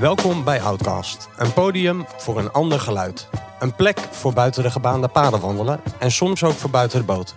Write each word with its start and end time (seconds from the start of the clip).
Welkom 0.00 0.44
bij 0.44 0.60
Outcast, 0.60 1.28
een 1.36 1.52
podium 1.52 2.04
voor 2.16 2.38
een 2.38 2.52
ander 2.52 2.80
geluid. 2.80 3.28
Een 3.58 3.74
plek 3.74 3.98
voor 3.98 4.32
buiten 4.32 4.62
de 4.62 4.70
gebaande 4.70 5.08
paden 5.08 5.40
wandelen 5.40 5.80
en 5.98 6.10
soms 6.10 6.44
ook 6.44 6.52
voor 6.52 6.70
buiten 6.70 6.98
de 6.98 7.04
boot. 7.04 7.34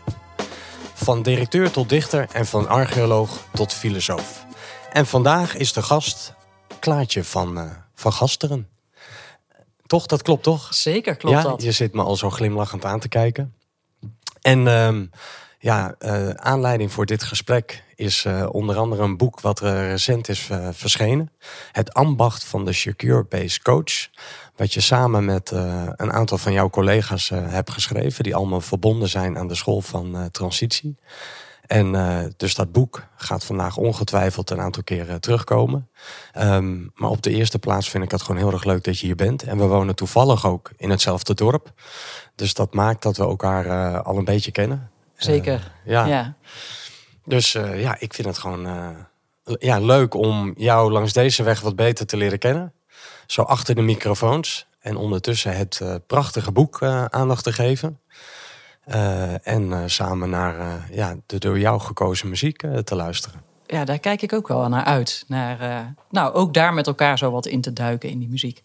Van 0.93 1.21
directeur 1.21 1.71
tot 1.71 1.89
dichter 1.89 2.27
en 2.31 2.45
van 2.45 2.67
archeoloog 2.67 3.43
tot 3.53 3.73
filosoof. 3.73 4.45
En 4.91 5.05
vandaag 5.05 5.55
is 5.55 5.73
de 5.73 5.81
gast 5.81 6.33
Klaartje 6.79 7.23
van, 7.23 7.57
uh, 7.57 7.71
van 7.95 8.13
Gasteren. 8.13 8.67
Toch, 9.85 10.05
dat 10.05 10.21
klopt 10.21 10.43
toch? 10.43 10.73
Zeker 10.73 11.15
klopt 11.15 11.35
ja, 11.35 11.43
dat. 11.43 11.61
Je 11.61 11.71
zit 11.71 11.93
me 11.93 12.03
al 12.03 12.15
zo 12.15 12.29
glimlachend 12.29 12.85
aan 12.85 12.99
te 12.99 13.09
kijken. 13.09 13.55
En 14.41 14.65
uh, 14.65 15.01
ja, 15.59 15.95
uh, 15.99 16.29
aanleiding 16.29 16.91
voor 16.91 17.05
dit 17.05 17.23
gesprek 17.23 17.83
is 17.99 18.25
uh, 18.25 18.47
onder 18.51 18.77
andere 18.77 19.03
een 19.03 19.17
boek 19.17 19.41
wat 19.41 19.59
er 19.59 19.89
recent 19.89 20.29
is 20.29 20.49
uh, 20.49 20.67
verschenen. 20.71 21.31
Het 21.71 21.93
ambacht 21.93 22.43
van 22.43 22.65
de 22.65 22.73
Secure 22.73 23.23
Base 23.23 23.61
Coach. 23.61 24.09
Wat 24.55 24.73
je 24.73 24.81
samen 24.81 25.25
met 25.25 25.51
een 25.95 26.11
aantal 26.11 26.37
van 26.37 26.51
jouw 26.51 26.69
collega's 26.69 27.29
hebt 27.29 27.71
geschreven. 27.71 28.23
Die 28.23 28.35
allemaal 28.35 28.61
verbonden 28.61 29.09
zijn 29.09 29.37
aan 29.37 29.47
de 29.47 29.55
school 29.55 29.81
van 29.81 30.29
transitie. 30.31 30.97
En 31.67 31.91
dus 32.37 32.55
dat 32.55 32.71
boek 32.71 33.03
gaat 33.15 33.45
vandaag 33.45 33.77
ongetwijfeld 33.77 34.49
een 34.49 34.59
aantal 34.59 34.83
keren 34.83 35.21
terugkomen. 35.21 35.89
Um, 36.37 36.91
maar 36.95 37.09
op 37.09 37.21
de 37.21 37.29
eerste 37.29 37.59
plaats 37.59 37.89
vind 37.89 38.03
ik 38.03 38.11
het 38.11 38.21
gewoon 38.21 38.41
heel 38.41 38.51
erg 38.51 38.63
leuk 38.63 38.83
dat 38.83 38.99
je 38.99 39.05
hier 39.05 39.15
bent. 39.15 39.43
En 39.43 39.57
we 39.57 39.65
wonen 39.65 39.95
toevallig 39.95 40.45
ook 40.45 40.71
in 40.77 40.89
hetzelfde 40.89 41.33
dorp. 41.33 41.73
Dus 42.35 42.53
dat 42.53 42.73
maakt 42.73 43.03
dat 43.03 43.17
we 43.17 43.23
elkaar 43.23 44.01
al 44.01 44.17
een 44.17 44.25
beetje 44.25 44.51
kennen. 44.51 44.89
Zeker. 45.15 45.71
Uh, 45.85 45.91
ja. 45.91 46.05
ja. 46.05 46.35
Dus 47.29 47.53
uh, 47.53 47.81
ja, 47.81 47.95
ik 47.99 48.13
vind 48.13 48.27
het 48.27 48.37
gewoon 48.37 48.65
uh, 48.65 48.89
ja, 49.59 49.79
leuk 49.79 50.13
om 50.13 50.53
jou 50.57 50.91
langs 50.91 51.13
deze 51.13 51.43
weg 51.43 51.61
wat 51.61 51.75
beter 51.75 52.05
te 52.05 52.17
leren 52.17 52.39
kennen. 52.39 52.73
Zo 53.25 53.41
achter 53.41 53.75
de 53.75 53.81
microfoons. 53.81 54.67
En 54.79 54.95
ondertussen 54.95 55.57
het 55.57 55.81
prachtige 56.07 56.51
boek 56.51 56.83
aandacht 57.09 57.43
te 57.43 57.53
geven. 57.53 57.99
en 59.43 59.89
samen 59.89 60.29
naar 60.29 60.87
ja, 60.91 61.15
de 61.25 61.37
door 61.37 61.59
jou 61.59 61.79
gekozen 61.79 62.29
muziek 62.29 62.63
te 62.83 62.95
luisteren. 62.95 63.41
Ja, 63.65 63.85
daar 63.85 63.99
kijk 63.99 64.21
ik 64.21 64.33
ook 64.33 64.47
wel 64.47 64.69
naar 64.69 64.83
uit. 64.83 65.23
Naar, 65.27 65.93
nou, 66.09 66.33
ook 66.33 66.53
daar 66.53 66.73
met 66.73 66.87
elkaar 66.87 67.17
zo 67.17 67.31
wat 67.31 67.45
in 67.45 67.61
te 67.61 67.73
duiken 67.73 68.09
in 68.09 68.19
die 68.19 68.29
muziek. 68.29 68.61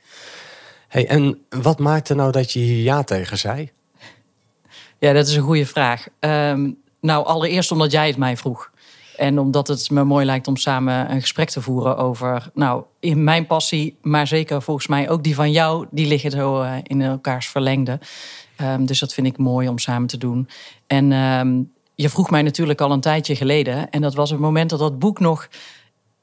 Hey, 0.89 1.07
en 1.07 1.45
wat 1.49 1.79
maakte 1.79 2.15
nou 2.15 2.31
dat 2.31 2.53
je 2.53 2.59
hier 2.59 2.83
ja 2.83 3.03
tegen 3.03 3.39
zei? 3.39 3.71
Ja, 4.99 5.13
dat 5.13 5.27
is 5.27 5.37
een 5.37 5.43
goede 5.43 5.67
vraag. 5.67 6.07
Um, 6.21 6.83
nou, 7.05 7.27
allereerst 7.27 7.73
omdat 7.73 7.93
jij 7.93 8.07
het 8.07 8.17
mij 8.17 8.37
vroeg. 8.37 8.71
En 9.17 9.39
omdat 9.39 9.69
het 9.69 9.91
me 9.91 10.05
mooi 10.05 10.27
lijkt 10.27 10.47
om 10.47 10.57
samen 10.57 11.11
een 11.11 11.21
gesprek 11.21 11.51
te 11.51 11.61
voeren 11.61 11.97
over, 11.97 12.51
nou, 12.55 12.83
in 13.01 13.25
mijn 13.25 13.47
passie, 13.47 13.99
maar 14.03 14.27
zeker 14.27 14.63
volgens 14.63 14.87
mij 14.87 15.11
ook 15.11 15.23
die 15.23 15.35
van 15.35 15.51
jou, 15.51 15.87
die 15.91 16.07
liggen 16.07 16.31
zo 16.31 16.63
uh, 16.63 16.73
in 16.83 17.03
elkaars 17.03 17.49
verlengde. 17.49 17.99
Um, 18.61 18.87
dus 18.87 18.99
dat 18.99 19.13
vind 19.13 19.27
ik 19.27 19.39
mooi 19.39 19.69
om 19.69 19.79
samen 19.79 20.09
te 20.09 20.19
doen. 20.19 20.49
En 20.87 21.13
um, 21.13 21.73
je 21.95 22.09
vroeg 22.09 22.31
mij 22.31 22.43
natuurlijk 22.43 22.81
al 22.81 22.91
een 22.91 23.01
tijdje 23.01 23.37
geleden, 23.37 23.91
en 23.91 24.01
dat 24.01 24.15
was 24.15 24.31
het 24.31 24.41
moment 24.41 24.71
dat 24.71 24.79
dat 24.79 24.99
boek 24.99 25.21
nog 25.21 25.49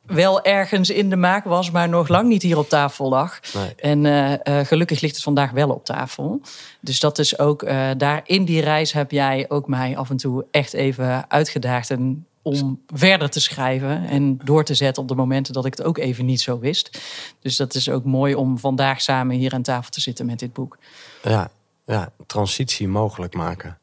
wel 0.06 0.44
ergens 0.44 0.90
in 0.90 1.10
de 1.10 1.16
maak 1.16 1.44
was, 1.44 1.72
maar 1.72 1.90
nog 1.90 2.08
lang 2.08 2.28
niet 2.28 2.42
hier 2.42 2.58
op 2.58 2.70
tafel 2.70 3.10
lag. 3.10 3.40
Nee. 3.54 3.76
En 3.76 4.04
uh, 4.04 4.32
uh, 4.32 4.66
gelukkig 4.66 5.02
ligt 5.02 5.16
het 5.16 5.24
vandaag 5.24 5.52
wel 5.52 5.70
op 5.70 5.86
tafel. 5.86 6.42
Dus 6.82 7.00
dat 7.00 7.20
is 7.20 7.40
ook, 7.40 7.64
uh, 7.64 7.90
daar 7.98 8.22
in 8.26 8.46
die 8.46 8.62
reis 8.62 8.92
heb 8.92 9.12
jij 9.12 9.46
ook 9.48 9.68
mij 9.68 9.98
af 9.98 10.10
en 10.10 10.18
toe 10.18 10.46
echt 10.52 10.74
even 10.74 11.30
uitgedaagd. 11.30 11.90
En 11.90 12.26
om 12.42 12.82
verder 12.94 13.30
te 13.30 13.40
schrijven 13.40 14.08
en 14.08 14.38
door 14.44 14.64
te 14.64 14.74
zetten 14.74 15.04
op 15.04 15.10
de 15.10 15.16
momenten 15.16 15.54
dat 15.54 15.66
ik 15.66 15.78
het 15.78 15.86
ook 15.86 15.98
even 15.98 16.26
niet 16.26 16.42
zo 16.42 16.60
wist. 16.60 17.02
Dus 17.40 17.56
dat 17.56 17.74
is 17.74 17.90
ook 17.90 18.04
mooi 18.04 18.36
om 18.36 18.60
vandaag 18.60 19.02
samen 19.02 19.36
hier 19.36 19.54
aan 19.54 19.62
tafel 19.62 19.92
te 19.92 20.02
zitten 20.02 20.26
met 20.26 20.40
dit 20.40 20.54
boek. 20.54 20.78
Ja, 21.24 21.52
ja 21.86 22.12
transitie 22.26 22.88
mogelijk 22.88 23.34
maken. 23.34 23.80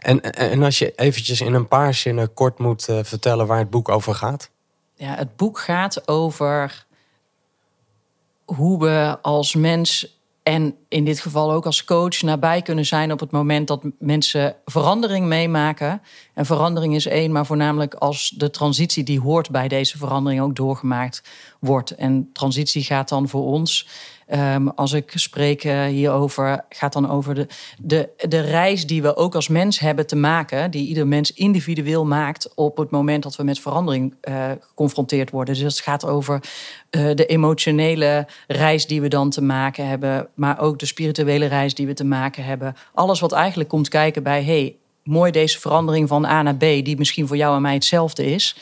En, 0.00 0.20
en 0.20 0.62
als 0.62 0.78
je 0.78 0.92
eventjes 0.96 1.40
in 1.40 1.54
een 1.54 1.68
paar 1.68 1.94
zinnen 1.94 2.34
kort 2.34 2.58
moet 2.58 2.84
vertellen 3.02 3.46
waar 3.46 3.58
het 3.58 3.70
boek 3.70 3.88
over 3.88 4.14
gaat. 4.14 4.50
Ja, 5.00 5.14
het 5.14 5.36
boek 5.36 5.58
gaat 5.58 6.08
over 6.08 6.86
hoe 8.44 8.78
we 8.78 9.18
als 9.22 9.54
mens 9.54 10.18
en 10.42 10.76
in 10.88 11.04
dit 11.04 11.20
geval 11.20 11.52
ook 11.52 11.66
als 11.66 11.84
coach 11.84 12.22
nabij 12.22 12.62
kunnen 12.62 12.86
zijn 12.86 13.12
op 13.12 13.20
het 13.20 13.30
moment 13.30 13.68
dat 13.68 13.82
mensen 13.98 14.56
verandering 14.64 15.26
meemaken. 15.26 16.02
En 16.34 16.46
verandering 16.46 16.94
is 16.94 17.06
één, 17.06 17.32
maar 17.32 17.46
voornamelijk 17.46 17.94
als 17.94 18.28
de 18.36 18.50
transitie 18.50 19.04
die 19.04 19.20
hoort 19.20 19.50
bij 19.50 19.68
deze 19.68 19.98
verandering 19.98 20.42
ook 20.42 20.56
doorgemaakt 20.56 21.22
wordt. 21.60 21.90
En 21.90 22.30
transitie 22.32 22.82
gaat 22.82 23.08
dan 23.08 23.28
voor 23.28 23.44
ons 23.44 23.88
Um, 24.34 24.68
als 24.68 24.92
ik 24.92 25.12
spreek 25.14 25.64
uh, 25.64 25.84
hierover, 25.84 26.64
gaat 26.68 26.92
dan 26.92 27.10
over 27.10 27.34
de, 27.34 27.46
de, 27.78 28.08
de 28.28 28.40
reis 28.40 28.86
die 28.86 29.02
we 29.02 29.16
ook 29.16 29.34
als 29.34 29.48
mens 29.48 29.78
hebben 29.78 30.06
te 30.06 30.16
maken, 30.16 30.70
die 30.70 30.86
ieder 30.86 31.06
mens 31.06 31.32
individueel 31.32 32.06
maakt 32.06 32.54
op 32.54 32.76
het 32.76 32.90
moment 32.90 33.22
dat 33.22 33.36
we 33.36 33.42
met 33.42 33.60
verandering 33.60 34.14
uh, 34.28 34.50
geconfronteerd 34.60 35.30
worden. 35.30 35.54
Dus 35.54 35.62
het 35.62 35.80
gaat 35.80 36.06
over 36.06 36.42
uh, 36.90 37.14
de 37.14 37.26
emotionele 37.26 38.26
reis 38.46 38.86
die 38.86 39.00
we 39.00 39.08
dan 39.08 39.30
te 39.30 39.42
maken 39.42 39.86
hebben, 39.86 40.28
maar 40.34 40.60
ook 40.60 40.78
de 40.78 40.86
spirituele 40.86 41.46
reis 41.46 41.74
die 41.74 41.86
we 41.86 41.94
te 41.94 42.04
maken 42.04 42.44
hebben. 42.44 42.74
Alles 42.94 43.20
wat 43.20 43.32
eigenlijk 43.32 43.68
komt 43.68 43.88
kijken 43.88 44.22
bij, 44.22 44.44
hey, 44.44 44.76
mooi 45.04 45.30
deze 45.30 45.60
verandering 45.60 46.08
van 46.08 46.24
A 46.24 46.42
naar 46.42 46.56
B, 46.56 46.60
die 46.60 46.96
misschien 46.98 47.26
voor 47.26 47.36
jou 47.36 47.56
en 47.56 47.62
mij 47.62 47.74
hetzelfde 47.74 48.24
is. 48.24 48.56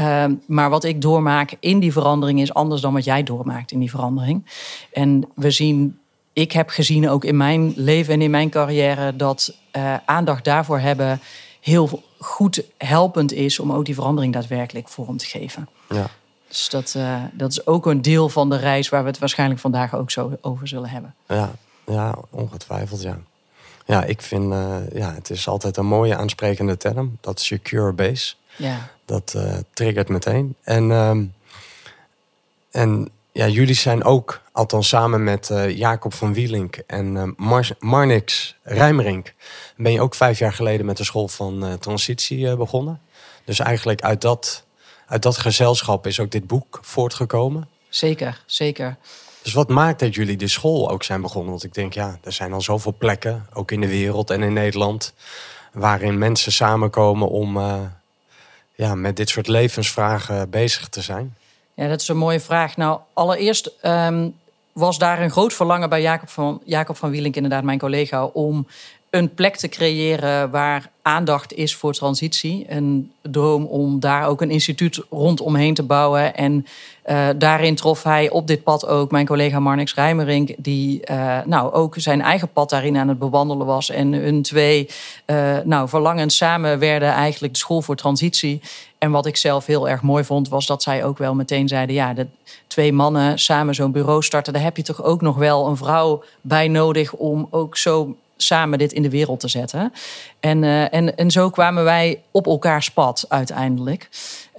Uh, 0.00 0.24
maar 0.46 0.70
wat 0.70 0.84
ik 0.84 1.00
doormaak 1.00 1.56
in 1.60 1.80
die 1.80 1.92
verandering 1.92 2.40
is 2.40 2.54
anders 2.54 2.80
dan 2.80 2.92
wat 2.92 3.04
jij 3.04 3.22
doormaakt 3.22 3.72
in 3.72 3.78
die 3.78 3.90
verandering. 3.90 4.46
En 4.92 5.28
we 5.34 5.50
zien, 5.50 5.98
ik 6.32 6.52
heb 6.52 6.68
gezien 6.68 7.08
ook 7.08 7.24
in 7.24 7.36
mijn 7.36 7.72
leven 7.76 8.14
en 8.14 8.22
in 8.22 8.30
mijn 8.30 8.50
carrière 8.50 9.16
dat 9.16 9.56
uh, 9.76 9.94
aandacht 10.04 10.44
daarvoor 10.44 10.78
hebben 10.78 11.20
heel 11.60 12.02
goed 12.18 12.64
helpend 12.78 13.32
is 13.32 13.58
om 13.58 13.72
ook 13.72 13.84
die 13.84 13.94
verandering 13.94 14.32
daadwerkelijk 14.32 14.88
vorm 14.88 15.16
te 15.16 15.26
geven. 15.26 15.68
Ja. 15.88 16.06
Dus 16.48 16.68
dat, 16.68 16.94
uh, 16.96 17.22
dat 17.32 17.50
is 17.50 17.66
ook 17.66 17.86
een 17.86 18.02
deel 18.02 18.28
van 18.28 18.50
de 18.50 18.56
reis 18.56 18.88
waar 18.88 19.02
we 19.02 19.08
het 19.08 19.18
waarschijnlijk 19.18 19.60
vandaag 19.60 19.94
ook 19.94 20.10
zo 20.10 20.32
over 20.40 20.68
zullen 20.68 20.88
hebben. 20.88 21.14
Ja, 21.28 21.50
ja 21.86 22.14
ongetwijfeld 22.30 23.02
ja. 23.02 23.18
Ja, 23.86 24.04
ik 24.04 24.22
vind, 24.22 24.52
uh, 24.52 24.76
ja, 24.92 25.14
het 25.14 25.30
is 25.30 25.48
altijd 25.48 25.76
een 25.76 25.86
mooie 25.86 26.16
aansprekende 26.16 26.76
term, 26.76 27.18
dat 27.20 27.40
secure 27.40 27.92
base. 27.92 28.34
Ja. 28.56 28.90
Dat 29.04 29.32
uh, 29.36 29.54
triggert 29.72 30.08
meteen. 30.08 30.56
En, 30.62 30.90
um, 30.90 31.34
en 32.70 33.08
ja, 33.32 33.48
jullie 33.48 33.74
zijn 33.74 34.04
ook, 34.04 34.40
althans 34.52 34.88
samen 34.88 35.24
met 35.24 35.48
uh, 35.48 35.76
Jacob 35.76 36.14
van 36.14 36.34
Wielink 36.34 36.76
en 36.76 37.14
uh, 37.14 37.22
Mar 37.36 37.68
Marnix 37.78 38.56
Rijmerink, 38.62 39.34
ben 39.76 39.92
je 39.92 40.00
ook 40.00 40.14
vijf 40.14 40.38
jaar 40.38 40.52
geleden 40.52 40.86
met 40.86 40.96
de 40.96 41.04
school 41.04 41.28
van 41.28 41.78
transitie 41.80 42.56
begonnen. 42.56 43.00
Dus 43.44 43.58
eigenlijk 43.58 44.02
uit 44.02 44.20
dat, 44.20 44.64
uit 45.06 45.22
dat 45.22 45.38
gezelschap 45.38 46.06
is 46.06 46.20
ook 46.20 46.30
dit 46.30 46.46
boek 46.46 46.78
voortgekomen. 46.82 47.68
Zeker, 47.88 48.42
zeker. 48.46 48.96
Dus 49.42 49.52
wat 49.52 49.68
maakt 49.68 50.00
dat 50.00 50.14
jullie 50.14 50.36
de 50.36 50.48
school 50.48 50.90
ook 50.90 51.02
zijn 51.02 51.20
begonnen? 51.20 51.50
Want 51.50 51.64
ik 51.64 51.74
denk, 51.74 51.92
ja, 51.92 52.18
er 52.22 52.32
zijn 52.32 52.52
al 52.52 52.60
zoveel 52.60 52.94
plekken, 52.98 53.46
ook 53.52 53.70
in 53.70 53.80
de 53.80 53.88
wereld 53.88 54.30
en 54.30 54.42
in 54.42 54.52
Nederland, 54.52 55.14
waarin 55.72 56.18
mensen 56.18 56.52
samenkomen 56.52 57.28
om 57.28 57.56
uh, 57.56 57.80
ja, 58.74 58.94
met 58.94 59.16
dit 59.16 59.28
soort 59.28 59.48
levensvragen 59.48 60.50
bezig 60.50 60.88
te 60.88 61.00
zijn. 61.00 61.36
Ja, 61.74 61.88
dat 61.88 62.00
is 62.00 62.08
een 62.08 62.16
mooie 62.16 62.40
vraag. 62.40 62.76
Nou, 62.76 63.00
allereerst 63.12 63.72
um, 63.84 64.34
was 64.72 64.98
daar 64.98 65.20
een 65.20 65.30
groot 65.30 65.52
verlangen 65.52 65.88
bij 65.88 66.02
Jacob 66.02 66.28
van, 66.28 66.60
Jacob 66.64 66.96
van 66.96 67.10
Wielink, 67.10 67.36
inderdaad 67.36 67.64
mijn 67.64 67.78
collega, 67.78 68.24
om 68.24 68.66
een 69.10 69.34
plek 69.34 69.56
te 69.56 69.68
creëren 69.68 70.50
waar 70.50 70.90
aandacht 71.02 71.52
is 71.52 71.76
voor 71.76 71.92
transitie. 71.92 72.66
Een 72.68 73.12
droom 73.22 73.64
om 73.64 74.00
daar 74.00 74.26
ook 74.26 74.40
een 74.40 74.50
instituut 74.50 75.00
rondomheen 75.10 75.74
te 75.74 75.82
bouwen. 75.82 76.34
En 76.34 76.66
uh, 77.06 77.28
daarin 77.36 77.74
trof 77.74 78.02
hij 78.02 78.30
op 78.30 78.46
dit 78.46 78.62
pad 78.62 78.86
ook 78.86 79.10
mijn 79.10 79.26
collega 79.26 79.60
Marnix 79.60 79.94
Rijmerink... 79.94 80.54
die 80.58 81.02
uh, 81.10 81.38
nou, 81.44 81.72
ook 81.72 81.94
zijn 81.98 82.20
eigen 82.20 82.48
pad 82.48 82.70
daarin 82.70 82.96
aan 82.96 83.08
het 83.08 83.18
bewandelen 83.18 83.66
was. 83.66 83.90
En 83.90 84.12
hun 84.12 84.42
twee 84.42 84.88
uh, 85.26 85.58
nou, 85.64 85.88
verlangens 85.88 86.36
samen 86.36 86.78
werden 86.78 87.12
eigenlijk 87.12 87.52
de 87.52 87.58
school 87.58 87.82
voor 87.82 87.96
transitie. 87.96 88.60
En 88.98 89.10
wat 89.10 89.26
ik 89.26 89.36
zelf 89.36 89.66
heel 89.66 89.88
erg 89.88 90.02
mooi 90.02 90.24
vond, 90.24 90.48
was 90.48 90.66
dat 90.66 90.82
zij 90.82 91.04
ook 91.04 91.18
wel 91.18 91.34
meteen 91.34 91.68
zeiden... 91.68 91.94
ja, 91.94 92.14
de 92.14 92.26
twee 92.66 92.92
mannen 92.92 93.38
samen 93.38 93.74
zo'n 93.74 93.92
bureau 93.92 94.22
starten... 94.22 94.52
daar 94.52 94.62
heb 94.62 94.76
je 94.76 94.82
toch 94.82 95.02
ook 95.02 95.20
nog 95.20 95.36
wel 95.36 95.66
een 95.66 95.76
vrouw 95.76 96.22
bij 96.40 96.68
nodig 96.68 97.12
om 97.12 97.46
ook 97.50 97.76
zo 97.76 98.16
samen 98.42 98.78
dit 98.78 98.92
in 98.92 99.02
de 99.02 99.10
wereld 99.10 99.40
te 99.40 99.48
zetten. 99.48 99.92
En, 100.40 100.62
uh, 100.62 100.94
en, 100.94 101.16
en 101.16 101.30
zo 101.30 101.50
kwamen 101.50 101.84
wij 101.84 102.22
op 102.30 102.46
elkaars 102.46 102.90
pad 102.90 103.24
uiteindelijk. 103.28 104.08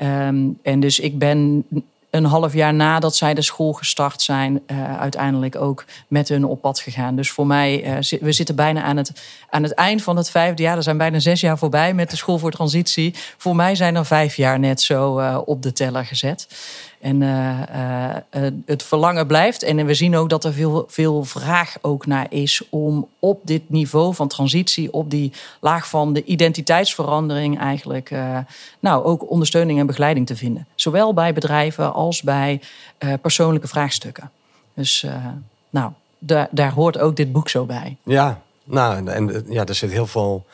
Um, 0.01 0.59
en 0.63 0.79
dus 0.79 0.99
ik 0.99 1.17
ben 1.17 1.65
een 2.09 2.25
half 2.25 2.53
jaar 2.53 2.73
nadat 2.73 3.15
zij 3.15 3.33
de 3.33 3.41
school 3.41 3.73
gestart 3.73 4.21
zijn, 4.21 4.61
uh, 4.67 4.99
uiteindelijk 4.99 5.55
ook 5.55 5.85
met 6.07 6.29
hun 6.29 6.45
op 6.45 6.61
pad 6.61 6.79
gegaan. 6.79 7.15
Dus 7.15 7.31
voor 7.31 7.47
mij, 7.47 7.83
uh, 7.85 8.19
we 8.21 8.31
zitten 8.31 8.55
bijna 8.55 8.81
aan 8.81 8.97
het, 8.97 9.11
aan 9.49 9.63
het 9.63 9.73
eind 9.73 10.03
van 10.03 10.17
het 10.17 10.29
vijfde 10.29 10.63
jaar. 10.63 10.77
Er 10.77 10.83
zijn 10.83 10.97
bijna 10.97 11.19
zes 11.19 11.41
jaar 11.41 11.57
voorbij 11.57 11.93
met 11.93 12.09
de 12.09 12.15
school 12.15 12.37
voor 12.39 12.51
transitie. 12.51 13.13
Voor 13.37 13.55
mij 13.55 13.75
zijn 13.75 13.95
er 13.95 14.05
vijf 14.05 14.35
jaar 14.35 14.59
net 14.59 14.81
zo 14.81 15.21
op 15.45 15.61
de 15.61 15.73
teller 15.73 16.05
gezet. 16.05 16.47
En 17.03 17.21
uh, 17.21 17.59
uh, 18.35 18.47
het 18.65 18.83
verlangen 18.83 19.27
blijft. 19.27 19.63
En 19.63 19.85
we 19.85 19.93
zien 19.93 20.15
ook 20.15 20.29
dat 20.29 20.43
er 20.43 20.53
veel, 20.53 20.85
veel 20.87 21.23
vraag 21.23 21.77
ook 21.81 22.05
naar 22.05 22.25
is 22.29 22.61
om 22.69 23.07
op 23.19 23.39
dit 23.43 23.69
niveau 23.69 24.15
van 24.15 24.27
transitie, 24.27 24.93
op 24.93 25.09
die 25.09 25.31
laag 25.59 25.87
van 25.87 26.13
de 26.13 26.23
identiteitsverandering, 26.23 27.59
eigenlijk 27.59 28.11
nou, 28.79 29.03
ook 29.03 29.29
ondersteuning 29.29 29.79
en 29.79 29.85
begeleiding 29.85 30.27
te 30.27 30.35
vinden. 30.35 30.67
Zowel 30.75 31.13
bij 31.13 31.33
bedrijven 31.33 31.93
als 31.93 32.21
bij 32.21 32.61
persoonlijke 33.21 33.67
vraagstukken. 33.67 34.31
Dus 34.73 35.05
nou, 35.69 35.91
daar, 36.19 36.47
daar 36.51 36.71
hoort 36.71 36.97
ook 36.97 37.15
dit 37.15 37.31
boek 37.31 37.49
zo 37.49 37.65
bij. 37.65 37.97
Ja, 38.03 38.41
nou, 38.63 39.07
en 39.07 39.45
ja, 39.49 39.65
er 39.65 39.75
zit 39.75 39.91
heel 39.91 40.07
veel. 40.07 40.45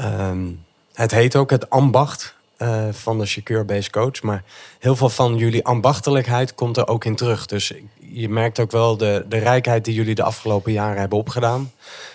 Um, 0.00 0.64
het 0.92 1.10
heet 1.10 1.36
ook 1.36 1.50
het 1.50 1.70
ambacht 1.70 2.34
uh, 2.62 2.84
van 2.90 3.18
de 3.18 3.26
secure-based 3.26 3.90
coach. 3.90 4.22
Maar 4.22 4.42
heel 4.78 4.96
veel 4.96 5.08
van 5.08 5.36
jullie 5.36 5.64
ambachtelijkheid 5.64 6.54
komt 6.54 6.76
er 6.76 6.88
ook 6.88 7.04
in 7.04 7.16
terug. 7.16 7.46
Dus 7.46 7.72
je 7.98 8.28
merkt 8.28 8.58
ook 8.58 8.70
wel 8.70 8.96
de, 8.96 9.24
de 9.28 9.38
rijkheid 9.38 9.84
die 9.84 9.94
jullie 9.94 10.14
de 10.14 10.22
afgelopen 10.22 10.72
jaren 10.72 11.00
hebben 11.00 11.18
opgedaan. 11.18 11.72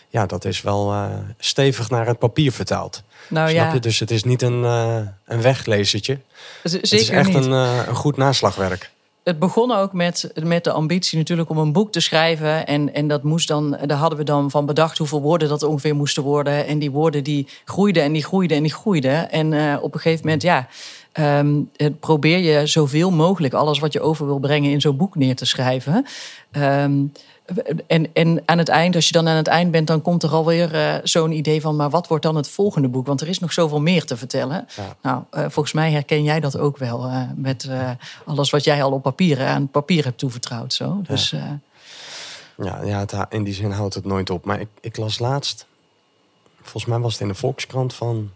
Ja, 0.09 0.25
dat 0.25 0.45
is 0.45 0.61
wel 0.61 0.93
uh, 0.93 1.05
stevig 1.37 1.89
naar 1.89 2.07
het 2.07 2.19
papier 2.19 2.51
vertaald. 2.51 3.03
Nou, 3.29 3.49
Snap 3.49 3.65
ja. 3.67 3.73
je? 3.73 3.79
Dus 3.79 3.99
het 3.99 4.11
is 4.11 4.23
niet 4.23 4.41
een, 4.41 4.61
uh, 4.63 4.97
een 5.25 5.41
weglezertje. 5.41 6.19
Zeker 6.63 6.81
het 6.81 6.91
is 6.91 7.09
echt 7.09 7.33
Een, 7.33 7.51
een 7.51 7.95
goed 7.95 8.17
naslagwerk 8.17 8.93
het 9.25 9.39
begon 9.39 9.71
ook 9.71 9.93
met, 9.93 10.31
met 10.43 10.63
de 10.63 10.71
ambitie 10.71 11.17
natuurlijk 11.17 11.49
om 11.49 11.57
een 11.57 11.71
boek 11.71 11.91
te 11.91 11.99
schrijven. 11.99 12.67
En, 12.67 12.93
en 12.93 13.07
dat 13.07 13.23
moest 13.23 13.47
dan, 13.47 13.77
daar 13.85 13.97
hadden 13.97 14.17
we 14.17 14.25
dan 14.25 14.51
van 14.51 14.65
bedacht 14.65 14.97
hoeveel 14.97 15.21
woorden 15.21 15.49
dat 15.49 15.63
ongeveer 15.63 15.95
moesten 15.95 16.23
worden. 16.23 16.67
En 16.67 16.79
die 16.79 16.91
woorden 16.91 17.23
die 17.23 17.47
groeiden 17.63 18.03
en 18.03 18.13
die 18.13 18.23
groeiden 18.23 18.57
en 18.57 18.63
die 18.63 18.73
groeiden. 18.73 19.31
En 19.31 19.51
uh, 19.51 19.77
op 19.81 19.93
een 19.93 19.99
gegeven 19.99 20.25
moment, 20.25 20.41
ja, 20.41 20.67
um, 21.39 21.69
probeer 21.99 22.37
je 22.37 22.67
zoveel 22.67 23.11
mogelijk 23.11 23.53
alles 23.53 23.79
wat 23.79 23.93
je 23.93 24.01
over 24.01 24.25
wil 24.25 24.39
brengen 24.39 24.71
in 24.71 24.81
zo'n 24.81 24.97
boek 24.97 25.15
neer 25.15 25.35
te 25.35 25.45
schrijven. 25.45 26.05
Um, 26.51 27.11
en, 27.87 28.13
en 28.13 28.41
aan 28.45 28.57
het 28.57 28.69
eind, 28.69 28.95
als 28.95 29.05
je 29.05 29.11
dan 29.11 29.27
aan 29.27 29.35
het 29.35 29.47
eind 29.47 29.71
bent, 29.71 29.87
dan 29.87 30.01
komt 30.01 30.23
er 30.23 30.29
alweer 30.29 30.75
uh, 30.75 30.95
zo'n 31.03 31.31
idee 31.31 31.61
van, 31.61 31.75
maar 31.75 31.89
wat 31.89 32.07
wordt 32.07 32.23
dan 32.23 32.35
het 32.35 32.49
volgende 32.49 32.87
boek? 32.87 33.07
Want 33.07 33.21
er 33.21 33.27
is 33.27 33.39
nog 33.39 33.53
zoveel 33.53 33.81
meer 33.81 34.05
te 34.05 34.17
vertellen. 34.17 34.67
Nou, 35.01 35.23
uh, 35.31 35.41
volgens 35.41 35.73
mij 35.73 35.91
herken 35.91 36.23
jij 36.23 36.39
dat 36.39 36.57
ook 36.57 36.77
wel 36.77 37.05
uh, 37.05 37.21
met 37.35 37.69
alles 38.25 38.49
wat 38.49 38.63
jij 38.63 38.83
al 38.83 38.91
op 38.91 39.01
papier 39.01 39.45
aan 39.45 39.67
papier 39.67 40.03
hebt 40.03 40.17
toevertrouwd. 40.17 40.73
Zo. 40.73 41.01
Dus, 41.07 41.29
ja, 41.29 41.59
ja, 42.57 42.83
ja 42.83 42.99
het, 42.99 43.13
in 43.29 43.43
die 43.43 43.53
zin 43.53 43.71
houdt 43.71 43.93
het 43.93 44.05
nooit 44.05 44.29
op. 44.29 44.45
Maar 44.45 44.59
ik, 44.59 44.69
ik 44.81 44.97
las 44.97 45.19
laatst, 45.19 45.65
volgens 46.61 46.85
mij 46.85 46.99
was 46.99 47.13
het 47.13 47.21
in 47.21 47.27
de 47.27 47.35
Volkskrant 47.35 47.93
van, 47.93 48.31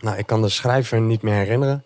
nou, 0.00 0.16
ik 0.16 0.26
kan 0.26 0.42
de 0.42 0.48
schrijver 0.48 1.00
niet 1.00 1.22
meer 1.22 1.34
herinneren. 1.34 1.84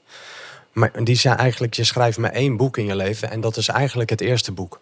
Maar 0.72 1.04
die 1.04 1.16
zei 1.16 1.34
eigenlijk, 1.34 1.74
je 1.74 1.84
schrijft 1.84 2.18
maar 2.18 2.30
één 2.30 2.56
boek 2.56 2.76
in 2.76 2.84
je 2.84 2.96
leven 2.96 3.30
en 3.30 3.40
dat 3.40 3.56
is 3.56 3.68
eigenlijk 3.68 4.10
het 4.10 4.20
eerste 4.20 4.52
boek. 4.52 4.80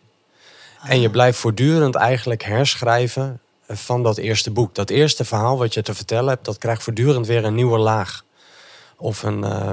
En 0.83 1.01
je 1.01 1.11
blijft 1.11 1.39
voortdurend 1.39 1.95
eigenlijk 1.95 2.43
herschrijven 2.43 3.41
van 3.69 4.03
dat 4.03 4.17
eerste 4.17 4.51
boek. 4.51 4.75
Dat 4.75 4.91
eerste 4.91 5.25
verhaal 5.25 5.59
wat 5.59 5.75
je 5.75 5.83
te 5.83 5.95
vertellen 5.95 6.29
hebt, 6.29 6.45
dat 6.45 6.59
krijgt 6.59 6.83
voortdurend 6.83 7.27
weer 7.27 7.45
een 7.45 7.55
nieuwe 7.55 7.79
laag. 7.79 8.25
Of 8.97 9.23
een. 9.23 9.39
Uh, 9.39 9.73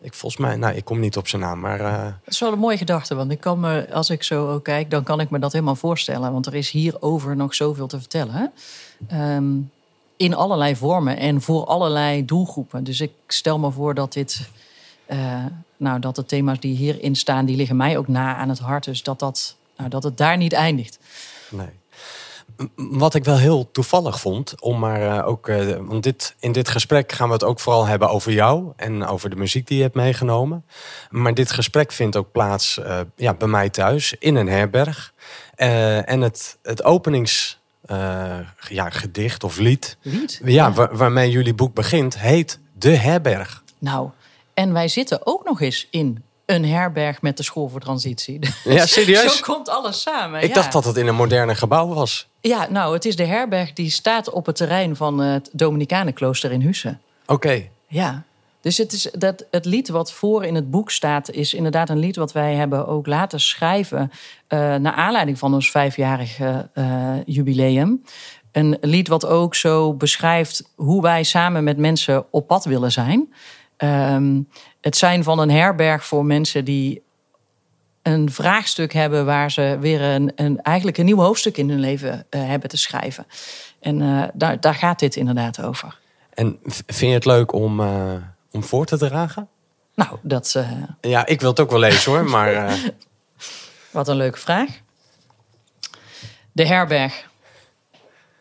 ik 0.00 0.14
volgens 0.14 0.40
mij, 0.40 0.56
nou, 0.56 0.74
ik 0.74 0.84
kom 0.84 1.00
niet 1.00 1.16
op 1.16 1.28
zijn 1.28 1.42
naam, 1.42 1.60
maar. 1.60 1.80
Uh... 1.80 2.02
Dat 2.02 2.32
is 2.32 2.40
wel 2.40 2.52
een 2.52 2.58
mooie 2.58 2.76
gedachte, 2.76 3.14
want 3.14 3.30
ik 3.30 3.40
kan 3.40 3.60
me, 3.60 3.92
als 3.92 4.10
ik 4.10 4.22
zo 4.22 4.60
kijk, 4.60 4.90
dan 4.90 5.02
kan 5.02 5.20
ik 5.20 5.30
me 5.30 5.38
dat 5.38 5.52
helemaal 5.52 5.76
voorstellen. 5.76 6.32
Want 6.32 6.46
er 6.46 6.54
is 6.54 6.70
hierover 6.70 7.36
nog 7.36 7.54
zoveel 7.54 7.86
te 7.86 7.98
vertellen. 7.98 8.52
Um, 9.12 9.70
in 10.16 10.34
allerlei 10.34 10.76
vormen 10.76 11.16
en 11.16 11.42
voor 11.42 11.64
allerlei 11.64 12.24
doelgroepen. 12.24 12.84
Dus 12.84 13.00
ik 13.00 13.12
stel 13.26 13.58
me 13.58 13.70
voor 13.70 13.94
dat 13.94 14.12
dit. 14.12 14.48
Uh, 15.08 15.44
nou, 15.76 16.00
dat 16.00 16.16
de 16.16 16.24
thema's 16.24 16.60
die 16.60 16.76
hierin 16.76 17.16
staan, 17.16 17.44
die 17.44 17.56
liggen 17.56 17.76
mij 17.76 17.98
ook 17.98 18.08
na 18.08 18.36
aan 18.36 18.48
het 18.48 18.58
hart. 18.58 18.84
Dus 18.84 19.02
dat 19.02 19.18
dat 19.18 19.56
nou, 19.76 19.90
dat 19.90 20.02
het 20.02 20.16
daar 20.16 20.36
niet 20.36 20.52
eindigt. 20.52 20.98
Nee. 21.50 21.68
Wat 22.76 23.14
ik 23.14 23.24
wel 23.24 23.36
heel 23.36 23.70
toevallig 23.70 24.20
vond, 24.20 24.60
om 24.60 24.78
maar 24.78 25.02
uh, 25.02 25.28
ook, 25.28 25.48
uh, 25.48 25.76
want 25.80 26.02
dit, 26.02 26.34
in 26.38 26.52
dit 26.52 26.68
gesprek 26.68 27.12
gaan 27.12 27.26
we 27.26 27.32
het 27.32 27.44
ook 27.44 27.60
vooral 27.60 27.86
hebben 27.86 28.10
over 28.10 28.32
jou 28.32 28.72
en 28.76 29.06
over 29.06 29.30
de 29.30 29.36
muziek 29.36 29.66
die 29.66 29.76
je 29.76 29.82
hebt 29.82 29.94
meegenomen. 29.94 30.64
Maar 31.10 31.34
dit 31.34 31.52
gesprek 31.52 31.92
vindt 31.92 32.16
ook 32.16 32.32
plaats 32.32 32.78
uh, 32.78 33.00
ja, 33.16 33.34
bij 33.34 33.48
mij 33.48 33.70
thuis 33.70 34.14
in 34.18 34.36
een 34.36 34.48
herberg. 34.48 35.12
en 35.54 36.20
het, 36.20 36.58
het 36.62 36.84
openings 36.84 37.58
ja, 38.68 38.90
gedicht 38.90 39.44
of 39.44 39.58
lied, 39.58 39.96
lied? 40.02 40.40
Ja, 40.44 40.50
ja. 40.50 40.72
Waar, 40.72 40.96
waarmee 40.96 41.30
jullie 41.30 41.54
boek 41.54 41.74
begint, 41.74 42.18
heet 42.18 42.58
De 42.72 42.96
Herberg. 42.96 43.62
Nou, 43.78 44.10
en 44.54 44.72
wij 44.72 44.88
zitten 44.88 45.26
ook 45.26 45.44
nog 45.44 45.60
eens 45.60 45.88
in 45.90 46.24
een 46.46 46.64
herberg 46.64 47.22
met 47.22 47.36
de 47.36 47.42
school 47.42 47.68
voor 47.68 47.80
transitie. 47.80 48.38
Ja, 48.64 48.86
serieus? 48.86 49.36
Zo 49.36 49.52
komt 49.52 49.68
alles 49.68 50.02
samen. 50.02 50.42
Ik 50.42 50.54
dacht 50.54 50.72
dat 50.72 50.84
het 50.84 50.96
in 50.96 51.06
een 51.06 51.14
moderne 51.14 51.54
gebouw 51.54 51.88
was. 51.88 52.28
Ja, 52.40 52.66
nou, 52.70 52.94
het 52.94 53.04
is 53.04 53.16
de 53.16 53.24
herberg 53.24 53.72
die 53.72 53.90
staat 53.90 54.30
op 54.30 54.46
het 54.46 54.56
terrein 54.56 54.96
van 54.96 55.18
het 55.18 55.48
Dominicanenklooster 55.52 56.52
in 56.52 56.60
Hussen. 56.60 57.00
Oké. 57.26 57.68
Ja. 57.86 58.22
Dus 58.60 58.78
het, 58.78 58.92
is 58.92 59.08
dat, 59.12 59.44
het 59.50 59.64
lied 59.64 59.88
wat 59.88 60.12
voor 60.12 60.44
in 60.44 60.54
het 60.54 60.70
boek 60.70 60.90
staat, 60.90 61.30
is 61.30 61.54
inderdaad 61.54 61.88
een 61.88 61.98
lied 61.98 62.16
wat 62.16 62.32
wij 62.32 62.54
hebben 62.54 62.86
ook 62.86 63.06
laten 63.06 63.40
schrijven. 63.40 64.10
Uh, 64.48 64.74
naar 64.74 64.92
aanleiding 64.92 65.38
van 65.38 65.54
ons 65.54 65.70
vijfjarige 65.70 66.68
uh, 66.74 67.14
jubileum. 67.24 68.02
Een 68.52 68.76
lied 68.80 69.08
wat 69.08 69.26
ook 69.26 69.54
zo 69.54 69.94
beschrijft 69.94 70.70
hoe 70.74 71.02
wij 71.02 71.22
samen 71.22 71.64
met 71.64 71.76
mensen 71.76 72.24
op 72.30 72.46
pad 72.46 72.64
willen 72.64 72.92
zijn. 72.92 73.34
Um, 73.78 74.48
het 74.80 74.96
zijn 74.96 75.24
van 75.24 75.38
een 75.38 75.50
herberg 75.50 76.06
voor 76.06 76.24
mensen 76.24 76.64
die 76.64 77.02
een 78.02 78.30
vraagstuk 78.30 78.92
hebben 78.92 79.26
waar 79.26 79.50
ze 79.50 79.76
weer 79.80 80.00
een, 80.00 80.32
een 80.34 80.62
eigenlijk 80.62 80.98
een 80.98 81.04
nieuw 81.04 81.20
hoofdstuk 81.20 81.56
in 81.56 81.68
hun 81.68 81.80
leven 81.80 82.26
uh, 82.30 82.46
hebben 82.46 82.68
te 82.68 82.76
schrijven. 82.76 83.26
En 83.80 84.00
uh, 84.00 84.24
daar, 84.34 84.60
daar 84.60 84.74
gaat 84.74 84.98
dit 84.98 85.16
inderdaad 85.16 85.62
over. 85.62 85.98
En 86.30 86.58
vind 86.86 86.98
je 86.98 87.06
het 87.06 87.24
leuk 87.24 87.52
om, 87.52 87.80
uh, 87.80 88.14
om 88.50 88.64
voor 88.64 88.86
te 88.86 88.96
dragen? 88.96 89.48
Nou, 89.94 90.18
dat. 90.22 90.58
Ja, 91.00 91.26
ik 91.26 91.40
wil 91.40 91.50
het 91.50 91.60
ook 91.60 91.70
wel 91.70 91.78
lezen 91.78 92.12
hoor, 92.12 92.24
maar. 92.24 92.78
Wat 93.90 94.08
een 94.08 94.16
leuke 94.16 94.38
vraag. 94.38 94.68
De 96.52 96.66
herberg. 96.66 97.28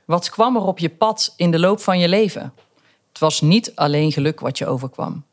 Wat 0.06 0.30
kwam 0.30 0.56
er 0.56 0.62
op 0.62 0.80
je 0.80 0.90
pad 0.90 1.34
in 1.36 1.52
de 1.52 1.60
loop 1.60 1.80
van 1.80 2.00
je 2.00 2.08
leven? 2.08 2.54
Was 3.24 3.42
niet 3.42 3.76
alleen 3.76 4.12
geluk 4.12 4.40
wat 4.40 4.58
je 4.58 4.68
overkwam. 4.68 5.24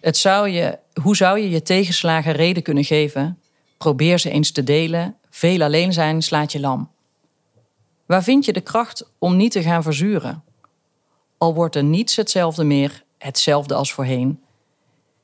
Het 0.00 0.16
zou 0.16 0.48
je, 0.48 0.78
hoe 1.02 1.16
zou 1.16 1.38
je 1.38 1.50
je 1.50 1.62
tegenslagen 1.62 2.32
reden 2.32 2.62
kunnen 2.62 2.84
geven? 2.84 3.38
Probeer 3.78 4.18
ze 4.18 4.30
eens 4.30 4.50
te 4.50 4.64
delen. 4.64 5.16
Veel 5.28 5.62
alleen 5.62 5.92
zijn 5.92 6.22
slaat 6.22 6.52
je 6.52 6.60
lam. 6.60 6.90
Waar 8.06 8.22
vind 8.22 8.44
je 8.44 8.52
de 8.52 8.60
kracht 8.60 9.10
om 9.18 9.36
niet 9.36 9.52
te 9.52 9.62
gaan 9.62 9.82
verzuren? 9.82 10.42
Al 11.38 11.54
wordt 11.54 11.76
er 11.76 11.84
niets 11.84 12.16
hetzelfde 12.16 12.64
meer, 12.64 13.04
hetzelfde 13.18 13.74
als 13.74 13.92
voorheen. 13.92 14.42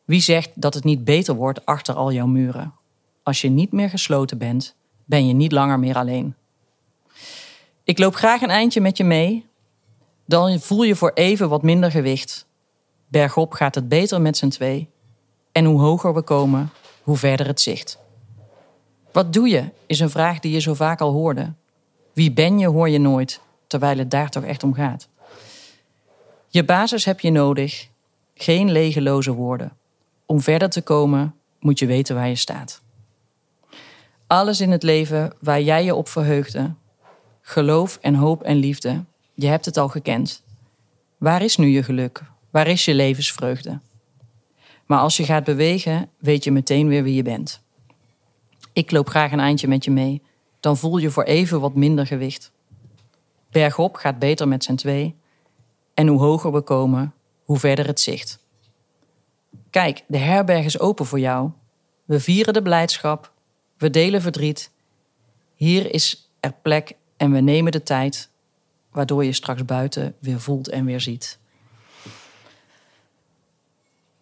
Wie 0.04 0.20
zegt 0.20 0.50
dat 0.54 0.74
het 0.74 0.84
niet 0.84 1.04
beter 1.04 1.34
wordt 1.34 1.66
achter 1.66 1.94
al 1.94 2.12
jouw 2.12 2.26
muren? 2.26 2.74
Als 3.22 3.40
je 3.40 3.48
niet 3.48 3.72
meer 3.72 3.90
gesloten 3.90 4.38
bent, 4.38 4.74
ben 5.04 5.26
je 5.26 5.34
niet 5.34 5.52
langer 5.52 5.78
meer 5.78 5.96
alleen. 5.96 6.34
Ik 7.84 7.98
loop 7.98 8.14
graag 8.14 8.40
een 8.42 8.50
eindje 8.50 8.80
met 8.80 8.96
je 8.96 9.04
mee. 9.04 9.46
Dan 10.26 10.60
voel 10.60 10.82
je 10.82 10.96
voor 10.96 11.10
even 11.14 11.48
wat 11.48 11.62
minder 11.62 11.90
gewicht. 11.90 12.46
Bergop 13.08 13.52
gaat 13.52 13.74
het 13.74 13.88
beter 13.88 14.20
met 14.20 14.36
z'n 14.36 14.48
twee. 14.48 14.88
En 15.52 15.64
hoe 15.64 15.80
hoger 15.80 16.14
we 16.14 16.22
komen, 16.22 16.70
hoe 17.02 17.16
verder 17.16 17.46
het 17.46 17.60
zicht. 17.60 17.98
Wat 19.12 19.32
doe 19.32 19.48
je, 19.48 19.64
is 19.86 20.00
een 20.00 20.10
vraag 20.10 20.38
die 20.38 20.52
je 20.52 20.60
zo 20.60 20.74
vaak 20.74 21.00
al 21.00 21.12
hoorde. 21.12 21.52
Wie 22.12 22.32
ben 22.32 22.58
je, 22.58 22.66
hoor 22.66 22.88
je 22.88 22.98
nooit, 22.98 23.40
terwijl 23.66 23.98
het 23.98 24.10
daar 24.10 24.30
toch 24.30 24.44
echt 24.44 24.62
om 24.62 24.74
gaat. 24.74 25.08
Je 26.48 26.64
basis 26.64 27.04
heb 27.04 27.20
je 27.20 27.30
nodig, 27.30 27.88
geen 28.34 28.72
legeloze 28.72 29.32
woorden. 29.32 29.76
Om 30.26 30.40
verder 30.40 30.70
te 30.70 30.82
komen, 30.82 31.34
moet 31.60 31.78
je 31.78 31.86
weten 31.86 32.14
waar 32.14 32.28
je 32.28 32.36
staat. 32.36 32.80
Alles 34.26 34.60
in 34.60 34.70
het 34.70 34.82
leven 34.82 35.32
waar 35.40 35.60
jij 35.60 35.84
je 35.84 35.94
op 35.94 36.08
verheugde, 36.08 36.74
geloof 37.40 37.98
en 38.02 38.14
hoop 38.14 38.42
en 38.42 38.56
liefde, 38.56 39.04
je 39.36 39.46
hebt 39.46 39.64
het 39.64 39.76
al 39.76 39.88
gekend. 39.88 40.42
Waar 41.18 41.42
is 41.42 41.56
nu 41.56 41.66
je 41.66 41.82
geluk? 41.82 42.22
Waar 42.50 42.66
is 42.66 42.84
je 42.84 42.94
levensvreugde? 42.94 43.80
Maar 44.86 44.98
als 44.98 45.16
je 45.16 45.24
gaat 45.24 45.44
bewegen, 45.44 46.08
weet 46.18 46.44
je 46.44 46.50
meteen 46.50 46.88
weer 46.88 47.02
wie 47.02 47.14
je 47.14 47.22
bent. 47.22 47.62
Ik 48.72 48.90
loop 48.90 49.08
graag 49.08 49.32
een 49.32 49.40
eindje 49.40 49.68
met 49.68 49.84
je 49.84 49.90
mee, 49.90 50.22
dan 50.60 50.76
voel 50.76 50.96
je 50.96 51.10
voor 51.10 51.22
even 51.22 51.60
wat 51.60 51.74
minder 51.74 52.06
gewicht. 52.06 52.52
Bergop 53.50 53.94
gaat 53.94 54.18
beter 54.18 54.48
met 54.48 54.64
z'n 54.64 54.74
twee. 54.74 55.14
En 55.94 56.06
hoe 56.06 56.20
hoger 56.20 56.52
we 56.52 56.60
komen, 56.60 57.14
hoe 57.44 57.58
verder 57.58 57.86
het 57.86 58.00
zicht. 58.00 58.44
Kijk, 59.70 60.04
de 60.08 60.18
herberg 60.18 60.64
is 60.64 60.78
open 60.78 61.06
voor 61.06 61.20
jou. 61.20 61.50
We 62.04 62.20
vieren 62.20 62.54
de 62.54 62.62
blijdschap, 62.62 63.32
we 63.76 63.90
delen 63.90 64.22
verdriet. 64.22 64.70
Hier 65.54 65.94
is 65.94 66.30
er 66.40 66.52
plek 66.62 66.96
en 67.16 67.32
we 67.32 67.40
nemen 67.40 67.72
de 67.72 67.82
tijd, 67.82 68.30
waardoor 68.96 69.24
je 69.24 69.32
straks 69.32 69.64
buiten 69.64 70.14
weer 70.18 70.40
voelt 70.40 70.68
en 70.68 70.84
weer 70.84 71.00
ziet. 71.00 71.38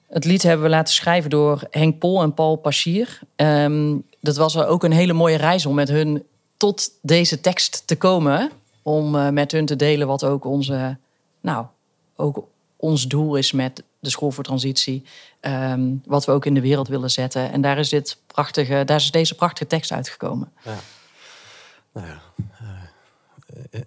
Het 0.09 0.25
lied 0.25 0.43
hebben 0.43 0.65
we 0.65 0.71
laten 0.73 0.95
schrijven 0.95 1.31
door 1.31 1.67
Henk 1.71 1.99
Pol 1.99 2.23
en 2.23 2.35
Paul 2.35 2.57
Paschier. 2.57 3.21
Ehm, 3.37 3.97
dat 4.21 4.37
was 4.37 4.57
ook 4.57 4.85
een 4.85 4.93
hele 4.93 5.13
mooie 5.13 5.37
reis 5.37 5.67
om 5.67 5.75
met 5.75 5.89
hun 5.89 6.23
tot 6.57 6.91
deze 7.03 7.41
tekst 7.41 7.87
te 7.87 7.97
komen. 7.97 8.51
Om 8.83 9.15
uh, 9.15 9.29
met 9.29 9.53
hun 9.53 9.67
te 9.67 9.77
delen 9.77 10.07
wat 10.07 10.25
ook 10.25 10.45
onze, 10.45 10.97
nou, 11.41 11.67
ook 12.17 12.47
ons 12.77 13.07
doel 13.09 13.37
is 13.37 13.53
met 13.53 13.83
de 14.01 14.11
school 14.11 14.31
voor 14.31 14.45
transitie. 14.45 15.05
Ehm, 15.41 15.95
wat 16.05 16.25
we 16.25 16.33
ook 16.33 16.47
in 16.47 16.55
de 16.55 16.61
wereld 16.61 16.89
willen 16.89 17.11
zetten. 17.11 17.53
En 17.53 17.61
daar 17.61 17.79
is, 17.79 17.89
dit 17.89 18.19
prachtige, 18.27 18.83
daar 18.85 18.97
is 18.97 19.11
deze 19.11 19.35
prachtige 19.35 19.67
tekst 19.67 19.93
uitgekomen. 19.93 20.53
Ja. 20.65 20.79
Nou 21.93 22.07
ja, 22.07 22.23
uh, 22.63 22.74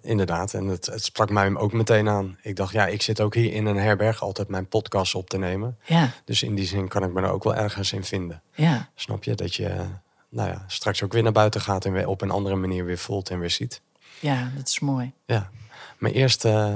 inderdaad. 0.00 0.54
En 0.54 0.66
het, 0.66 0.86
het, 0.86 1.04
sprak 1.04 1.30
mij 1.30 1.54
ook 1.54 1.72
meteen 1.72 2.08
aan. 2.08 2.38
Ik 2.42 2.56
dacht, 2.56 2.72
ja, 2.72 2.86
ik 2.86 3.02
zit 3.02 3.20
ook 3.20 3.34
hier 3.34 3.52
in 3.52 3.66
een 3.66 3.76
herberg 3.76 4.22
altijd 4.22 4.48
mijn 4.48 4.68
podcast 4.68 5.14
op 5.14 5.30
te 5.30 5.38
nemen. 5.38 5.78
Ja. 5.84 6.12
Dus 6.24 6.42
in 6.42 6.54
die 6.54 6.66
zin 6.66 6.88
kan 6.88 7.04
ik 7.04 7.12
me 7.12 7.22
er 7.22 7.30
ook 7.30 7.44
wel 7.44 7.54
ergens 7.54 7.92
in 7.92 8.04
vinden. 8.04 8.42
Ja. 8.54 8.88
Snap 8.94 9.24
je? 9.24 9.34
Dat 9.34 9.54
je 9.54 9.86
nou 10.28 10.48
ja, 10.48 10.64
straks 10.66 11.02
ook 11.02 11.12
weer 11.12 11.22
naar 11.22 11.32
buiten 11.32 11.60
gaat 11.60 11.84
en 11.84 11.92
weer 11.92 12.08
op 12.08 12.20
een 12.20 12.30
andere 12.30 12.56
manier 12.56 12.84
weer 12.84 12.98
voelt 12.98 13.30
en 13.30 13.38
weer 13.38 13.50
ziet. 13.50 13.80
Ja, 14.20 14.52
dat 14.56 14.68
is 14.68 14.78
mooi. 14.78 15.12
Ja, 15.26 15.50
maar 15.98 16.10
eerst, 16.10 16.44
uh, 16.44 16.74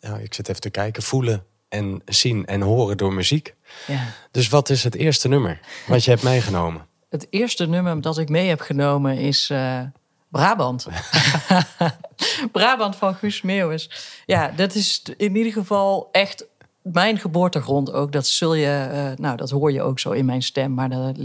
ja, 0.00 0.16
ik 0.16 0.34
zit 0.34 0.48
even 0.48 0.60
te 0.60 0.70
kijken, 0.70 1.02
voelen 1.02 1.44
en 1.68 2.02
zien 2.04 2.46
en 2.46 2.60
horen 2.60 2.96
door 2.96 3.12
muziek. 3.12 3.54
Ja. 3.86 4.06
Dus 4.30 4.48
wat 4.48 4.68
is 4.68 4.84
het 4.84 4.94
eerste 4.94 5.28
nummer 5.28 5.60
wat 5.86 6.04
je 6.04 6.10
hebt 6.10 6.22
meegenomen? 6.32 6.86
Het 7.08 7.26
eerste 7.30 7.66
nummer 7.66 8.00
dat 8.00 8.18
ik 8.18 8.28
mee 8.28 8.48
heb 8.48 8.60
genomen 8.60 9.18
is 9.18 9.50
uh, 9.50 9.80
Brabant. 10.34 10.86
Brabant 12.52 12.96
van 12.96 13.14
Guus 13.14 13.42
Meeuwis. 13.42 13.90
Ja, 14.26 14.52
dat 14.56 14.74
is 14.74 15.02
in 15.16 15.36
ieder 15.36 15.52
geval 15.52 16.08
echt 16.12 16.46
mijn 16.82 17.18
geboortegrond 17.18 17.92
ook. 17.92 18.12
Dat 18.12 18.26
zul 18.26 18.54
je, 18.54 18.88
uh, 18.92 19.18
nou, 19.18 19.36
dat 19.36 19.50
hoor 19.50 19.72
je 19.72 19.82
ook 19.82 19.98
zo 19.98 20.10
in 20.10 20.24
mijn 20.24 20.42
stem. 20.42 20.74
Maar 20.74 20.90
dat 20.90 21.16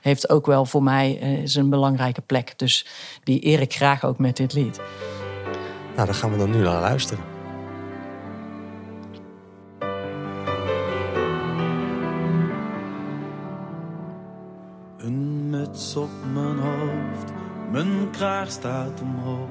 heeft 0.00 0.30
ook 0.30 0.46
wel 0.46 0.64
voor 0.64 0.82
mij 0.82 1.18
uh, 1.22 1.42
is 1.42 1.54
een 1.54 1.70
belangrijke 1.70 2.20
plek. 2.20 2.52
Dus 2.56 2.86
die 3.24 3.46
eer 3.46 3.60
ik 3.60 3.74
graag 3.74 4.04
ook 4.04 4.18
met 4.18 4.36
dit 4.36 4.52
lied. 4.52 4.80
Nou, 5.94 6.06
dan 6.06 6.14
gaan 6.14 6.32
we 6.32 6.38
dan 6.38 6.50
nu 6.50 6.62
naar 6.62 6.80
luisteren. 6.80 7.24
Een 14.98 15.50
muts 15.50 15.96
op 15.96 16.10
mijn 16.32 16.58
hoofd, 16.58 16.87
mijn 17.70 18.10
kraag 18.10 18.50
staat 18.50 19.00
omhoog. 19.00 19.48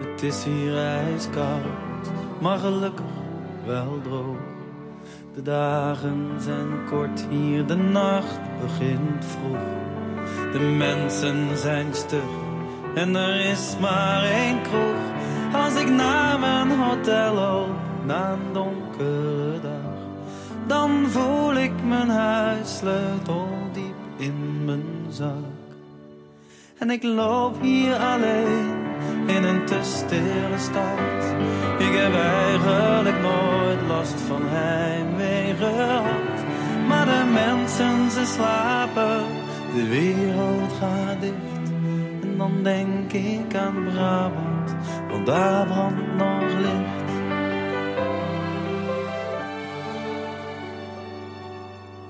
Het 0.00 0.22
is 0.22 0.44
hier 0.44 0.78
ijskoud, 0.78 2.10
maar 2.40 2.58
gelukkig 2.58 3.04
wel 3.66 4.00
droog. 4.02 4.52
De 5.34 5.42
dagen 5.42 6.30
zijn 6.38 6.68
kort 6.90 7.26
hier, 7.30 7.66
de 7.66 7.76
nacht 7.76 8.40
begint 8.60 9.24
vroeg. 9.24 9.72
De 10.52 10.60
mensen 10.60 11.56
zijn 11.56 11.94
stug 11.94 12.42
en 12.94 13.16
er 13.16 13.50
is 13.50 13.76
maar 13.80 14.24
één 14.24 14.62
kroeg. 14.62 15.12
Als 15.62 15.74
ik 15.74 15.88
naar 15.88 16.38
mijn 16.40 16.70
hotel 16.70 17.34
loop, 17.34 17.76
na 18.06 18.32
een 18.32 18.52
donkere 18.52 19.60
dag, 19.62 19.94
dan 20.66 21.06
voel 21.08 21.54
ik 21.54 21.72
mijn 21.88 22.08
huissleutel 22.08 23.48
diep 23.72 23.94
in 24.16 24.64
mijn 24.64 25.06
zak. 25.08 25.53
En 26.78 26.90
ik 26.90 27.02
loop 27.02 27.62
hier 27.62 27.94
alleen 27.94 28.84
in 29.26 29.44
een 29.44 29.64
te 29.64 29.78
stille 29.82 30.58
stad. 30.58 31.34
Ik 31.78 31.94
heb 31.94 32.14
eigenlijk 32.14 33.20
nooit 33.20 33.80
last 33.88 34.20
van 34.20 34.42
heimwee 34.44 35.54
gehad. 35.54 36.44
Maar 36.88 37.06
de 37.06 37.30
mensen, 37.32 38.10
ze 38.10 38.24
slapen, 38.24 39.22
de 39.74 39.88
wereld 39.88 40.72
gaat 40.72 41.20
dicht. 41.20 41.72
En 42.22 42.36
dan 42.38 42.62
denk 42.62 43.12
ik 43.12 43.54
aan 43.54 43.84
Brabant, 43.84 44.74
want 45.10 45.26
daar 45.26 45.66
brandt 45.66 46.16
nog 46.16 46.52
licht. 46.58 47.02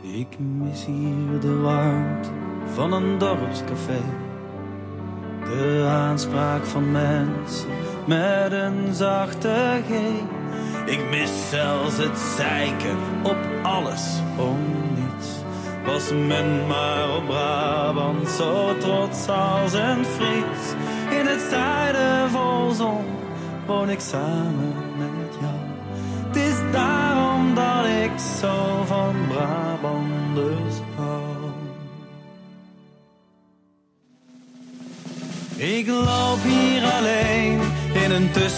Ik 0.02 0.38
mis 0.38 0.84
hier 0.84 1.40
de 1.40 1.60
warmte 1.60 2.28
van 2.74 2.92
een 2.92 3.18
dorpscafé. 3.18 4.23
De 5.58 5.86
aanspraak 5.88 6.64
van 6.64 6.90
mensen 6.90 7.68
met 8.04 8.52
een 8.52 8.94
zachte 8.94 9.82
G. 9.88 9.92
Ik 10.90 11.10
mis 11.10 11.30
zelfs 11.50 11.96
het 11.96 12.18
zeiken 12.36 12.98
op 13.22 13.36
alles 13.62 14.20
om 14.36 14.58
niets. 14.94 15.28
Was 15.86 16.10
men 16.10 16.66
maar 16.66 17.16
op 17.16 17.26
Brabant 17.26 18.28
zo 18.28 18.78
trots 18.78 19.28
als 19.28 19.72
een 19.72 20.04
Fries. 20.04 20.64
In 21.18 21.26
het 21.26 21.40
zuiden 21.50 22.30
vol 22.30 22.70
zon 22.70 23.04
woon 23.66 23.90
ik 23.90 24.00
samen 24.00 24.74
met 24.98 25.34
jou. 25.40 25.60
Het 26.26 26.36
is 26.36 26.72
daarom 26.72 27.54
dat 27.54 27.86
ik 27.86 28.18
zo 28.40 28.84
van 28.84 29.14
Brabanders 29.28 30.74
hou. 30.96 31.23
Ik 35.64 35.86
loop 35.86 36.42
hier 36.42 36.82
alleen 36.82 37.60
in 37.92 38.10
een 38.10 38.30
te 38.30 38.48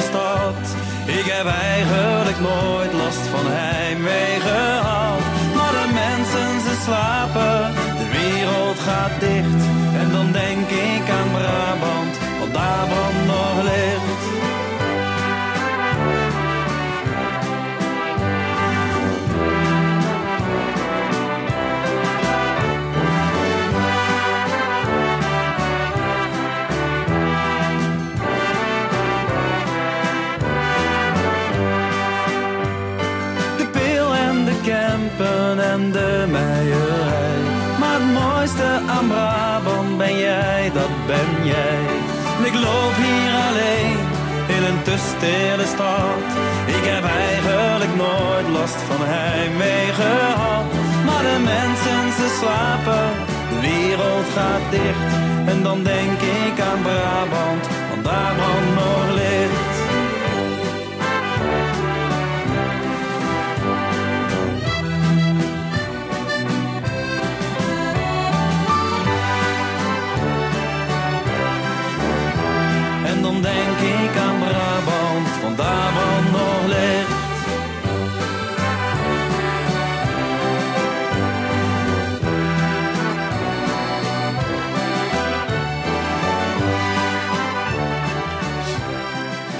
stad. 0.00 0.62
Ik 1.06 1.24
heb 1.24 1.46
eigenlijk 1.46 2.40
nooit 2.40 2.92
last 2.92 3.24
van 3.34 3.46
heimwee 3.46 4.40
gehad. 4.40 5.20
Maar 5.56 5.72
de 5.72 5.88
mensen, 6.02 6.60
ze 6.66 6.74
slapen, 6.84 7.74
de 8.00 8.08
wereld 8.18 8.78
gaat 8.78 9.20
dicht. 9.20 9.62
En 10.00 10.08
dan 10.12 10.32
denk 10.32 10.68
ik 10.70 11.04
aan 11.18 11.30
Brabant, 11.30 12.14
want 12.38 12.54
daar 12.54 12.86
brandt 12.86 13.26
nog 13.26 13.62
licht. 13.62 14.57
Brabant 39.06 39.98
ben 39.98 40.18
jij, 40.18 40.70
dat 40.74 41.06
ben 41.06 41.46
jij. 41.46 41.82
Ik 42.48 42.54
loop 42.54 42.94
hier 43.04 43.32
alleen 43.48 43.98
in 44.56 44.62
een 44.68 44.82
te 44.82 44.96
stille 45.08 45.66
stad. 45.74 46.28
Ik 46.76 46.84
heb 46.92 47.04
eigenlijk 47.04 47.94
nooit 47.96 48.48
last 48.58 48.80
van 48.88 49.00
heimwee 49.00 49.86
gehad. 50.00 50.66
Maar 51.06 51.22
de 51.30 51.38
mensen, 51.54 52.02
ze 52.18 52.26
slapen, 52.40 53.08
de 53.50 53.58
wereld 53.68 54.28
gaat 54.36 54.64
dicht. 54.70 55.10
En 55.52 55.62
dan 55.62 55.82
denk 55.82 56.18
ik 56.20 56.56
aan 56.68 56.82
Brabant, 56.82 57.57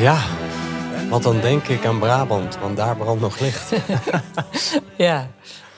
Ja, 0.09 0.23
want 1.09 1.23
dan 1.23 1.41
denk 1.41 1.69
ik 1.69 1.87
aan 1.87 1.99
Brabant, 1.99 2.59
want 2.59 2.77
daar 2.77 2.97
brandt 2.97 3.21
nog 3.21 3.41
licht. 3.41 3.73
ja, 4.97 5.31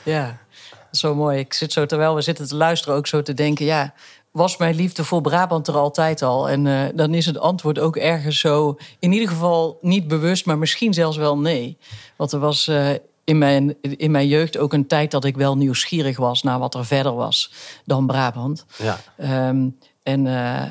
ja. 0.03 0.37
Zo 0.91 1.15
mooi. 1.15 1.39
Ik 1.39 1.53
zit 1.53 1.73
zo, 1.73 1.85
terwijl 1.85 2.15
we 2.15 2.21
zitten 2.21 2.47
te 2.47 2.55
luisteren, 2.55 2.95
ook 2.95 3.07
zo 3.07 3.21
te 3.21 3.33
denken... 3.33 3.65
ja, 3.65 3.93
was 4.31 4.57
mijn 4.57 4.75
liefde 4.75 5.03
voor 5.03 5.21
Brabant 5.21 5.67
er 5.67 5.77
altijd 5.77 6.21
al? 6.21 6.49
En 6.49 6.65
uh, 6.65 6.81
dan 6.93 7.13
is 7.13 7.25
het 7.25 7.37
antwoord 7.37 7.79
ook 7.79 7.95
ergens 7.95 8.39
zo... 8.39 8.77
in 8.99 9.11
ieder 9.11 9.27
geval 9.27 9.77
niet 9.81 10.07
bewust, 10.07 10.45
maar 10.45 10.57
misschien 10.57 10.93
zelfs 10.93 11.17
wel 11.17 11.37
nee. 11.37 11.77
Want 12.15 12.31
er 12.31 12.39
was... 12.39 12.67
Uh, 12.67 12.89
in 13.23 13.37
mijn, 13.37 13.75
in 13.81 14.11
mijn 14.11 14.27
jeugd 14.27 14.57
ook 14.57 14.73
een 14.73 14.87
tijd 14.87 15.11
dat 15.11 15.25
ik 15.25 15.35
wel 15.35 15.57
nieuwsgierig 15.57 16.17
was 16.17 16.43
naar 16.43 16.59
wat 16.59 16.75
er 16.75 16.85
verder 16.85 17.15
was 17.15 17.51
dan 17.85 18.07
Brabant. 18.07 18.65
Ja. 18.77 18.99
Um, 19.47 19.77
en 20.03 20.25
uh, 20.25 20.61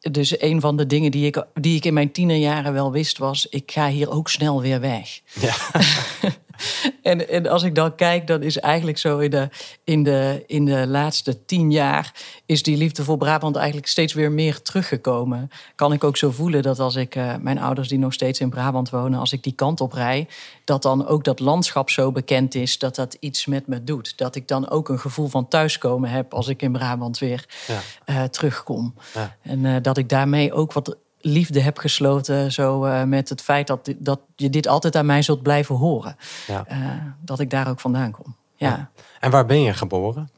dus 0.00 0.40
een 0.40 0.60
van 0.60 0.76
de 0.76 0.86
dingen 0.86 1.10
die 1.10 1.26
ik, 1.26 1.44
die 1.54 1.76
ik 1.76 1.84
in 1.84 1.94
mijn 1.94 2.12
tienerjaren 2.12 2.72
wel 2.72 2.92
wist 2.92 3.18
was... 3.18 3.46
ik 3.46 3.70
ga 3.70 3.88
hier 3.88 4.10
ook 4.10 4.28
snel 4.28 4.60
weer 4.60 4.80
weg. 4.80 5.20
Ja. 5.40 5.54
En, 7.02 7.28
en 7.28 7.46
als 7.46 7.62
ik 7.62 7.74
dan 7.74 7.94
kijk, 7.94 8.26
dan 8.26 8.42
is 8.42 8.58
eigenlijk 8.58 8.98
zo 8.98 9.18
in 9.18 9.30
de, 9.30 9.48
in, 9.84 10.02
de, 10.02 10.44
in 10.46 10.64
de 10.64 10.86
laatste 10.86 11.44
tien 11.44 11.70
jaar... 11.70 12.12
is 12.46 12.62
die 12.62 12.76
liefde 12.76 13.04
voor 13.04 13.16
Brabant 13.16 13.56
eigenlijk 13.56 13.86
steeds 13.86 14.12
weer 14.12 14.32
meer 14.32 14.62
teruggekomen. 14.62 15.50
Kan 15.74 15.92
ik 15.92 16.04
ook 16.04 16.16
zo 16.16 16.30
voelen 16.30 16.62
dat 16.62 16.78
als 16.78 16.96
ik 16.96 17.16
uh, 17.16 17.34
mijn 17.40 17.58
ouders 17.58 17.88
die 17.88 17.98
nog 17.98 18.12
steeds 18.12 18.40
in 18.40 18.50
Brabant 18.50 18.90
wonen... 18.90 19.20
als 19.20 19.32
ik 19.32 19.42
die 19.42 19.52
kant 19.52 19.80
op 19.80 19.92
rij, 19.92 20.28
dat 20.64 20.82
dan 20.82 21.06
ook 21.06 21.24
dat 21.24 21.40
landschap 21.40 21.90
zo 21.90 22.12
bekend 22.12 22.54
is... 22.54 22.78
dat 22.78 22.94
dat 22.94 23.16
iets 23.20 23.46
met 23.46 23.66
me 23.66 23.84
doet. 23.84 24.18
Dat 24.18 24.34
ik 24.34 24.48
dan 24.48 24.68
ook 24.70 24.88
een 24.88 25.00
gevoel 25.00 25.28
van 25.28 25.48
thuiskomen 25.48 26.10
heb 26.10 26.34
als 26.34 26.48
ik 26.48 26.62
in 26.62 26.72
Brabant 26.72 27.18
weer 27.18 27.44
ja. 27.66 27.80
uh, 28.06 28.24
terugkom. 28.24 28.94
Ja. 29.14 29.36
En 29.42 29.64
uh, 29.64 29.76
dat 29.82 29.96
ik 29.96 30.08
daarmee 30.08 30.52
ook 30.52 30.72
wat 30.72 30.96
liefde 31.20 31.60
heb 31.60 31.78
gesloten. 31.78 32.52
Zo 32.52 32.86
uh, 32.86 33.02
met 33.02 33.28
het 33.28 33.40
feit 33.40 33.66
dat, 33.66 33.94
dat 33.98 34.20
je 34.36 34.50
dit 34.50 34.66
altijd 34.66 34.96
aan 34.96 35.06
mij 35.06 35.22
zult 35.22 35.42
blijven 35.42 35.74
horen. 35.74 36.16
Ja. 36.46 36.66
Uh, 36.70 36.76
dat 37.20 37.40
ik 37.40 37.50
daar 37.50 37.68
ook 37.68 37.80
vandaan 37.80 38.10
kom. 38.10 38.36
Ja. 38.54 38.68
ja. 38.68 38.90
En 39.20 39.30
waar 39.30 39.46
ben 39.46 39.60
je 39.62 39.72
geboren? 39.72 40.30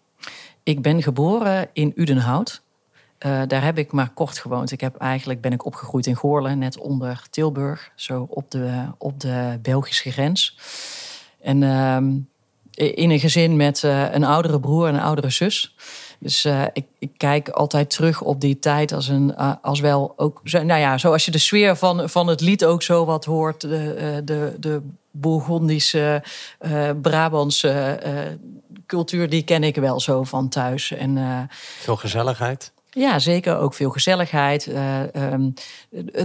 Ik 0.62 0.82
ben 0.82 1.02
geboren 1.02 1.68
in 1.72 1.92
Udenhout. 1.94 2.62
Uh, 3.26 3.42
daar 3.46 3.64
heb 3.64 3.78
ik 3.78 3.92
maar 3.92 4.10
kort 4.10 4.38
gewoond. 4.38 4.70
Ik 4.70 4.80
heb 4.80 4.96
eigenlijk 4.96 5.40
ben 5.40 5.52
ik 5.52 5.64
opgegroeid 5.64 6.06
in 6.06 6.16
Goorlen, 6.16 6.58
net 6.58 6.78
onder 6.78 7.22
Tilburg, 7.30 7.92
zo 7.94 8.26
op 8.30 8.50
de, 8.50 8.84
op 8.98 9.20
de 9.20 9.58
Belgische 9.62 10.10
grens. 10.10 10.58
En 11.40 11.62
ehm, 11.62 12.10
in 12.94 13.10
een 13.10 13.20
gezin 13.20 13.56
met 13.56 13.82
een 13.82 14.24
oudere 14.24 14.60
broer 14.60 14.86
en 14.86 14.94
een 14.94 15.00
oudere 15.00 15.30
zus. 15.30 15.74
Dus 16.22 16.44
uh, 16.44 16.62
ik, 16.72 16.84
ik, 16.98 17.10
kijk 17.16 17.48
altijd 17.48 17.90
terug 17.90 18.20
op 18.20 18.40
die 18.40 18.58
tijd 18.58 18.92
als, 18.92 19.08
een, 19.08 19.34
uh, 19.38 19.52
als 19.62 19.80
wel 19.80 20.12
ook. 20.16 20.40
Nou 20.42 20.80
ja, 20.80 20.98
zoals 20.98 21.24
je 21.24 21.30
de 21.30 21.38
sfeer 21.38 21.76
van, 21.76 22.08
van 22.08 22.26
het 22.26 22.40
lied 22.40 22.64
ook 22.64 22.82
zo 22.82 23.04
wat 23.04 23.24
hoort. 23.24 23.60
De, 23.60 23.94
uh, 23.96 24.16
de, 24.24 24.56
de 24.60 24.82
Bourgondische, 25.10 26.22
Brabantse 27.02 27.98
cultuur, 28.86 29.30
die 29.30 29.42
ken 29.42 29.64
ik 29.64 29.76
wel 29.76 30.00
zo 30.00 30.22
van 30.22 30.48
thuis. 30.48 30.90
En, 30.92 31.48
Veel 31.80 31.96
gezelligheid? 31.96 32.72
Ja, 32.94 33.18
zeker. 33.18 33.58
Ook 33.58 33.74
veel 33.74 33.90
gezelligheid. 33.90 34.66
Uh, 34.66 35.00
um, 35.32 35.54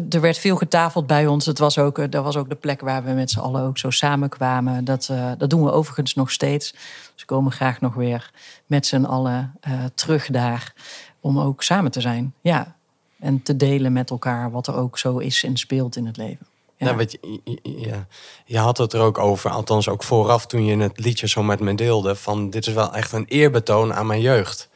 er 0.10 0.22
werd 0.22 0.38
veel 0.38 0.56
getafeld 0.56 1.08
bij 1.08 1.28
ons. 1.28 1.46
Het 1.46 1.60
was 1.60 1.78
ook, 1.78 2.12
dat 2.12 2.24
was 2.24 2.38
ook 2.38 2.50
de 2.50 2.56
plek 2.56 2.82
waar 2.82 3.04
we 3.04 3.12
met 3.12 3.32
z'n 3.32 3.40
allen 3.40 3.62
ook 3.62 3.78
zo 3.78 3.90
samenkwamen. 3.90 4.86
Dat, 4.86 5.08
uh, 5.12 5.32
dat 5.38 5.50
doen 5.50 5.64
we 5.64 5.72
overigens 5.72 6.14
nog 6.14 6.32
steeds. 6.32 6.74
We 7.20 7.26
komen 7.26 7.52
graag 7.52 7.82
nog 7.82 7.94
weer 7.94 8.32
met 8.66 8.86
z'n 8.86 9.04
allen 9.04 9.56
uh, 9.68 9.74
terug 9.96 10.28
daar. 10.28 10.74
Om 11.20 11.40
ook 11.40 11.64
samen 11.64 11.92
te 11.92 12.02
zijn. 12.02 12.34
Ja. 12.42 12.76
En 13.20 13.42
te 13.44 13.56
delen 13.56 13.94
met 13.94 14.10
elkaar 14.10 14.52
wat 14.52 14.68
er 14.68 14.76
ook 14.76 14.98
zo 14.98 15.18
is 15.18 15.44
en 15.44 15.58
speelt 15.58 15.96
in 15.96 16.06
het 16.06 16.18
leven. 16.18 16.48
Ja. 16.78 16.86
Nou, 16.86 16.98
weet 16.98 17.12
je, 17.12 17.60
ja, 17.64 18.08
je 18.46 18.58
had 18.58 18.78
het 18.78 18.94
er 18.94 19.02
ook 19.02 19.18
over, 19.18 19.50
althans 19.50 19.90
ook 19.90 20.04
vooraf 20.04 20.46
toen 20.46 20.66
je 20.66 20.78
het 20.78 21.00
liedje 21.00 21.28
zo 21.28 21.44
met 21.44 21.60
me 21.60 21.76
deelde. 21.76 22.16
Van 22.16 22.50
dit 22.50 22.68
is 22.68 22.74
wel 22.74 22.94
echt 22.94 23.12
een 23.12 23.26
eerbetoon 23.26 23.94
aan 23.94 24.06
mijn 24.06 24.22
jeugd. 24.22 24.70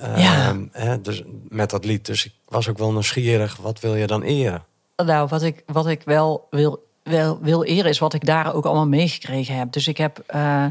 Ja. 0.00 0.52
Uh, 0.52 0.60
hè, 0.72 1.00
dus 1.00 1.22
met 1.48 1.70
dat 1.70 1.84
lied. 1.84 2.06
Dus 2.06 2.24
ik 2.24 2.32
was 2.48 2.68
ook 2.68 2.78
wel 2.78 2.92
nieuwsgierig. 2.92 3.56
Wat 3.56 3.80
wil 3.80 3.94
je 3.94 4.06
dan 4.06 4.22
eren? 4.22 4.64
Nou, 4.96 5.28
wat 5.28 5.42
ik, 5.42 5.62
wat 5.66 5.86
ik 5.86 6.02
wel 6.04 6.46
wil, 6.50 6.86
wel 7.02 7.38
wil 7.42 7.64
eren 7.64 7.90
is 7.90 7.98
wat 7.98 8.14
ik 8.14 8.26
daar 8.26 8.54
ook 8.54 8.64
allemaal 8.64 8.88
meegekregen 8.88 9.56
heb. 9.56 9.72
Dus 9.72 9.88
ik 9.88 9.96
heb. 9.96 10.24
Uh, 10.34 10.66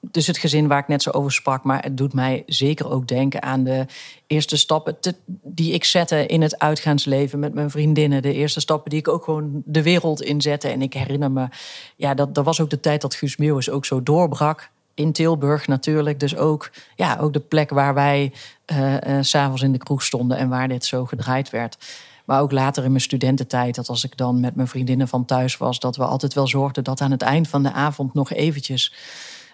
dus 0.00 0.26
het 0.26 0.38
gezin 0.38 0.68
waar 0.68 0.78
ik 0.78 0.88
net 0.88 1.02
zo 1.02 1.10
over 1.10 1.32
sprak, 1.32 1.64
maar 1.64 1.82
het 1.82 1.96
doet 1.96 2.12
mij 2.12 2.42
zeker 2.46 2.90
ook 2.90 3.08
denken 3.08 3.42
aan 3.42 3.64
de 3.64 3.86
eerste 4.26 4.56
stappen 4.56 4.96
die 5.42 5.72
ik 5.72 5.84
zette 5.84 6.26
in 6.26 6.42
het 6.42 6.58
uitgaansleven 6.58 7.38
met 7.38 7.54
mijn 7.54 7.70
vriendinnen. 7.70 8.22
De 8.22 8.32
eerste 8.32 8.60
stappen 8.60 8.90
die 8.90 8.98
ik 8.98 9.08
ook 9.08 9.24
gewoon 9.24 9.62
de 9.64 9.82
wereld 9.82 10.22
inzette. 10.22 10.68
En 10.68 10.82
ik 10.82 10.94
herinner 10.94 11.30
me, 11.30 11.48
ja, 11.96 12.14
dat, 12.14 12.34
dat 12.34 12.44
was 12.44 12.60
ook 12.60 12.70
de 12.70 12.80
tijd 12.80 13.00
dat 13.00 13.14
Guus 13.14 13.36
Meeuwis 13.36 13.70
ook 13.70 13.84
zo 13.84 14.02
doorbrak 14.02 14.70
in 14.94 15.12
Tilburg 15.12 15.66
natuurlijk. 15.66 16.20
Dus 16.20 16.36
ook, 16.36 16.70
ja, 16.96 17.16
ook 17.20 17.32
de 17.32 17.40
plek 17.40 17.70
waar 17.70 17.94
wij 17.94 18.32
uh, 18.72 18.92
uh, 18.92 18.98
s'avonds 19.20 19.62
in 19.62 19.72
de 19.72 19.78
kroeg 19.78 20.02
stonden 20.02 20.36
en 20.36 20.48
waar 20.48 20.68
dit 20.68 20.84
zo 20.84 21.04
gedraaid 21.04 21.50
werd. 21.50 21.76
Maar 22.24 22.40
ook 22.40 22.52
later 22.52 22.84
in 22.84 22.90
mijn 22.90 23.02
studententijd, 23.02 23.74
dat 23.74 23.88
als 23.88 24.04
ik 24.04 24.16
dan 24.16 24.40
met 24.40 24.54
mijn 24.54 24.68
vriendinnen 24.68 25.08
van 25.08 25.24
thuis 25.24 25.56
was, 25.56 25.78
dat 25.78 25.96
we 25.96 26.04
altijd 26.04 26.34
wel 26.34 26.46
zorgden 26.46 26.84
dat 26.84 27.00
aan 27.00 27.10
het 27.10 27.22
eind 27.22 27.48
van 27.48 27.62
de 27.62 27.72
avond 27.72 28.14
nog 28.14 28.32
eventjes. 28.32 28.94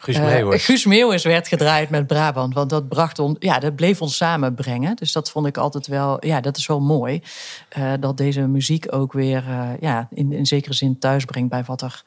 Guus 0.00 0.18
Meeuwis. 0.18 0.60
Uh, 0.60 0.66
Guus 0.66 0.84
Meeuwis 0.84 1.24
werd 1.24 1.48
gedraaid 1.48 1.90
met 1.90 2.06
Brabant. 2.06 2.54
Want 2.54 2.70
dat, 2.70 2.88
bracht 2.88 3.18
on, 3.18 3.36
ja, 3.38 3.58
dat 3.58 3.74
bleef 3.74 4.02
ons 4.02 4.16
samenbrengen. 4.16 4.96
Dus 4.96 5.12
dat 5.12 5.30
vond 5.30 5.46
ik 5.46 5.56
altijd 5.56 5.86
wel, 5.86 6.26
ja, 6.26 6.40
dat 6.40 6.56
is 6.56 6.66
wel 6.66 6.80
mooi. 6.80 7.22
Uh, 7.78 7.92
dat 8.00 8.16
deze 8.16 8.40
muziek 8.40 8.86
ook 8.90 9.12
weer 9.12 9.44
uh, 9.48 9.68
ja, 9.80 10.08
in, 10.10 10.32
in 10.32 10.46
zekere 10.46 10.74
zin 10.74 10.98
thuis 10.98 11.24
brengt 11.24 11.50
bij 11.50 11.64
wat 11.64 11.82
er, 11.82 12.02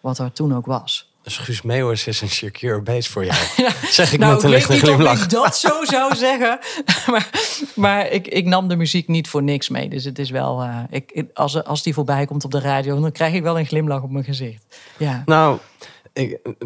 wat 0.00 0.18
er 0.18 0.32
toen 0.32 0.56
ook 0.56 0.66
was. 0.66 1.08
Dus 1.22 1.36
Guus 1.36 1.62
Meeuwis 1.62 2.06
is 2.06 2.20
een 2.20 2.28
secure 2.28 2.80
base 2.80 3.10
voor 3.10 3.24
jou. 3.24 3.38
ja. 3.56 3.70
Zeg 3.90 4.12
ik 4.12 4.18
nou, 4.18 4.34
met 4.34 4.42
een 4.42 4.50
lichte 4.50 4.78
glimlach. 4.78 5.22
Ik 5.22 5.30
dat 5.30 5.56
zo 5.56 5.84
zou 5.94 6.16
zeggen. 6.16 6.58
maar 7.10 7.30
maar 7.74 8.10
ik, 8.10 8.28
ik 8.28 8.44
nam 8.44 8.68
de 8.68 8.76
muziek 8.76 9.08
niet 9.08 9.28
voor 9.28 9.42
niks 9.42 9.68
mee. 9.68 9.88
Dus 9.88 10.04
het 10.04 10.18
is 10.18 10.30
wel. 10.30 10.62
Uh, 10.62 10.78
ik, 10.90 11.24
als, 11.34 11.64
als 11.64 11.82
die 11.82 11.94
voorbij 11.94 12.26
komt 12.26 12.44
op 12.44 12.50
de 12.50 12.60
radio, 12.60 13.00
dan 13.00 13.12
krijg 13.12 13.34
ik 13.34 13.42
wel 13.42 13.58
een 13.58 13.66
glimlach 13.66 14.02
op 14.02 14.10
mijn 14.10 14.24
gezicht. 14.24 14.64
Ja. 14.96 15.22
Nou. 15.26 15.58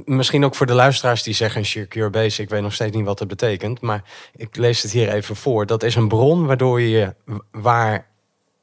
Misschien 0.05 0.45
ook 0.45 0.55
voor 0.55 0.67
de 0.67 0.75
luisteraars 0.75 1.23
die 1.23 1.35
zeggen 1.35 1.65
secure 1.65 2.11
base. 2.11 2.43
Ik 2.43 2.49
weet 2.49 2.63
nog 2.63 2.73
steeds 2.73 2.97
niet 2.97 3.05
wat 3.05 3.19
het 3.19 3.29
betekent. 3.29 3.81
Maar 3.81 4.05
ik 4.37 4.57
lees 4.57 4.83
het 4.83 4.93
hier 4.93 5.09
even 5.09 5.37
voor. 5.37 5.67
Dat 5.67 5.83
is 5.83 5.95
een 5.95 6.09
bron 6.09 6.47
waardoor 6.47 6.81
je, 6.81 7.15
waar, 7.51 8.07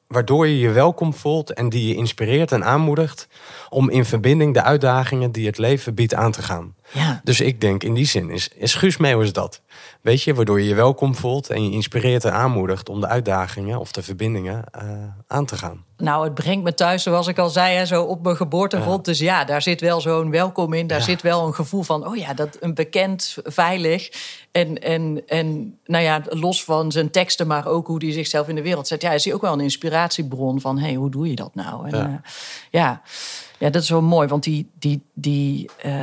waardoor 0.08 0.48
je 0.48 0.60
je 0.60 0.70
welkom 0.70 1.14
voelt 1.14 1.54
en 1.54 1.70
die 1.70 1.88
je 1.88 1.96
inspireert 1.96 2.52
en 2.52 2.64
aanmoedigt 2.64 3.28
om 3.70 3.90
in 3.90 4.06
verbinding 4.06 4.54
de 4.54 4.64
uitdagingen 4.64 5.32
die 5.32 5.46
het 5.46 5.58
leven 5.58 5.94
biedt 5.94 6.14
aan 6.14 6.32
te 6.32 6.42
gaan. 6.42 6.76
Ja. 6.92 7.22
Dus 7.24 7.42
ik 7.42 7.62
denk 7.62 7.84
in 7.84 7.94
die 7.94 8.06
zin 8.06 8.30
is, 8.30 8.50
is 8.56 8.74
Guus 8.74 8.98
Meeuwis 8.98 9.34
dat. 9.34 9.62
Weet 10.02 10.24
je, 10.24 10.34
waardoor 10.34 10.62
je 10.62 10.68
je 10.68 10.76
welkom 10.76 11.16
voelt 11.16 11.50
en 11.50 11.64
je 11.64 11.72
inspireert 11.72 12.26
en 12.26 12.34
aanmoedigt 12.34 12.90
om 12.90 13.02
de 13.02 13.08
uitdagingen 13.08 13.80
of 13.80 13.92
de 13.92 14.04
verbindingen 14.04 14.64
uh, 14.76 14.84
aan 15.28 15.46
te 15.46 15.58
gaan. 15.58 15.84
Nou, 15.98 16.24
het 16.24 16.34
brengt 16.34 16.64
me 16.64 16.74
thuis, 16.74 17.04
zoals 17.04 17.28
ik 17.28 17.38
al 17.38 17.50
zei, 17.50 17.76
hè, 17.76 17.86
zo 17.86 18.04
op 18.04 18.24
mijn 18.24 18.36
geboortegrond. 18.36 19.06
Ja. 19.06 19.12
Dus 19.12 19.22
ja, 19.22 19.44
daar 19.44 19.62
zit 19.62 19.82
wel 19.82 20.02
zo'n 20.02 20.32
welkom 20.32 20.74
in. 20.74 20.88
Daar 20.88 20.98
ja. 20.98 21.04
zit 21.04 21.22
wel 21.22 21.48
een 21.48 21.54
gevoel 21.54 21.84
van, 21.84 22.08
oh 22.08 22.16
ja, 22.16 22.34
dat 22.34 22.58
een 22.60 22.74
bekend, 22.74 23.38
veilig. 23.44 24.12
En, 24.52 24.82
en, 24.82 25.24
en 25.28 25.78
nou 25.86 26.04
ja, 26.04 26.22
los 26.30 26.64
van 26.64 26.92
zijn 26.92 27.12
teksten, 27.12 27.48
maar 27.48 27.68
ook 27.68 27.88
hoe 27.88 28.04
hij 28.04 28.12
zichzelf 28.12 28.48
in 28.48 28.56
de 28.56 28.62
wereld 28.62 28.88
zet. 28.88 29.02
Ja, 29.02 29.12
is 29.12 29.26
hij 29.26 29.34
ook 29.34 29.42
wel 29.42 29.54
een 29.54 29.60
inspiratiebron 29.60 30.62
van, 30.62 30.78
hé, 30.78 30.86
hey, 30.86 30.96
hoe 30.96 31.10
doe 31.12 31.30
je 31.30 31.36
dat 31.36 31.56
nou? 31.56 31.90
En, 31.90 31.98
ja. 31.98 32.08
Uh, 32.08 32.14
ja. 32.72 33.02
ja, 33.58 33.70
dat 33.70 33.82
is 33.82 33.90
wel 33.90 34.02
mooi, 34.02 34.28
want 34.28 34.44
die, 34.44 34.70
die, 34.80 35.02
die 35.14 35.70
uh, 35.86 35.94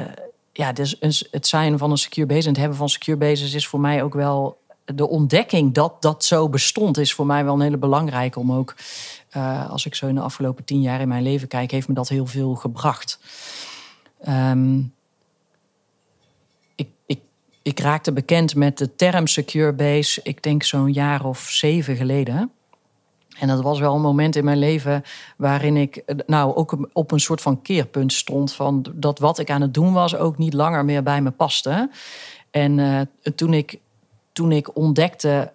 ja, 0.56 0.72
dus 0.72 0.96
het 1.30 1.46
zijn 1.46 1.78
van 1.78 1.90
een 1.90 1.96
secure 1.96 2.26
base 2.26 2.42
en 2.42 2.48
het 2.48 2.56
hebben 2.56 2.76
van 2.76 2.88
secure 2.88 3.16
bases 3.16 3.54
is 3.54 3.66
voor 3.66 3.80
mij 3.80 4.02
ook 4.02 4.14
wel 4.14 4.58
de 4.84 5.08
ontdekking 5.08 5.74
dat 5.74 6.02
dat 6.02 6.24
zo 6.24 6.48
bestond, 6.48 6.98
is 6.98 7.14
voor 7.14 7.26
mij 7.26 7.44
wel 7.44 7.54
een 7.54 7.60
hele 7.60 7.76
belangrijke 7.76 8.38
om 8.38 8.52
ook, 8.52 8.74
uh, 9.36 9.70
als 9.70 9.86
ik 9.86 9.94
zo 9.94 10.06
in 10.06 10.14
de 10.14 10.20
afgelopen 10.20 10.64
tien 10.64 10.80
jaar 10.80 11.00
in 11.00 11.08
mijn 11.08 11.22
leven 11.22 11.48
kijk, 11.48 11.70
heeft 11.70 11.88
me 11.88 11.94
dat 11.94 12.08
heel 12.08 12.26
veel 12.26 12.54
gebracht. 12.54 13.18
Um, 14.28 14.94
ik, 16.74 16.88
ik, 17.06 17.20
ik 17.62 17.80
raakte 17.80 18.12
bekend 18.12 18.54
met 18.54 18.78
de 18.78 18.94
term 18.94 19.26
secure 19.26 19.72
base, 19.72 20.20
ik 20.22 20.42
denk 20.42 20.62
zo'n 20.62 20.92
jaar 20.92 21.24
of 21.24 21.40
zeven 21.50 21.96
geleden. 21.96 22.50
En 23.40 23.48
dat 23.48 23.62
was 23.62 23.78
wel 23.78 23.94
een 23.94 24.00
moment 24.00 24.36
in 24.36 24.44
mijn 24.44 24.58
leven 24.58 25.02
waarin 25.36 25.76
ik 25.76 26.02
nou 26.26 26.54
ook 26.54 26.88
op 26.92 27.10
een 27.10 27.20
soort 27.20 27.40
van 27.40 27.62
keerpunt 27.62 28.12
stond 28.12 28.52
van 28.52 28.84
dat 28.94 29.18
wat 29.18 29.38
ik 29.38 29.50
aan 29.50 29.60
het 29.60 29.74
doen 29.74 29.92
was 29.92 30.16
ook 30.16 30.38
niet 30.38 30.52
langer 30.52 30.84
meer 30.84 31.02
bij 31.02 31.22
me 31.22 31.30
paste. 31.30 31.90
En 32.50 32.78
uh, 32.78 33.00
toen, 33.34 33.54
ik, 33.54 33.78
toen 34.32 34.52
ik 34.52 34.76
ontdekte 34.76 35.52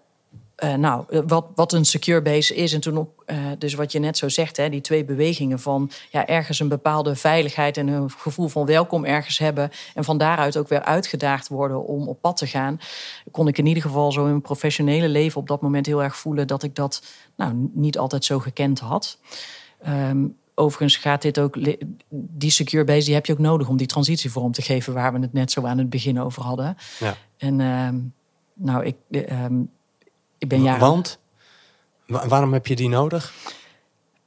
uh, 0.63 0.73
nou, 0.73 1.23
wat, 1.27 1.45
wat 1.55 1.73
een 1.73 1.85
secure 1.85 2.21
base 2.21 2.55
is. 2.55 2.73
En 2.73 2.81
toen 2.81 2.97
ook, 2.97 3.23
uh, 3.25 3.37
dus 3.57 3.73
wat 3.73 3.91
je 3.91 3.99
net 3.99 4.17
zo 4.17 4.29
zegt, 4.29 4.57
hè, 4.57 4.69
die 4.69 4.81
twee 4.81 5.05
bewegingen 5.05 5.59
van 5.59 5.91
ja, 6.09 6.27
ergens 6.27 6.59
een 6.59 6.67
bepaalde 6.67 7.15
veiligheid 7.15 7.77
en 7.77 7.87
een 7.87 8.09
gevoel 8.09 8.47
van 8.47 8.65
welkom 8.65 9.05
ergens 9.05 9.37
hebben. 9.37 9.69
En 9.93 10.03
van 10.03 10.17
daaruit 10.17 10.57
ook 10.57 10.67
weer 10.67 10.83
uitgedaagd 10.83 11.47
worden 11.47 11.85
om 11.85 12.07
op 12.07 12.21
pad 12.21 12.37
te 12.37 12.47
gaan. 12.47 12.79
Kon 13.31 13.47
ik 13.47 13.57
in 13.57 13.65
ieder 13.65 13.83
geval 13.83 14.11
zo 14.11 14.21
in 14.21 14.29
mijn 14.29 14.41
professionele 14.41 15.09
leven 15.09 15.41
op 15.41 15.47
dat 15.47 15.61
moment 15.61 15.85
heel 15.85 16.03
erg 16.03 16.17
voelen 16.17 16.47
dat 16.47 16.63
ik 16.63 16.75
dat 16.75 17.03
nou, 17.35 17.69
niet 17.73 17.97
altijd 17.97 18.25
zo 18.25 18.39
gekend 18.39 18.79
had. 18.79 19.19
Um, 19.87 20.37
overigens 20.55 20.97
gaat 20.97 21.21
dit 21.21 21.39
ook. 21.39 21.57
Die 22.09 22.51
secure 22.51 22.83
base 22.83 23.05
die 23.05 23.13
heb 23.13 23.25
je 23.25 23.33
ook 23.33 23.39
nodig 23.39 23.67
om 23.67 23.77
die 23.77 23.87
transitie 23.87 24.31
vorm 24.31 24.51
te 24.51 24.61
geven, 24.61 24.93
waar 24.93 25.13
we 25.13 25.19
het 25.19 25.33
net 25.33 25.51
zo 25.51 25.65
aan 25.65 25.77
het 25.77 25.89
begin 25.89 26.19
over 26.19 26.43
hadden. 26.43 26.77
Ja. 26.99 27.15
En 27.37 27.59
um, 27.59 28.13
nou, 28.53 28.85
ik. 28.85 28.95
Um, 29.29 29.69
ik 30.41 30.47
ben 30.47 30.61
jaren... 30.61 30.79
Want? 30.79 31.19
waarom 32.05 32.53
heb 32.53 32.67
je 32.67 32.75
die 32.75 32.89
nodig? 32.89 33.33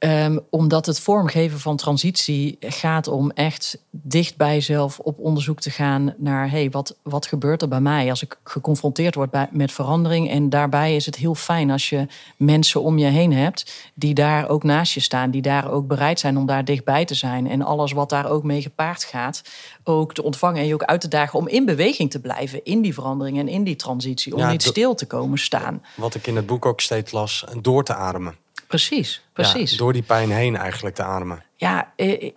Ehm, 0.05 0.37
omdat 0.49 0.85
het 0.85 0.99
vormgeven 0.99 1.59
van 1.59 1.77
transitie 1.77 2.57
gaat 2.59 3.07
om 3.07 3.31
echt 3.31 3.77
dicht 3.89 4.37
bij 4.37 4.53
jezelf 4.53 4.99
op 4.99 5.19
onderzoek 5.19 5.59
te 5.59 5.69
gaan 5.69 6.13
naar 6.17 6.49
hey, 6.49 6.69
wat, 6.69 6.97
wat 7.03 7.25
gebeurt 7.25 7.61
er 7.61 7.67
bij 7.67 7.79
mij 7.79 8.09
als 8.09 8.21
ik 8.21 8.37
geconfronteerd 8.43 9.15
word 9.15 9.31
bij, 9.31 9.47
met 9.51 9.71
verandering. 9.71 10.29
En 10.29 10.49
daarbij 10.49 10.95
is 10.95 11.05
het 11.05 11.15
heel 11.15 11.35
fijn 11.35 11.71
als 11.71 11.89
je 11.89 12.07
mensen 12.37 12.81
om 12.81 12.97
je 12.97 13.05
heen 13.05 13.33
hebt 13.33 13.91
die 13.93 14.13
daar 14.13 14.49
ook 14.49 14.63
naast 14.63 14.93
je 14.93 14.99
staan, 14.99 15.31
die 15.31 15.41
daar 15.41 15.71
ook 15.71 15.87
bereid 15.87 16.19
zijn 16.19 16.37
om 16.37 16.45
daar 16.45 16.65
dichtbij 16.65 17.05
te 17.05 17.15
zijn. 17.15 17.49
En 17.49 17.61
alles 17.61 17.91
wat 17.91 18.09
daar 18.09 18.29
ook 18.29 18.43
mee 18.43 18.61
gepaard 18.61 19.03
gaat, 19.03 19.41
ook 19.83 20.13
te 20.13 20.23
ontvangen 20.23 20.61
en 20.61 20.67
je 20.67 20.73
ook 20.73 20.83
uit 20.83 21.01
te 21.01 21.07
dagen 21.07 21.39
om 21.39 21.47
in 21.47 21.65
beweging 21.65 22.11
te 22.11 22.19
blijven 22.19 22.63
in 22.63 22.81
die 22.81 22.93
verandering 22.93 23.39
en 23.39 23.47
in 23.47 23.63
die 23.63 23.75
transitie. 23.75 24.35
Om 24.35 24.47
niet 24.47 24.63
stil 24.63 24.95
te 24.95 25.05
komen 25.05 25.39
staan. 25.39 25.83
Wat 25.95 26.15
ik 26.15 26.27
in 26.27 26.35
het 26.35 26.45
boek 26.45 26.65
ook 26.65 26.81
steeds 26.81 27.11
las, 27.11 27.45
door 27.61 27.83
te 27.83 27.95
ademen. 27.95 28.44
Precies, 28.67 29.25
precies. 29.33 29.77
door 29.77 29.93
die 29.93 30.03
pijn 30.03 30.29
heen 30.31 30.55
eigenlijk 30.55 30.95
te 30.95 31.03
ademen. 31.03 31.43
Ja, 31.55 31.93
eh, 31.95 32.23
eh, 32.23 32.31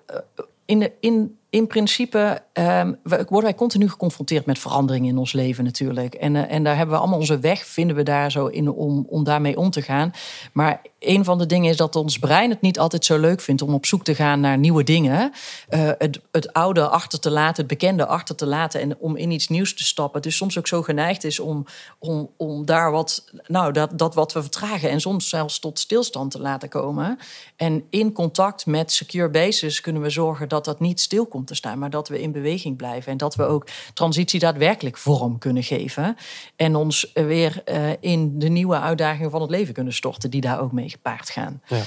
in, 0.65 0.79
de, 0.79 0.93
in, 1.01 1.39
in 1.51 1.67
principe 1.67 2.43
um, 2.53 2.99
worden 3.05 3.43
wij 3.43 3.55
continu 3.55 3.89
geconfronteerd 3.89 4.47
met 4.47 4.59
veranderingen 4.59 5.09
in 5.09 5.19
ons 5.19 5.33
leven 5.33 5.65
natuurlijk. 5.65 6.15
En, 6.15 6.35
uh, 6.35 6.53
en 6.53 6.65
daar 6.65 6.77
hebben 6.77 6.95
we 6.95 7.01
allemaal 7.01 7.19
onze 7.19 7.39
weg, 7.39 7.67
vinden 7.67 7.97
we 7.97 8.03
daar 8.03 8.31
zo 8.31 8.47
in 8.47 8.71
om, 8.71 9.07
om 9.09 9.25
daarmee 9.25 9.57
om 9.57 9.71
te 9.71 9.83
gaan. 9.83 10.13
Maar 10.53 10.83
een 10.99 11.25
van 11.25 11.39
de 11.39 11.47
dingen 11.47 11.71
is 11.71 11.77
dat 11.77 11.97
ons 11.97 12.19
brein 12.19 12.51
het 12.51 12.61
niet 12.61 12.79
altijd 12.79 13.05
zo 13.05 13.19
leuk 13.19 13.41
vindt 13.41 13.63
om 13.63 13.75
op 13.75 13.87
zoek 13.87 14.05
te 14.05 14.15
gaan 14.15 14.41
naar 14.41 14.59
nieuwe 14.59 14.85
dingen. 14.85 15.33
Uh, 15.71 15.91
het, 15.99 16.21
het 16.33 16.53
oude 16.53 16.89
achter 16.89 17.21
te 17.21 17.31
laten, 17.31 17.57
het 17.57 17.67
bekende 17.67 18.07
achter 18.07 18.35
te 18.35 18.47
laten 18.47 18.81
en 18.81 18.99
om 18.99 19.17
in 19.17 19.31
iets 19.31 19.49
nieuws 19.49 19.75
te 19.75 19.85
stappen. 19.85 20.23
Dus 20.23 20.37
soms 20.37 20.59
ook 20.59 20.67
zo 20.67 20.83
geneigd 20.83 21.25
is 21.25 21.41
om, 21.41 21.67
om, 21.99 22.31
om 22.37 22.65
daar 22.65 22.91
wat, 22.91 23.25
nou, 23.47 23.73
dat, 23.73 23.99
dat 23.99 24.15
wat 24.15 24.33
we 24.33 24.43
vertragen 24.43 24.91
en 24.91 25.01
soms 25.01 25.29
zelfs 25.29 25.59
tot 25.59 25.79
stilstand 25.79 26.31
te 26.31 26.41
laten 26.41 26.69
komen. 26.69 27.19
En 27.57 27.85
in 27.91 28.13
contact 28.13 28.67
met 28.67 28.93
secure 28.93 29.31
bases 29.31 29.81
kunnen 29.81 30.03
we 30.03 30.11
zorgen 30.11 30.49
dat 30.49 30.65
dat 30.65 30.81
niet 30.81 31.01
stil 31.01 31.27
komt 31.27 31.38
te 31.45 31.55
staan, 31.55 31.79
maar 31.79 31.91
dat 31.91 32.09
we 32.09 32.21
in 32.21 32.33
beweging 32.33 32.77
blijven. 32.77 33.13
En 33.13 33.19
dat 33.19 33.35
we 33.35 33.43
ook 33.43 33.67
transitie 33.95 34.41
daadwerkelijk 34.41 34.97
vorm 34.97 35.39
kunnen 35.39 35.63
geven. 35.63 36.17
En 36.57 36.77
ons 36.77 37.11
weer 37.15 37.63
uh, 37.65 37.91
in 38.01 38.39
de 38.39 38.49
nieuwe 38.49 38.79
uitdagingen 38.81 39.31
van 39.31 39.41
het 39.41 39.51
leven 39.51 39.75
kunnen 39.75 39.93
storten, 39.93 40.31
die 40.31 40.41
daar 40.41 40.61
ook 40.61 40.73
mee 40.73 40.89
gepaard 40.89 41.31
gaan. 41.31 41.63
Ja. 41.67 41.83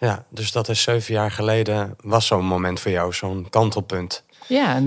Ja, 0.00 0.24
dus 0.28 0.52
dat 0.52 0.68
is 0.68 0.82
zeven 0.82 1.14
jaar 1.14 1.30
geleden, 1.30 1.96
was 2.02 2.26
zo'n 2.26 2.44
moment 2.44 2.80
voor 2.80 2.90
jou, 2.90 3.12
zo'n 3.12 3.46
kantelpunt. 3.50 4.24
Ja, 4.46 4.82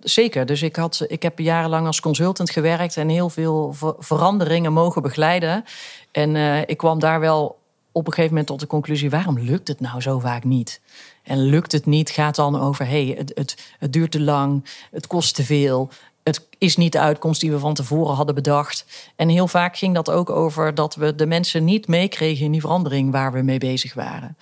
zeker. 0.00 0.46
Dus 0.46 0.62
ik, 0.62 0.76
had, 0.76 1.04
ik 1.06 1.22
heb 1.22 1.38
jarenlang 1.38 1.86
als 1.86 2.00
consultant 2.00 2.50
gewerkt 2.50 2.96
en 2.96 3.08
heel 3.08 3.30
veel 3.30 3.74
veranderingen 3.98 4.72
mogen 4.72 5.02
begeleiden. 5.02 5.64
En 6.12 6.34
uh, 6.34 6.60
ik 6.60 6.76
kwam 6.76 6.98
daar 6.98 7.20
wel 7.20 7.58
op 7.92 8.06
een 8.06 8.12
gegeven 8.12 8.30
moment 8.30 8.46
tot 8.46 8.60
de 8.60 8.66
conclusie: 8.66 9.10
waarom 9.10 9.38
lukt 9.38 9.68
het 9.68 9.80
nou 9.80 10.00
zo 10.00 10.18
vaak 10.18 10.44
niet? 10.44 10.80
En 11.26 11.38
lukt 11.38 11.72
het 11.72 11.86
niet, 11.86 12.10
gaat 12.10 12.34
dan 12.34 12.60
over: 12.60 12.86
hey, 12.86 13.14
het, 13.18 13.32
het, 13.34 13.56
het 13.78 13.92
duurt 13.92 14.10
te 14.10 14.20
lang, 14.20 14.64
het 14.90 15.06
kost 15.06 15.34
te 15.34 15.44
veel, 15.44 15.90
het 16.22 16.46
is 16.58 16.76
niet 16.76 16.92
de 16.92 17.00
uitkomst 17.00 17.40
die 17.40 17.50
we 17.50 17.58
van 17.58 17.74
tevoren 17.74 18.14
hadden 18.14 18.34
bedacht. 18.34 18.86
En 19.16 19.28
heel 19.28 19.48
vaak 19.48 19.76
ging 19.76 19.94
dat 19.94 20.10
ook 20.10 20.30
over 20.30 20.74
dat 20.74 20.94
we 20.94 21.14
de 21.14 21.26
mensen 21.26 21.64
niet 21.64 21.88
meekregen 21.88 22.44
in 22.44 22.52
die 22.52 22.60
verandering 22.60 23.12
waar 23.12 23.32
we 23.32 23.42
mee 23.42 23.58
bezig 23.58 23.94
waren. 23.94 24.36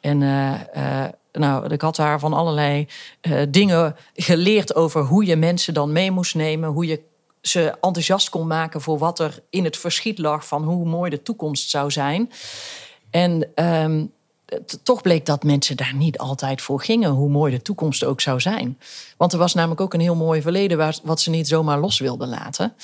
En 0.00 0.20
uh, 0.20 0.54
uh, 0.76 1.04
nou, 1.32 1.72
ik 1.72 1.80
had 1.80 1.96
daar 1.96 2.18
van 2.18 2.32
allerlei 2.32 2.86
uh, 3.22 3.42
dingen 3.48 3.96
geleerd 4.14 4.74
over 4.74 5.02
hoe 5.02 5.24
je 5.24 5.36
mensen 5.36 5.74
dan 5.74 5.92
mee 5.92 6.10
moest 6.10 6.34
nemen, 6.34 6.68
hoe 6.68 6.86
je 6.86 7.00
ze 7.40 7.74
enthousiast 7.80 8.28
kon 8.28 8.46
maken 8.46 8.80
voor 8.80 8.98
wat 8.98 9.18
er 9.18 9.42
in 9.50 9.64
het 9.64 9.76
verschiet 9.76 10.18
lag 10.18 10.46
van 10.46 10.62
hoe 10.64 10.86
mooi 10.86 11.10
de 11.10 11.22
toekomst 11.22 11.70
zou 11.70 11.90
zijn. 11.90 12.30
En 13.10 13.48
um, 13.54 14.12
toch 14.82 15.02
bleek 15.02 15.26
dat 15.26 15.42
mensen 15.42 15.76
daar 15.76 15.94
niet 15.94 16.18
altijd 16.18 16.62
voor 16.62 16.80
gingen, 16.80 17.10
hoe 17.10 17.30
mooi 17.30 17.52
de 17.52 17.62
toekomst 17.62 18.04
ook 18.04 18.20
zou 18.20 18.40
zijn. 18.40 18.78
Want 19.16 19.32
er 19.32 19.38
was 19.38 19.54
namelijk 19.54 19.80
ook 19.80 19.94
een 19.94 20.00
heel 20.00 20.14
mooi 20.14 20.42
verleden 20.42 20.78
waar, 20.78 20.98
wat 21.02 21.20
ze 21.20 21.30
niet 21.30 21.48
zomaar 21.48 21.78
los 21.78 21.98
wilden 21.98 22.28
laten. 22.28 22.74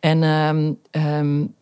En 0.00 0.22
um, 0.22 0.78
um, 0.90 1.54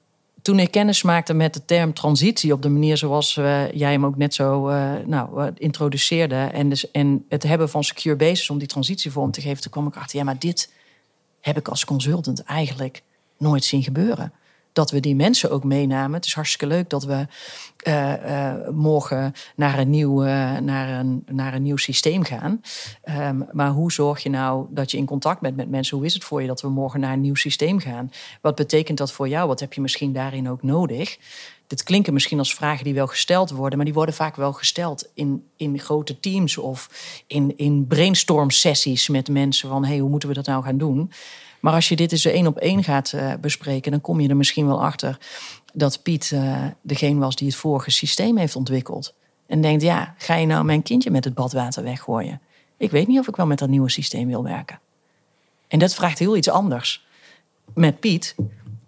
toen 0.43 0.59
ik 0.59 0.71
kennis 0.71 1.03
maakte 1.03 1.35
met 1.35 1.55
de 1.55 1.65
term 1.65 1.93
transitie 1.95 2.53
op 2.53 2.63
de 2.63 2.69
manier 2.69 2.97
zoals 2.97 3.37
uh, 3.37 3.73
jij 3.73 3.93
hem 3.93 4.07
ook 4.07 4.17
net 4.17 4.35
zo 4.35 4.69
uh, 4.69 4.93
nou, 5.07 5.43
uh, 5.43 5.49
introduceerde, 5.55 6.35
en, 6.35 6.69
dus, 6.69 6.91
en 6.91 7.25
het 7.29 7.43
hebben 7.43 7.69
van 7.69 7.85
secure 7.85 8.17
bases 8.17 8.51
om 8.51 8.59
die 8.59 8.69
transitie 8.69 9.11
vorm 9.11 9.31
te 9.31 9.41
geven, 9.41 9.63
toen 9.63 9.71
kwam 9.71 9.87
ik 9.87 9.97
achter, 9.97 10.19
ja, 10.19 10.25
maar 10.25 10.39
dit 10.39 10.73
heb 11.41 11.57
ik 11.57 11.69
als 11.69 11.85
consultant 11.85 12.43
eigenlijk 12.43 13.03
nooit 13.39 13.65
zien 13.65 13.83
gebeuren 13.83 14.33
dat 14.73 14.91
we 14.91 15.01
die 15.01 15.17
mensen 15.17 15.51
ook 15.51 15.65
meenamen. 15.65 16.15
Het 16.15 16.27
is 16.27 16.35
hartstikke 16.35 16.67
leuk 16.67 16.91
dat 16.91 17.05
we 17.05 17.27
uh, 17.87 18.13
uh, 18.25 18.69
morgen 18.71 19.33
naar 19.57 19.79
een, 19.79 19.91
nieuw, 19.91 20.25
uh, 20.25 20.59
naar, 20.59 20.99
een, 20.99 21.25
naar 21.31 21.55
een 21.55 21.63
nieuw 21.63 21.77
systeem 21.77 22.25
gaan. 22.25 22.61
Um, 23.09 23.47
maar 23.53 23.71
hoe 23.71 23.93
zorg 23.93 24.23
je 24.23 24.31
nou 24.31 24.67
dat 24.71 24.91
je 24.91 24.97
in 24.97 25.05
contact 25.05 25.41
bent 25.41 25.57
met 25.57 25.71
mensen? 25.71 25.97
Hoe 25.97 26.07
is 26.07 26.15
het 26.15 26.25
voor 26.25 26.41
je 26.41 26.47
dat 26.47 26.61
we 26.61 26.69
morgen 26.69 27.01
naar 27.01 27.13
een 27.13 27.21
nieuw 27.21 27.35
systeem 27.35 27.79
gaan? 27.79 28.11
Wat 28.41 28.55
betekent 28.55 28.99
dat 28.99 29.13
voor 29.13 29.29
jou? 29.29 29.49
Wat 29.49 29.61
heb 29.61 29.73
je 29.73 29.81
misschien 29.81 30.13
daarin 30.13 30.49
ook 30.49 30.63
nodig? 30.63 31.19
Dit 31.67 31.83
klinken 31.83 32.13
misschien 32.13 32.39
als 32.39 32.55
vragen 32.55 32.85
die 32.85 32.95
wel 32.95 33.07
gesteld 33.07 33.51
worden, 33.51 33.77
maar 33.77 33.87
die 33.87 33.95
worden 33.95 34.15
vaak 34.15 34.37
wel 34.37 34.53
gesteld 34.53 35.11
in, 35.15 35.45
in 35.57 35.79
grote 35.79 36.21
teams 36.21 36.59
of 36.59 36.89
in, 37.27 37.57
in 37.57 37.87
brainstorm 37.87 38.51
sessies 38.51 39.09
met 39.09 39.29
mensen 39.29 39.69
van 39.69 39.85
hey, 39.85 39.99
hoe 39.99 40.11
moeten 40.11 40.29
we 40.29 40.35
dat 40.35 40.47
nou 40.47 40.65
gaan 40.65 40.79
doen? 40.79 41.11
Maar 41.61 41.73
als 41.73 41.89
je 41.89 41.97
dit 41.97 42.13
eens 42.13 42.25
één 42.25 42.47
op 42.47 42.59
één 42.59 42.85
gaat 42.85 43.13
uh, 43.15 43.33
bespreken, 43.41 43.91
dan 43.91 44.01
kom 44.01 44.21
je 44.21 44.29
er 44.29 44.37
misschien 44.37 44.67
wel 44.67 44.83
achter 44.83 45.19
dat 45.73 46.03
Piet 46.03 46.31
uh, 46.35 46.65
degene 46.83 47.21
was 47.21 47.37
die 47.37 47.47
het 47.47 47.57
vorige 47.57 47.91
systeem 47.91 48.37
heeft 48.37 48.57
ontwikkeld. 48.57 49.15
En 49.47 49.61
denkt, 49.61 49.83
ja, 49.83 50.15
ga 50.19 50.35
je 50.35 50.47
nou 50.47 50.65
mijn 50.65 50.83
kindje 50.83 51.11
met 51.11 51.25
het 51.25 51.35
badwater 51.35 51.83
weggooien? 51.83 52.41
Ik 52.77 52.91
weet 52.91 53.07
niet 53.07 53.19
of 53.19 53.29
ik 53.29 53.37
wel 53.37 53.47
met 53.47 53.59
dat 53.59 53.69
nieuwe 53.69 53.91
systeem 53.91 54.29
wil 54.29 54.43
werken. 54.43 54.81
En 55.69 55.79
dat 55.79 55.95
vraagt 55.95 56.19
heel 56.19 56.37
iets 56.37 56.49
anders 56.49 57.07
met 57.75 58.01
Piet 58.01 58.35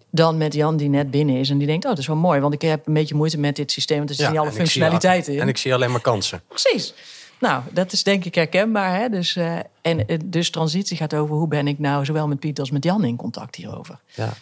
dan 0.09 0.37
met 0.37 0.53
Jan 0.53 0.77
die 0.77 0.89
net 0.89 1.11
binnen 1.11 1.35
is 1.35 1.49
en 1.49 1.57
die 1.57 1.67
denkt, 1.67 1.83
oh, 1.83 1.89
dat 1.89 1.99
is 1.99 2.07
wel 2.07 2.15
mooi, 2.15 2.39
want 2.39 2.53
ik 2.53 2.61
heb 2.61 2.87
een 2.87 2.93
beetje 2.93 3.15
moeite 3.15 3.37
met 3.37 3.55
dit 3.55 3.71
systeem, 3.71 3.97
want 3.97 4.09
er 4.09 4.15
zitten 4.15 4.33
ja, 4.33 4.41
alle 4.41 4.51
functionaliteiten 4.51 5.33
in. 5.33 5.39
En 5.39 5.47
ik 5.47 5.57
zie 5.57 5.73
alleen 5.73 5.91
maar 5.91 6.01
kansen. 6.01 6.41
Precies. 6.47 6.93
Nou, 7.41 7.63
dat 7.71 7.91
is 7.91 8.03
denk 8.03 8.25
ik 8.25 8.35
herkenbaar. 8.35 8.99
Hè? 8.99 9.09
Dus, 9.09 9.35
uh, 9.35 9.59
en 9.81 10.11
uh, 10.11 10.19
dus 10.25 10.49
transitie 10.49 10.97
gaat 10.97 11.13
over 11.13 11.35
hoe 11.35 11.47
ben 11.47 11.67
ik 11.67 11.79
nou 11.79 12.05
zowel 12.05 12.27
met 12.27 12.39
Piet 12.39 12.59
als 12.59 12.71
met 12.71 12.83
Jan 12.83 13.03
in 13.03 13.15
contact 13.15 13.55
hierover. 13.55 13.99
Ja, 14.13 14.33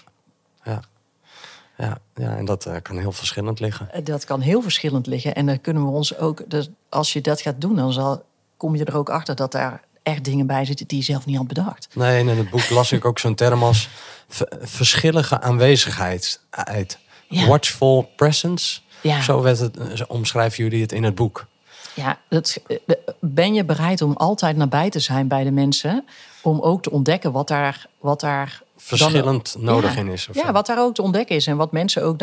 ja. 0.64 0.80
Ja, 1.78 1.98
ja 2.16 2.38
en 2.38 2.46
dat 2.46 2.66
uh, 2.68 2.76
kan 2.82 2.98
heel 2.98 3.12
verschillend 3.12 3.60
liggen. 3.60 3.90
Dat 4.04 4.26
kan 4.26 4.42
heel 4.42 4.62
verschillend 4.62 5.08
liggen. 5.08 5.36
En 5.36 5.46
dan 5.46 5.62
kunnen 5.62 5.84
we 5.84 5.90
ons 5.90 6.18
ook, 6.18 6.50
dus 6.50 6.70
als 6.90 7.14
je 7.14 7.22
dat 7.22 7.42
gaat 7.42 7.62
doen, 7.62 7.76
dan 7.76 7.94
zal, 7.94 8.26
kom 8.58 8.76
je 8.76 8.86
er 8.86 8.98
ook 8.98 9.10
achter 9.10 9.36
dat 9.36 9.52
daar 9.52 9.84
echt 10.04 10.24
dingen 10.24 10.48
bij 10.48 10.66
zitten 10.66 10.88
die 10.88 10.98
je 10.98 11.04
zelf 11.04 11.26
niet 11.26 11.38
had 11.38 11.48
bedacht. 11.48 11.88
Nee, 11.94 12.20
en 12.20 12.28
in 12.28 12.38
het 12.38 12.50
boek 12.50 12.70
las 12.70 12.92
ik 12.92 13.06
ook 13.06 13.20
zo'n 13.20 13.36
term 13.36 13.64
als 13.64 13.90
verschillige 14.62 15.42
aanwezigheid. 15.42 16.40
Ja. 17.30 17.48
Watchful 17.48 18.12
presence. 18.16 18.80
Ja. 19.02 19.22
Zo 19.22 19.42
werd 19.42 19.60
het, 19.60 20.08
omschrijven 20.08 20.64
jullie 20.64 20.82
het 20.82 20.92
in 20.92 21.04
het 21.04 21.16
boek. 21.16 21.48
Ja, 22.00 22.18
dat, 22.28 22.58
ben 23.20 23.54
je 23.54 23.64
bereid 23.64 24.02
om 24.02 24.14
altijd 24.14 24.58
nabij 24.58 24.90
te 24.90 25.00
zijn 25.00 25.28
bij 25.28 25.44
de 25.44 25.52
mensen? 25.52 26.06
Om 26.42 26.60
ook 26.60 26.82
te 26.84 26.92
ontdekken 26.92 27.32
wat 27.32 27.48
daar, 27.48 27.86
wat 28.00 28.20
daar 28.20 28.62
verschillend 28.78 29.56
nodig 29.60 29.98
in 29.98 30.08
is. 30.08 30.30
Of 30.30 30.36
ja, 30.36 30.52
wat 30.52 30.66
daar 30.66 30.80
ook 30.80 30.94
te 30.94 31.02
ontdekken 31.02 31.36
is 31.36 31.48
en 31.48 31.58
wat 31.58 31.72
mensen 31.72 32.04
ook 32.04 32.20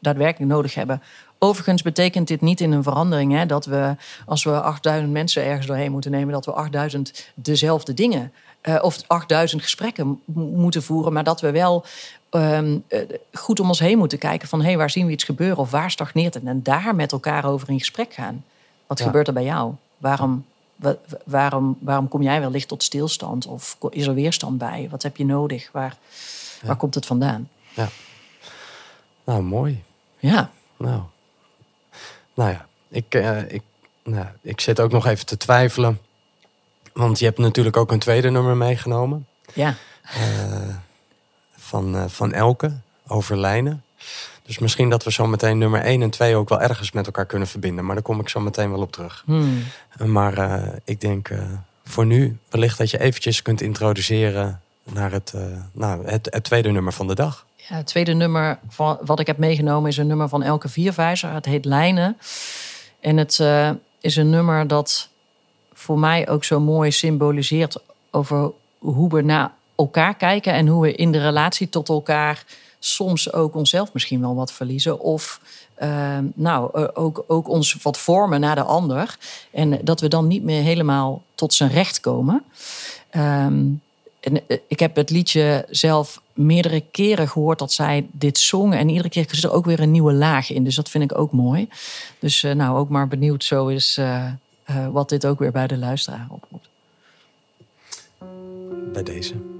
daadwerkelijk 0.00 0.52
nodig 0.52 0.74
hebben. 0.74 1.02
Overigens 1.38 1.82
betekent 1.82 2.28
dit 2.28 2.40
niet 2.40 2.60
in 2.60 2.72
een 2.72 2.82
verandering 2.82 3.32
hè, 3.32 3.46
dat 3.46 3.66
we, 3.66 3.96
als 4.26 4.44
we 4.44 4.60
8000 4.60 5.12
mensen 5.12 5.44
ergens 5.44 5.66
doorheen 5.66 5.92
moeten 5.92 6.10
nemen, 6.10 6.32
dat 6.32 6.46
we 6.46 6.52
8000 6.52 7.32
dezelfde 7.34 7.94
dingen 7.94 8.32
uh, 8.62 8.78
of 8.82 8.98
8000 9.06 9.62
gesprekken 9.62 10.20
moeten 10.34 10.82
voeren, 10.82 11.12
maar 11.12 11.24
dat 11.24 11.40
we 11.40 11.50
wel 11.50 11.84
um, 12.30 12.84
goed 13.32 13.60
om 13.60 13.68
ons 13.68 13.78
heen 13.78 13.98
moeten 13.98 14.18
kijken 14.18 14.48
van 14.48 14.60
hé, 14.60 14.66
hey, 14.66 14.76
waar 14.76 14.90
zien 14.90 15.06
we 15.06 15.12
iets 15.12 15.24
gebeuren 15.24 15.58
of 15.58 15.70
waar 15.70 15.90
stagneert 15.90 16.34
het 16.34 16.44
en 16.44 16.62
daar 16.62 16.94
met 16.94 17.12
elkaar 17.12 17.44
over 17.44 17.68
in 17.68 17.78
gesprek 17.78 18.12
gaan. 18.12 18.44
Wat 18.90 19.00
gebeurt 19.00 19.26
er 19.26 19.32
bij 19.32 19.44
jou? 19.44 19.74
Waarom, 19.98 20.46
waarom, 21.24 21.78
waarom 21.80 22.08
kom 22.08 22.22
jij 22.22 22.40
wellicht 22.40 22.68
tot 22.68 22.82
stilstand? 22.82 23.46
Of 23.46 23.76
is 23.90 24.06
er 24.06 24.14
weerstand 24.14 24.58
bij? 24.58 24.88
Wat 24.90 25.02
heb 25.02 25.16
je 25.16 25.24
nodig? 25.24 25.68
Waar, 25.72 25.96
waar 26.62 26.76
komt 26.76 26.94
het 26.94 27.06
vandaan? 27.06 27.48
Ja. 27.74 27.88
Nou, 29.24 29.42
mooi. 29.42 29.82
Ja. 30.18 30.50
Nou, 30.76 31.00
nou 32.34 32.50
ja, 32.50 32.66
ik, 32.88 33.14
uh, 33.14 33.52
ik, 33.52 33.62
nou, 34.04 34.26
ik 34.40 34.60
zit 34.60 34.80
ook 34.80 34.92
nog 34.92 35.06
even 35.06 35.26
te 35.26 35.36
twijfelen. 35.36 36.00
Want 36.92 37.18
je 37.18 37.24
hebt 37.24 37.38
natuurlijk 37.38 37.76
ook 37.76 37.92
een 37.92 37.98
tweede 37.98 38.30
nummer 38.30 38.56
meegenomen. 38.56 39.26
Ja. 39.54 39.74
Uh, 40.04 40.74
van, 41.56 41.96
uh, 41.96 42.04
van 42.08 42.32
Elke, 42.32 42.72
over 43.06 43.36
lijnen. 43.38 43.84
Dus 44.50 44.58
misschien 44.58 44.88
dat 44.88 45.04
we 45.04 45.12
zo 45.12 45.26
meteen 45.26 45.58
nummer 45.58 45.80
1 45.80 46.02
en 46.02 46.10
2 46.10 46.36
ook 46.36 46.48
wel 46.48 46.60
ergens 46.60 46.92
met 46.92 47.06
elkaar 47.06 47.26
kunnen 47.26 47.48
verbinden. 47.48 47.84
Maar 47.84 47.94
daar 47.94 48.04
kom 48.04 48.20
ik 48.20 48.28
zo 48.28 48.40
meteen 48.40 48.70
wel 48.70 48.80
op 48.80 48.92
terug. 48.92 49.22
Hmm. 49.26 49.62
Maar 50.04 50.38
uh, 50.38 50.62
ik 50.84 51.00
denk 51.00 51.28
uh, 51.28 51.42
voor 51.84 52.06
nu 52.06 52.38
wellicht 52.48 52.78
dat 52.78 52.90
je 52.90 53.00
eventjes 53.00 53.42
kunt 53.42 53.60
introduceren 53.60 54.60
naar 54.84 55.12
het, 55.12 55.32
uh, 55.36 55.42
nou, 55.72 56.06
het, 56.06 56.28
het, 56.30 56.44
tweede 56.44 56.70
nummer 56.70 56.92
van 56.92 57.06
de 57.06 57.14
dag. 57.14 57.46
Ja, 57.56 57.76
het 57.76 57.86
tweede 57.86 58.12
nummer 58.12 58.58
van 58.68 58.98
wat 59.00 59.20
ik 59.20 59.26
heb 59.26 59.38
meegenomen 59.38 59.90
is 59.90 59.96
een 59.96 60.06
nummer 60.06 60.28
van 60.28 60.42
Elke 60.42 60.68
Vierwijzer. 60.68 61.32
Het 61.32 61.46
heet 61.46 61.64
Lijnen. 61.64 62.16
En 63.00 63.16
het 63.16 63.42
is 64.00 64.16
een 64.16 64.30
nummer 64.30 64.66
dat 64.66 65.08
voor 65.72 65.98
mij 65.98 66.28
ook 66.28 66.44
zo 66.44 66.60
mooi 66.60 66.90
symboliseert 66.90 67.82
over 68.10 68.52
hoe 68.78 69.08
we 69.08 69.22
naar 69.22 69.52
elkaar 69.76 70.16
kijken 70.16 70.52
en 70.52 70.66
hoe 70.66 70.82
we 70.82 70.94
in 70.94 71.12
de 71.12 71.20
relatie 71.20 71.68
tot 71.68 71.88
elkaar 71.88 72.44
soms 72.82 73.32
ook 73.32 73.54
onszelf 73.54 73.92
misschien 73.92 74.20
wel 74.20 74.34
wat 74.34 74.52
verliezen. 74.52 75.00
Of 75.00 75.40
uh, 75.82 76.18
nou, 76.34 76.86
ook, 76.94 77.24
ook 77.26 77.48
ons 77.48 77.76
wat 77.82 77.98
vormen 77.98 78.40
naar 78.40 78.54
de 78.54 78.62
ander. 78.62 79.18
En 79.50 79.78
dat 79.84 80.00
we 80.00 80.08
dan 80.08 80.26
niet 80.26 80.42
meer 80.42 80.62
helemaal 80.62 81.22
tot 81.34 81.54
zijn 81.54 81.70
recht 81.70 82.00
komen. 82.00 82.44
Um, 83.16 83.82
en 84.20 84.40
ik 84.68 84.80
heb 84.80 84.96
het 84.96 85.10
liedje 85.10 85.66
zelf 85.70 86.22
meerdere 86.32 86.80
keren 86.90 87.28
gehoord 87.28 87.58
dat 87.58 87.72
zij 87.72 88.06
dit 88.10 88.38
zong. 88.38 88.74
En 88.74 88.88
iedere 88.88 89.08
keer 89.08 89.26
zit 89.30 89.44
er 89.44 89.52
ook 89.52 89.64
weer 89.64 89.80
een 89.80 89.90
nieuwe 89.90 90.12
laag 90.12 90.50
in. 90.50 90.64
Dus 90.64 90.74
dat 90.74 90.88
vind 90.88 91.04
ik 91.04 91.18
ook 91.18 91.32
mooi. 91.32 91.68
Dus 92.18 92.42
uh, 92.42 92.52
nou, 92.52 92.78
ook 92.78 92.88
maar 92.88 93.08
benieuwd 93.08 93.44
zo 93.44 93.66
is 93.66 94.00
wat 94.92 95.08
dit 95.08 95.26
ook 95.26 95.38
weer 95.38 95.52
bij 95.52 95.66
de 95.66 95.78
luisteraar 95.78 96.26
oproept. 96.30 96.68
Bij 98.92 99.02
deze. 99.02 99.59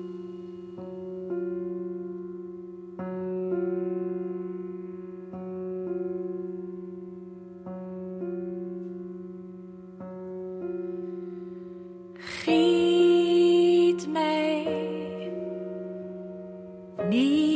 vergeet 12.43 14.09
mij 14.13 14.67
niet. 17.09 17.50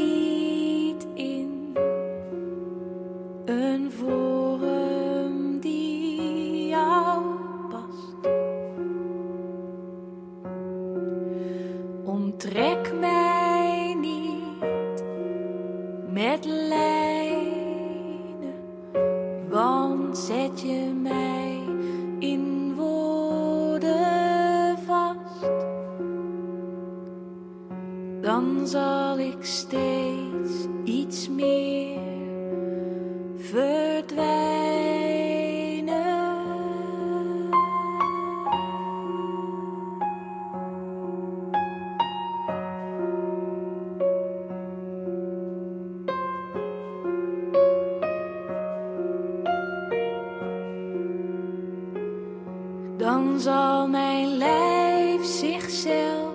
Ja, 55.82 56.32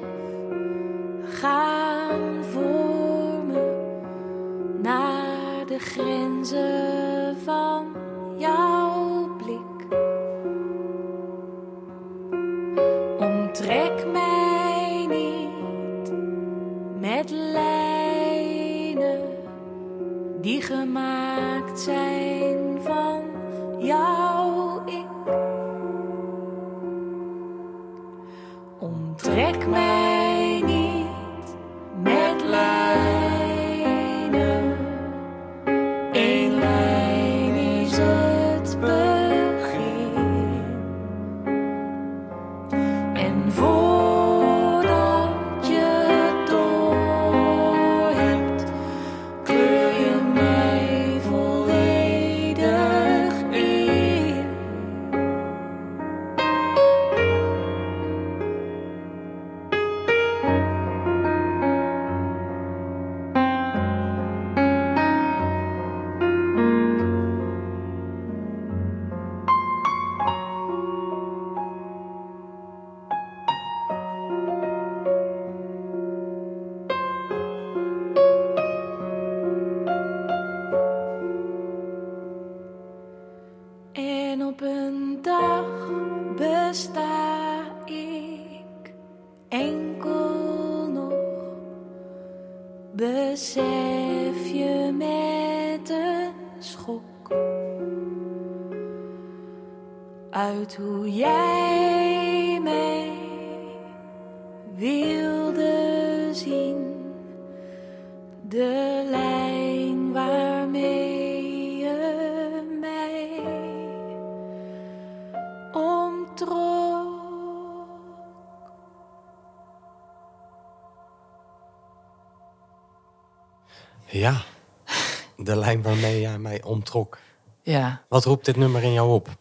omtrok. 126.70 127.18
Ja. 127.64 128.02
Wat 128.08 128.26
roept 128.26 128.46
dit 128.46 128.56
nummer 128.56 128.84
in 128.84 128.94
jou 128.94 129.12
op? 129.12 129.38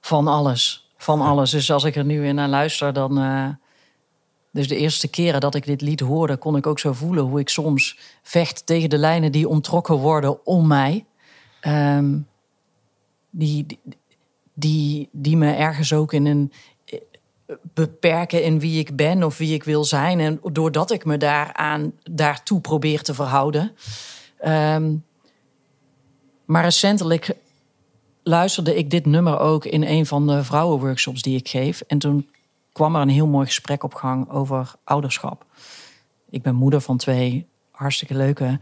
Van 0.00 0.26
alles. 0.26 0.90
Van 0.96 1.20
alles. 1.20 1.50
Dus 1.50 1.70
als 1.70 1.84
ik 1.84 1.96
er 1.96 2.04
nu 2.04 2.20
weer 2.20 2.34
naar 2.34 2.48
luister, 2.48 2.92
dan. 2.92 3.18
Uh, 3.18 3.48
dus 4.52 4.68
de 4.68 4.76
eerste 4.76 5.08
keren 5.08 5.40
dat 5.40 5.54
ik 5.54 5.64
dit 5.66 5.80
lied 5.80 6.00
hoorde, 6.00 6.36
kon 6.36 6.56
ik 6.56 6.66
ook 6.66 6.78
zo 6.78 6.92
voelen 6.92 7.24
hoe 7.24 7.40
ik 7.40 7.48
soms 7.48 7.98
vecht 8.22 8.66
tegen 8.66 8.90
de 8.90 8.98
lijnen 8.98 9.32
die 9.32 9.48
omtrokken 9.48 9.96
worden 9.96 10.46
om 10.46 10.66
mij. 10.66 11.06
Um, 11.62 12.28
die, 13.30 13.66
die, 13.66 13.78
die, 14.54 15.08
die 15.12 15.36
me 15.36 15.52
ergens 15.52 15.92
ook 15.92 16.12
in 16.12 16.26
een, 16.26 16.52
beperken 17.74 18.42
in 18.42 18.60
wie 18.60 18.78
ik 18.78 18.96
ben 18.96 19.22
of 19.22 19.38
wie 19.38 19.54
ik 19.54 19.64
wil 19.64 19.84
zijn. 19.84 20.20
En 20.20 20.40
doordat 20.52 20.90
ik 20.90 21.04
me 21.04 21.16
daaraan, 21.16 21.92
daartoe 22.10 22.60
probeer 22.60 23.02
te 23.02 23.14
verhouden. 23.14 23.72
Um, 24.46 25.04
maar 26.44 26.62
recentelijk 26.62 27.36
luisterde 28.22 28.76
ik 28.76 28.90
dit 28.90 29.06
nummer 29.06 29.38
ook 29.38 29.64
in 29.64 29.84
een 29.84 30.06
van 30.06 30.26
de 30.26 30.44
vrouwenworkshops 30.44 31.22
die 31.22 31.38
ik 31.38 31.48
geef. 31.48 31.80
En 31.80 31.98
toen 31.98 32.28
kwam 32.72 32.94
er 32.94 33.00
een 33.00 33.08
heel 33.08 33.26
mooi 33.26 33.46
gesprek 33.46 33.82
op 33.82 33.94
gang 33.94 34.30
over 34.30 34.74
ouderschap. 34.84 35.46
Ik 36.30 36.42
ben 36.42 36.54
moeder 36.54 36.80
van 36.80 36.96
twee 36.96 37.46
hartstikke 37.70 38.14
leuke, 38.14 38.58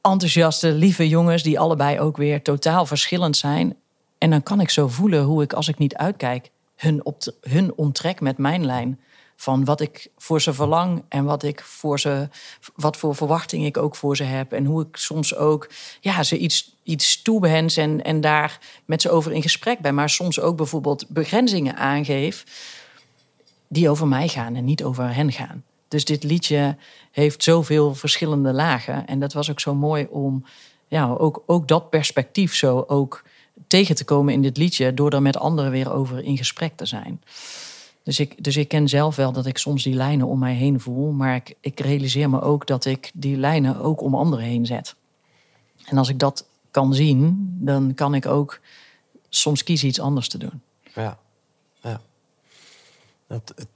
enthousiaste, 0.00 0.72
lieve 0.72 1.08
jongens... 1.08 1.42
die 1.42 1.60
allebei 1.60 2.00
ook 2.00 2.16
weer 2.16 2.42
totaal 2.42 2.86
verschillend 2.86 3.36
zijn. 3.36 3.76
En 4.18 4.30
dan 4.30 4.42
kan 4.42 4.60
ik 4.60 4.70
zo 4.70 4.88
voelen 4.88 5.22
hoe 5.22 5.42
ik, 5.42 5.52
als 5.52 5.68
ik 5.68 5.78
niet 5.78 5.96
uitkijk 5.96 6.50
hun, 6.76 7.04
op 7.04 7.22
hun 7.40 7.72
onttrek 7.76 8.20
met 8.20 8.38
mijn 8.38 8.64
lijn, 8.64 9.00
van 9.40 9.64
wat 9.64 9.80
ik 9.80 10.08
voor 10.16 10.40
ze 10.40 10.52
verlang 10.52 11.02
en 11.08 11.24
wat 11.24 11.42
ik 11.42 11.60
voor 11.60 12.00
ze, 12.00 12.28
wat 12.74 12.96
voor 12.96 13.14
verwachting 13.14 13.64
ik 13.64 13.76
ook 13.76 13.96
voor 13.96 14.16
ze 14.16 14.22
heb. 14.22 14.52
En 14.52 14.64
hoe 14.64 14.82
ik 14.82 14.96
soms 14.96 15.34
ook 15.34 15.68
ja, 16.00 16.22
ze 16.22 16.38
iets, 16.38 16.76
iets 16.82 17.22
toebehens 17.22 17.76
en, 17.76 18.04
en 18.04 18.20
daar 18.20 18.58
met 18.84 19.02
ze 19.02 19.10
over 19.10 19.32
in 19.32 19.42
gesprek 19.42 19.78
ben. 19.78 19.94
Maar 19.94 20.10
soms 20.10 20.40
ook 20.40 20.56
bijvoorbeeld 20.56 21.08
begrenzingen 21.08 21.76
aangeef 21.76 22.44
die 23.68 23.90
over 23.90 24.06
mij 24.06 24.28
gaan 24.28 24.54
en 24.54 24.64
niet 24.64 24.84
over 24.84 25.14
hen 25.14 25.32
gaan. 25.32 25.64
Dus 25.88 26.04
dit 26.04 26.22
liedje 26.22 26.76
heeft 27.10 27.42
zoveel 27.42 27.94
verschillende 27.94 28.52
lagen. 28.52 29.06
En 29.06 29.20
dat 29.20 29.32
was 29.32 29.50
ook 29.50 29.60
zo 29.60 29.74
mooi 29.74 30.06
om 30.10 30.44
ja, 30.88 31.08
ook, 31.10 31.42
ook 31.46 31.68
dat 31.68 31.90
perspectief 31.90 32.54
zo 32.54 32.84
ook 32.86 33.22
tegen 33.66 33.94
te 33.94 34.04
komen 34.04 34.34
in 34.34 34.42
dit 34.42 34.56
liedje. 34.56 34.94
Door 34.94 35.10
er 35.10 35.22
met 35.22 35.36
anderen 35.36 35.70
weer 35.70 35.92
over 35.92 36.24
in 36.24 36.36
gesprek 36.36 36.76
te 36.76 36.86
zijn. 36.86 37.20
Dus 38.08 38.20
ik, 38.20 38.44
dus 38.44 38.56
ik 38.56 38.68
ken 38.68 38.88
zelf 38.88 39.16
wel 39.16 39.32
dat 39.32 39.46
ik 39.46 39.58
soms 39.58 39.82
die 39.82 39.94
lijnen 39.94 40.26
om 40.26 40.38
mij 40.38 40.54
heen 40.54 40.80
voel. 40.80 41.12
Maar 41.12 41.34
ik, 41.34 41.54
ik 41.60 41.80
realiseer 41.80 42.30
me 42.30 42.40
ook 42.40 42.66
dat 42.66 42.84
ik 42.84 43.10
die 43.14 43.36
lijnen 43.36 43.80
ook 43.80 44.00
om 44.00 44.14
anderen 44.14 44.44
heen 44.44 44.66
zet. 44.66 44.94
En 45.84 45.98
als 45.98 46.08
ik 46.08 46.18
dat 46.18 46.46
kan 46.70 46.94
zien, 46.94 47.48
dan 47.60 47.94
kan 47.94 48.14
ik 48.14 48.26
ook 48.26 48.60
soms 49.28 49.64
kiezen 49.64 49.88
iets 49.88 50.00
anders 50.00 50.28
te 50.28 50.38
doen. 50.38 50.62
Ja, 50.94 51.18
ja. 51.82 52.00
Dat 53.26 53.52
het 53.56 53.68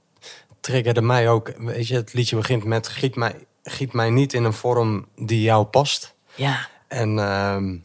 triggerde 0.59 1.01
mij 1.01 1.29
ook. 1.29 1.53
Weet 1.57 1.87
je, 1.87 1.95
het 1.95 2.13
liedje 2.13 2.35
begint 2.35 2.63
met 2.63 2.87
giet 2.87 3.15
mij, 3.15 3.45
giet 3.63 3.93
mij 3.93 4.09
niet 4.09 4.33
in 4.33 4.43
een 4.43 4.53
vorm 4.53 5.07
die 5.15 5.41
jou 5.41 5.65
past. 5.65 6.13
Ja. 6.35 6.67
En 6.87 7.19
ehm, 7.19 7.77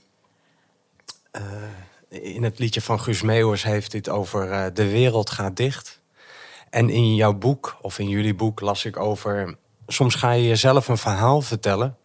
eh, 1.31 1.43
in 2.09 2.43
het 2.43 2.59
liedje 2.59 2.81
van 2.81 3.01
Guus 3.01 3.23
Meeuwers 3.23 3.63
heeft 3.63 3.91
dit 3.91 4.09
over 4.09 4.51
eh, 4.51 4.65
de 4.75 4.89
wereld 4.91 5.31
gaat 5.31 5.57
dicht. 5.57 5.98
En 6.71 6.91
in 6.91 7.15
jouw 7.15 7.33
boek, 7.35 7.77
of 7.81 7.99
in 7.99 8.09
jullie 8.09 8.35
boek, 8.35 8.61
las 8.61 8.85
ik 8.85 8.97
over... 8.97 9.57
Soms 9.87 10.15
ga 10.15 10.31
je 10.31 10.49
jezelf 10.49 10.89
een 10.89 10.99
verhaal 10.99 11.41
vertellen... 11.41 11.97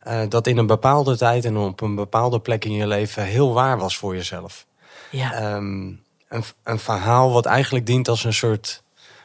eh, 0.00 0.20
dat 0.28 0.46
in 0.46 0.56
een 0.56 0.66
bepaalde 0.66 1.16
tijd 1.16 1.44
en 1.44 1.56
op 1.56 1.80
een 1.80 1.94
bepaalde 1.94 2.40
plek 2.40 2.64
in 2.64 2.72
je 2.72 2.86
leven 2.86 3.22
heel 3.22 3.52
waar 3.52 3.78
was 3.78 3.96
voor 3.96 4.14
jezelf. 4.14 4.66
Ja. 5.10 5.32
Ehm, 5.32 5.92
een, 6.28 6.44
een 6.62 6.78
verhaal 6.78 7.32
wat 7.32 7.46
eigenlijk 7.46 7.86
dient 7.86 8.08
als 8.08 8.24
een 8.24 8.34
soort 8.34 8.82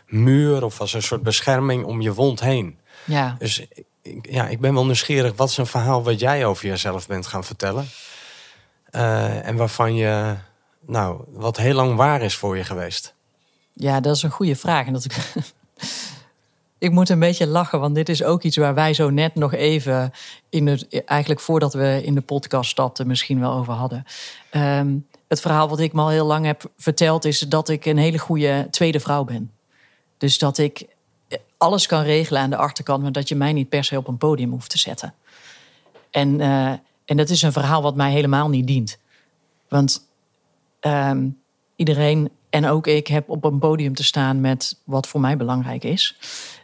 muur 0.07 0.63
of 0.63 0.79
als 0.79 0.93
een 0.93 1.03
soort 1.03 1.23
bescherming 1.23 1.85
om 1.85 2.01
je 2.01 2.13
wond 2.13 2.39
heen. 2.39 2.79
ja. 3.05 3.35
Dus 3.39 3.65
ik, 4.01 4.27
ja, 4.29 4.47
ik 4.47 4.59
ben 4.59 4.73
wel 4.73 4.85
nieuwsgierig. 4.85 5.35
Wat 5.35 5.49
is 5.49 5.57
een 5.57 5.65
verhaal 5.65 6.03
wat 6.03 6.19
jij 6.19 6.45
over 6.45 6.67
jezelf 6.67 7.07
bent 7.07 7.27
gaan 7.27 7.43
vertellen? 7.43 7.85
Eh, 8.89 9.47
en 9.47 9.55
waarvan 9.55 9.95
je, 9.95 10.35
nou, 10.85 11.23
wat 11.27 11.57
heel 11.57 11.73
lang 11.73 11.95
waar 11.95 12.21
is 12.21 12.35
voor 12.35 12.57
je 12.57 12.63
geweest? 12.63 13.15
Ja, 13.73 13.99
dat 13.99 14.15
is 14.15 14.23
een 14.23 14.31
goede 14.31 14.55
vraag. 14.55 14.85
En 14.85 14.93
dat 14.93 15.05
ik, 15.05 15.33
ik 16.77 16.91
moet 16.91 17.09
een 17.09 17.19
beetje 17.19 17.47
lachen, 17.47 17.79
want 17.79 17.95
dit 17.95 18.09
is 18.09 18.23
ook 18.23 18.43
iets 18.43 18.57
waar 18.57 18.73
wij 18.73 18.93
zo 18.93 19.09
net 19.09 19.35
nog 19.35 19.53
even 19.53 20.11
in 20.49 20.67
het, 20.67 21.03
eigenlijk 21.05 21.41
voordat 21.41 21.73
we 21.73 22.01
in 22.03 22.15
de 22.15 22.21
podcast 22.21 22.69
stapten, 22.69 23.07
misschien 23.07 23.39
wel 23.39 23.53
over 23.53 23.73
hadden. 23.73 24.03
Ehm, 24.49 24.97
het 25.27 25.41
verhaal 25.41 25.69
wat 25.69 25.79
ik 25.79 25.93
me 25.93 26.01
al 26.01 26.09
heel 26.09 26.25
lang 26.25 26.45
heb 26.45 26.71
verteld, 26.77 27.25
is 27.25 27.39
dat 27.39 27.69
ik 27.69 27.85
een 27.85 27.97
hele 27.97 28.17
goede 28.19 28.67
tweede 28.71 28.99
vrouw 28.99 29.23
ben. 29.23 29.51
Dus 30.17 30.37
dat 30.37 30.57
ik 30.57 30.87
alles 31.57 31.85
kan 31.85 32.03
regelen 32.03 32.41
aan 32.41 32.49
de 32.49 32.55
achterkant, 32.55 33.01
maar 33.03 33.11
dat 33.11 33.29
je 33.29 33.35
mij 33.35 33.53
niet 33.53 33.69
per 33.69 33.83
se 33.83 33.97
op 33.97 34.07
een 34.07 34.17
podium 34.17 34.51
hoeft 34.51 34.69
te 34.69 34.77
zetten. 34.77 35.13
En, 36.11 36.41
eh, 36.41 36.71
en 37.05 37.17
dat 37.17 37.29
is 37.29 37.41
een 37.41 37.51
verhaal 37.51 37.81
wat 37.81 37.95
mij 37.95 38.11
helemaal 38.11 38.49
niet 38.49 38.67
dient. 38.67 38.97
Want 39.67 40.09
ehm, 40.79 41.29
iedereen 41.75 42.29
en 42.51 42.65
ook 42.65 42.87
ik 42.87 43.07
heb 43.07 43.29
op 43.29 43.43
een 43.43 43.59
podium 43.59 43.95
te 43.95 44.03
staan 44.03 44.41
met 44.41 44.81
wat 44.83 45.07
voor 45.07 45.19
mij 45.19 45.37
belangrijk 45.37 45.83
is. 45.83 46.17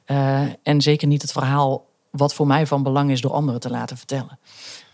Eh, 0.05 0.41
en 0.63 0.81
zeker 0.81 1.07
niet 1.07 1.21
het 1.21 1.31
verhaal 1.31 1.85
wat 2.11 2.33
voor 2.33 2.47
mij 2.47 2.67
van 2.67 2.83
belang 2.83 3.11
is 3.11 3.21
door 3.21 3.31
anderen 3.31 3.59
te 3.59 3.69
laten 3.69 3.97
vertellen. 3.97 4.39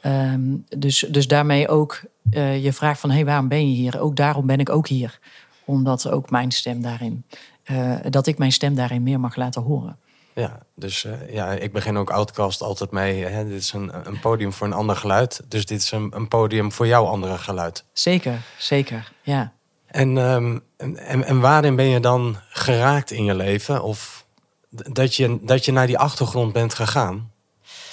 Ehm, 0.02 0.42
dus, 0.78 1.06
dus 1.10 1.28
daarmee 1.28 1.68
ook 1.68 2.02
eh, 2.30 2.64
je 2.64 2.74
vraag 2.74 3.00
van 3.00 3.12
hey, 3.12 3.26
waarom 3.26 3.48
ben 3.48 3.70
je 3.70 3.76
hier? 3.76 4.00
Ook 4.00 4.16
daarom 4.16 4.46
ben 4.46 4.60
ik 4.60 4.70
ook 4.70 4.88
hier. 4.88 5.20
Omdat 5.66 6.10
ook 6.10 6.30
mijn 6.30 6.52
stem 6.52 6.82
daarin, 6.82 7.26
eh, 7.64 7.96
dat 8.10 8.28
ik 8.28 8.38
mijn 8.38 8.52
stem 8.52 8.76
daarin 8.76 9.04
meer 9.04 9.20
mag 9.20 9.36
laten 9.36 9.62
horen. 9.62 9.98
Ja, 10.36 10.60
dus 10.76 11.08
ja, 11.30 11.52
ik 11.52 11.74
begin 11.74 11.98
ook 11.98 12.10
Outcast 12.10 12.62
altijd 12.62 12.92
mee. 12.92 13.24
Hè, 13.26 13.48
dit 13.48 13.62
is 13.62 13.74
een, 13.74 14.08
een 14.08 14.20
podium 14.20 14.54
voor 14.54 14.68
een 14.68 14.74
ander 14.74 14.96
geluid. 14.96 15.42
Dus 15.48 15.66
dit 15.66 15.82
is 15.82 15.92
een, 15.92 16.12
een 16.16 16.28
podium 16.28 16.72
voor 16.72 16.88
jouw 16.88 17.06
andere 17.06 17.38
geluid. 17.38 17.86
Zeker, 17.94 18.42
zeker. 18.58 19.12
Ja. 19.22 19.54
En, 19.94 20.18
ehm, 20.18 20.60
en, 20.78 20.98
en, 20.98 21.24
en 21.24 21.40
waarin 21.40 21.76
ben 21.76 21.86
je 21.86 22.00
dan 22.00 22.38
geraakt 22.50 23.12
in 23.12 23.24
je 23.24 23.36
leven? 23.36 23.84
Of 23.84 24.26
dat 24.70 25.16
je, 25.16 25.40
dat 25.42 25.66
je 25.66 25.72
naar 25.72 25.88
die 25.88 25.98
achtergrond 25.98 26.54
bent 26.54 26.74
gegaan? 26.74 27.32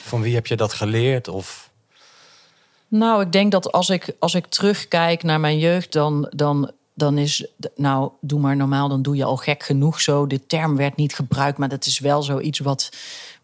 Van 0.03 0.21
wie 0.21 0.35
heb 0.35 0.47
je 0.47 0.57
dat 0.57 0.73
geleerd? 0.73 1.29
Of 1.29 1.71
Nou, 2.89 3.23
ik 3.23 3.33
denk 3.33 3.53
dat 3.53 3.73
als 3.73 3.91
ik, 3.91 4.17
als 4.19 4.35
ik 4.35 4.47
terugkijk 4.47 5.23
naar 5.23 5.41
mijn 5.41 5.59
jeugd, 5.59 5.93
dan, 5.93 6.33
dan, 6.37 6.71
dan 6.95 7.19
is. 7.19 7.47
Nou, 7.77 8.11
doe 8.21 8.41
maar 8.41 8.57
normaal, 8.57 8.89
dan 8.89 9.03
doe 9.03 9.17
je 9.17 9.25
al 9.25 9.37
gek 9.37 9.63
genoeg 9.63 10.01
zo. 10.01 10.27
De 10.27 10.47
term 10.47 10.77
werd 10.77 10.97
niet 10.97 11.15
gebruikt, 11.15 11.59
maar 11.59 11.69
dat 11.69 11.87
is 11.87 11.99
wel 11.99 12.23
zoiets 12.23 12.59
wat, 12.59 12.91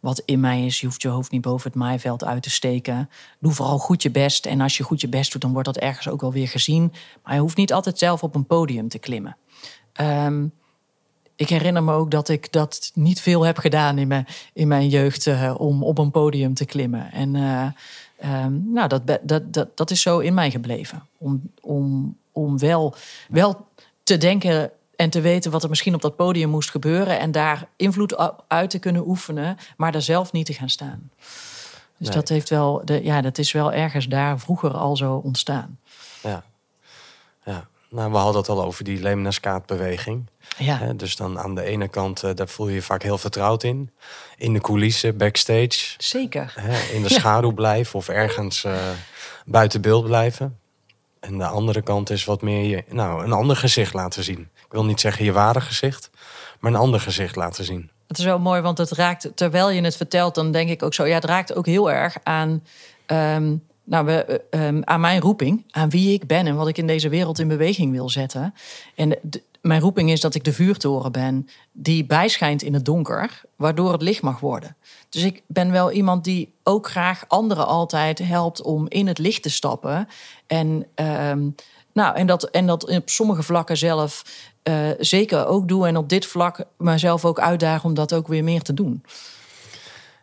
wat 0.01 0.23
in 0.25 0.41
mij 0.41 0.65
is. 0.65 0.81
Je 0.81 0.87
hoeft 0.87 1.03
je 1.03 1.09
hoofd 1.09 1.31
niet 1.31 1.41
boven 1.41 1.71
het 1.71 1.79
maaiveld 1.79 2.25
uit 2.25 2.43
te 2.43 2.51
steken. 2.51 3.11
Doe 3.39 3.53
vooral 3.53 3.79
goed 3.79 4.03
je 4.03 4.11
best. 4.11 4.47
En 4.47 4.61
als 4.61 4.77
je 4.77 4.83
goed 4.83 5.01
je 5.01 5.09
best 5.09 5.33
doet, 5.33 5.41
dan 5.41 5.53
wordt 5.53 5.67
dat 5.67 5.77
ergens 5.77 6.09
ook 6.09 6.21
wel 6.21 6.33
weer 6.33 6.49
gezien. 6.49 6.93
Maar 7.25 7.35
je 7.35 7.41
hoeft 7.41 7.57
niet 7.57 7.73
altijd 7.73 7.99
zelf 7.99 8.23
op 8.23 8.35
een 8.35 8.47
podium 8.47 8.89
te 8.89 8.99
klimmen. 8.99 9.37
Ehm, 9.93 10.47
ik 11.37 11.49
herinner 11.49 11.83
me 11.83 11.93
ook 11.93 12.11
dat 12.11 12.29
ik 12.29 12.53
dat 12.53 12.91
niet 12.95 13.21
veel 13.21 13.43
heb 13.43 13.59
gedaan 13.59 13.99
in 13.99 14.09
mijn, 14.09 14.27
in 14.53 14.69
mijn 14.69 14.89
jeugd 14.89 15.27
eh, 15.27 15.55
om 15.59 15.83
op 15.83 15.99
een 15.99 16.11
podium 16.11 16.55
te 16.55 16.65
klimmen. 16.65 17.13
En 17.13 17.37
eh, 17.37 17.67
ehm, 18.19 18.73
nou, 18.73 18.89
dat, 18.89 19.03
dat, 19.23 19.53
dat, 19.53 19.77
dat 19.77 19.91
is 19.91 20.03
zo 20.03 20.19
in 20.19 20.35
mij 20.35 20.51
gebleven. 20.51 21.07
Om, 21.19 21.43
om, 21.61 22.17
om 22.33 22.59
wel, 22.59 22.95
wel 23.29 23.67
te 24.03 24.17
denken 24.17 24.71
en 24.97 25.11
te 25.11 25.21
weten 25.21 25.51
wat 25.51 25.63
er 25.63 25.69
misschien 25.69 25.95
op 25.95 26.03
dat 26.03 26.17
podium 26.17 26.51
moest 26.51 26.71
gebeuren. 26.71 27.19
En 27.19 27.33
daar 27.33 27.69
invloed 27.77 28.17
uit 28.49 28.71
te 28.71 28.79
kunnen 28.79 29.09
oefenen, 29.09 29.57
maar 29.77 29.93
daar 29.93 30.03
zelf 30.03 30.33
niet 30.33 30.47
te 30.47 30.53
gaan 30.55 30.69
staan. 30.71 31.11
Dus 31.99 32.09
Nee. 32.09 32.17
dat, 32.17 32.29
heeft 32.29 32.49
wel, 32.51 32.83
de, 32.85 33.05
ja, 33.05 33.21
dat 33.21 33.39
is 33.39 33.53
wel 33.53 33.73
ergens 33.73 34.07
daar 34.09 34.39
vroeger 34.39 34.71
al 34.75 34.97
zo 34.97 35.15
ontstaan. 35.25 35.79
ja. 36.23 36.43
ja. 37.45 37.67
Nou, 37.91 38.11
we 38.11 38.17
hadden 38.17 38.41
het 38.41 38.49
al 38.51 38.65
over 38.65 38.85
die 38.85 39.01
lemniscaatbeweging. 39.01 40.27
Ja, 40.59 40.93
dus 40.93 41.17
dan 41.17 41.39
aan 41.39 41.55
de 41.55 41.63
ene 41.63 41.89
kant, 41.89 42.23
eh, 42.23 42.31
daar 42.35 42.49
voel 42.49 42.69
je 42.69 42.75
je 42.75 42.83
vaak 42.83 43.03
heel 43.03 43.19
vertrouwd 43.19 43.63
in. 43.63 43.91
In 44.37 44.53
de 44.53 44.61
coulissen, 44.61 45.17
backstage. 45.17 45.95
zeker. 45.99 46.55
In 46.93 47.03
de 47.03 47.09
schaduw 47.19 47.53
blijven 47.53 47.95
of 47.99 48.09
ergens 48.09 48.65
eh, 48.65 48.75
buiten 49.45 49.81
beeld 49.81 50.05
blijven. 50.05 50.59
En 51.21 51.39
de 51.39 51.47
andere 51.47 51.83
kant 51.83 52.11
is 52.11 52.25
wat 52.25 52.43
meer 52.43 52.65
je, 52.65 52.85
nou, 52.89 53.25
een 53.25 53.33
ander 53.33 53.57
gezicht 53.57 53.95
laten 53.95 54.25
zien. 54.25 54.39
Ik 54.39 54.73
wil 54.73 54.85
niet 54.85 55.01
zeggen 55.01 55.25
je 55.25 55.33
ware 55.33 55.61
gezicht, 55.61 56.11
maar 56.61 56.73
een 56.73 56.79
ander 56.79 57.01
gezicht 57.01 57.37
laten 57.37 57.65
zien. 57.65 57.91
Het 58.07 58.19
is 58.19 58.25
wel 58.25 58.39
mooi, 58.39 58.61
want 58.61 58.79
het 58.79 58.91
raakt, 58.91 59.31
terwijl 59.35 59.71
je 59.71 59.83
het 59.83 59.97
vertelt, 59.97 60.35
dan 60.35 60.53
denk 60.53 60.71
ik 60.71 60.83
ook 60.83 60.95
zo, 60.95 61.07
ja, 61.07 61.15
het 61.15 61.25
raakt 61.25 61.55
ook 61.55 61.67
heel 61.67 61.91
erg 61.91 62.17
aan, 62.23 62.65
ehm, 63.07 63.57
nou, 63.85 64.07
we, 64.07 64.25
eh, 64.25 64.67
ehm, 64.67 64.81
aan 64.85 65.01
mijn 65.01 65.21
roeping, 65.21 65.65
aan 65.71 65.91
wie 65.91 66.13
ik 66.13 66.27
ben 66.27 66.47
en 66.47 66.57
wat 66.57 66.69
ik 66.69 66.79
in 66.79 66.87
deze 66.87 67.09
wereld 67.09 67.39
in 67.39 67.49
beweging 67.49 67.93
wil 67.93 68.09
zetten. 68.09 68.55
En 68.95 69.19
mijn 69.67 69.81
roeping 69.81 70.11
is 70.11 70.21
dat 70.21 70.35
ik 70.35 70.45
de 70.45 70.53
vuurtoren 70.53 71.13
ben 71.13 71.49
die 71.73 72.05
bijschijnt 72.07 72.63
in 72.63 72.75
het 72.75 72.85
donker, 72.85 73.41
waardoor 73.57 73.93
het 73.93 74.03
licht 74.03 74.23
mag 74.23 74.41
worden. 74.41 74.77
Dus 75.09 75.23
ik 75.23 75.43
ben 75.47 75.71
wel 75.71 75.93
iemand 75.93 76.25
die 76.25 76.55
ook 76.63 76.89
graag 76.89 77.25
anderen 77.29 77.67
altijd 77.67 78.19
helpt 78.19 78.63
om 78.63 78.87
in 78.89 79.07
het 79.07 79.19
licht 79.19 79.43
te 79.43 79.51
stappen. 79.51 80.09
En, 80.47 80.87
ehm, 80.95 81.49
nou, 81.93 82.17
en, 82.17 82.27
dat, 82.27 82.45
en 82.45 82.67
dat 82.67 82.89
op 82.89 83.09
sommige 83.11 83.43
vlakken 83.43 83.77
zelf 83.77 84.23
eh, 84.63 84.75
zeker 84.99 85.47
ook 85.47 85.69
doe. 85.69 85.87
En 85.87 85.97
op 85.97 86.09
dit 86.09 86.27
vlak 86.27 86.65
mezelf 86.79 87.25
ook 87.25 87.41
uitdagen 87.41 87.89
om 87.89 87.95
dat 87.95 88.13
ook 88.13 88.29
weer 88.29 88.45
meer 88.45 88.63
te 88.63 88.75
doen. 88.75 89.05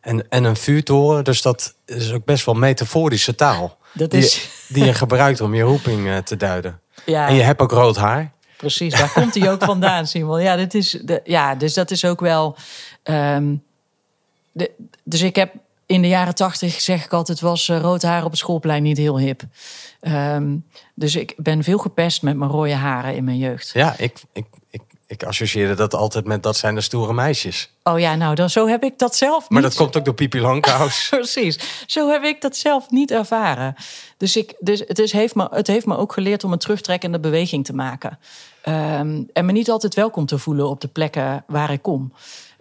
En, 0.01 0.29
en 0.29 0.43
een 0.43 0.55
vuurtoren, 0.55 1.23
dus 1.23 1.41
dat 1.41 1.73
is 1.85 2.11
ook 2.13 2.25
best 2.25 2.45
wel 2.45 2.55
metaforische 2.55 3.35
taal. 3.35 3.77
Dat 3.93 4.11
die, 4.11 4.19
is- 4.19 4.49
die 4.67 4.85
je 4.85 4.93
gebruikt 4.93 5.41
om 5.41 5.53
je 5.55 5.61
roeping 5.63 6.07
eh, 6.07 6.17
te 6.17 6.37
duiden. 6.37 6.79
Ja, 7.05 7.27
En 7.27 7.35
je 7.35 7.41
hebt 7.41 7.61
ook 7.61 7.71
rood 7.71 7.95
haar. 7.95 8.31
Precies. 8.63 8.93
Daar 8.93 9.11
komt 9.11 9.35
hij 9.35 9.51
ook 9.51 9.63
vandaan, 9.73 10.07
Simon. 10.07 10.41
Ja, 10.41 10.55
dit 10.55 10.73
is 10.73 10.91
de, 10.91 11.21
ja, 11.23 11.55
dus 11.55 11.73
dat 11.73 11.91
is 11.91 12.05
ook 12.05 12.19
wel. 12.19 12.55
ehm, 13.03 13.55
de, 14.51 14.71
dus 15.03 15.21
ik 15.21 15.35
heb 15.35 15.53
in 15.85 16.01
de 16.01 16.07
jaren 16.07 16.35
tachtig, 16.35 16.81
zeg 16.81 17.05
ik 17.05 17.13
altijd, 17.13 17.39
was 17.39 17.69
eh, 17.69 17.79
rood 17.79 18.01
haar 18.01 18.23
op 18.23 18.29
het 18.29 18.39
schoolplein 18.39 18.83
niet 18.83 18.97
heel 18.97 19.19
hip. 19.19 19.41
Ehm, 19.99 20.55
dus 20.95 21.15
ik 21.15 21.33
ben 21.37 21.63
veel 21.63 21.77
gepest 21.77 22.21
met 22.21 22.35
mijn 22.37 22.51
rode 22.51 22.73
haren 22.73 23.15
in 23.15 23.23
mijn 23.23 23.37
jeugd. 23.37 23.69
Ja, 23.73 23.95
ik, 23.97 24.19
ik, 24.33 24.45
ik, 24.69 24.81
ik 25.07 25.23
associeerde 25.23 25.73
dat 25.75 25.95
altijd 25.95 26.25
met 26.25 26.43
dat 26.43 26.57
zijn 26.57 26.75
de 26.75 26.81
stoere 26.81 27.13
meisjes. 27.13 27.71
Oh 27.83 27.99
ja, 27.99 28.15
nou, 28.15 28.35
dan, 28.35 28.49
zo 28.49 28.67
heb 28.67 28.83
ik 28.83 28.99
dat 28.99 29.15
zelf 29.15 29.49
Maar 29.49 29.61
niet. 29.61 29.69
dat 29.71 29.79
komt 29.79 29.97
ook 29.97 30.05
door 30.05 30.13
Pipi 30.13 30.41
Langkous. 30.41 31.07
Precies. 31.09 31.59
Zo 31.85 32.09
heb 32.09 32.23
ik 32.23 32.41
dat 32.41 32.55
zelf 32.57 32.89
niet 32.89 33.11
ervaren. 33.11 33.75
Dus, 34.17 34.35
ik, 34.35 34.53
dus 34.59 34.83
het, 34.87 34.99
is, 34.99 35.11
heeft 35.11 35.35
me, 35.35 35.47
het 35.51 35.67
heeft 35.67 35.85
me 35.85 35.97
ook 35.97 36.13
geleerd 36.13 36.43
om 36.43 36.51
een 36.51 36.57
terugtrekkende 36.59 37.19
beweging 37.19 37.65
te 37.65 37.73
maken. 37.73 38.19
Ehm, 38.63 39.23
en 39.33 39.45
me 39.45 39.51
niet 39.51 39.69
altijd 39.69 39.93
welkom 39.95 40.25
te 40.25 40.37
voelen 40.37 40.69
op 40.69 40.81
de 40.81 40.87
plekken 40.87 41.43
waar 41.47 41.71
ik 41.71 41.81
kom. 41.81 42.13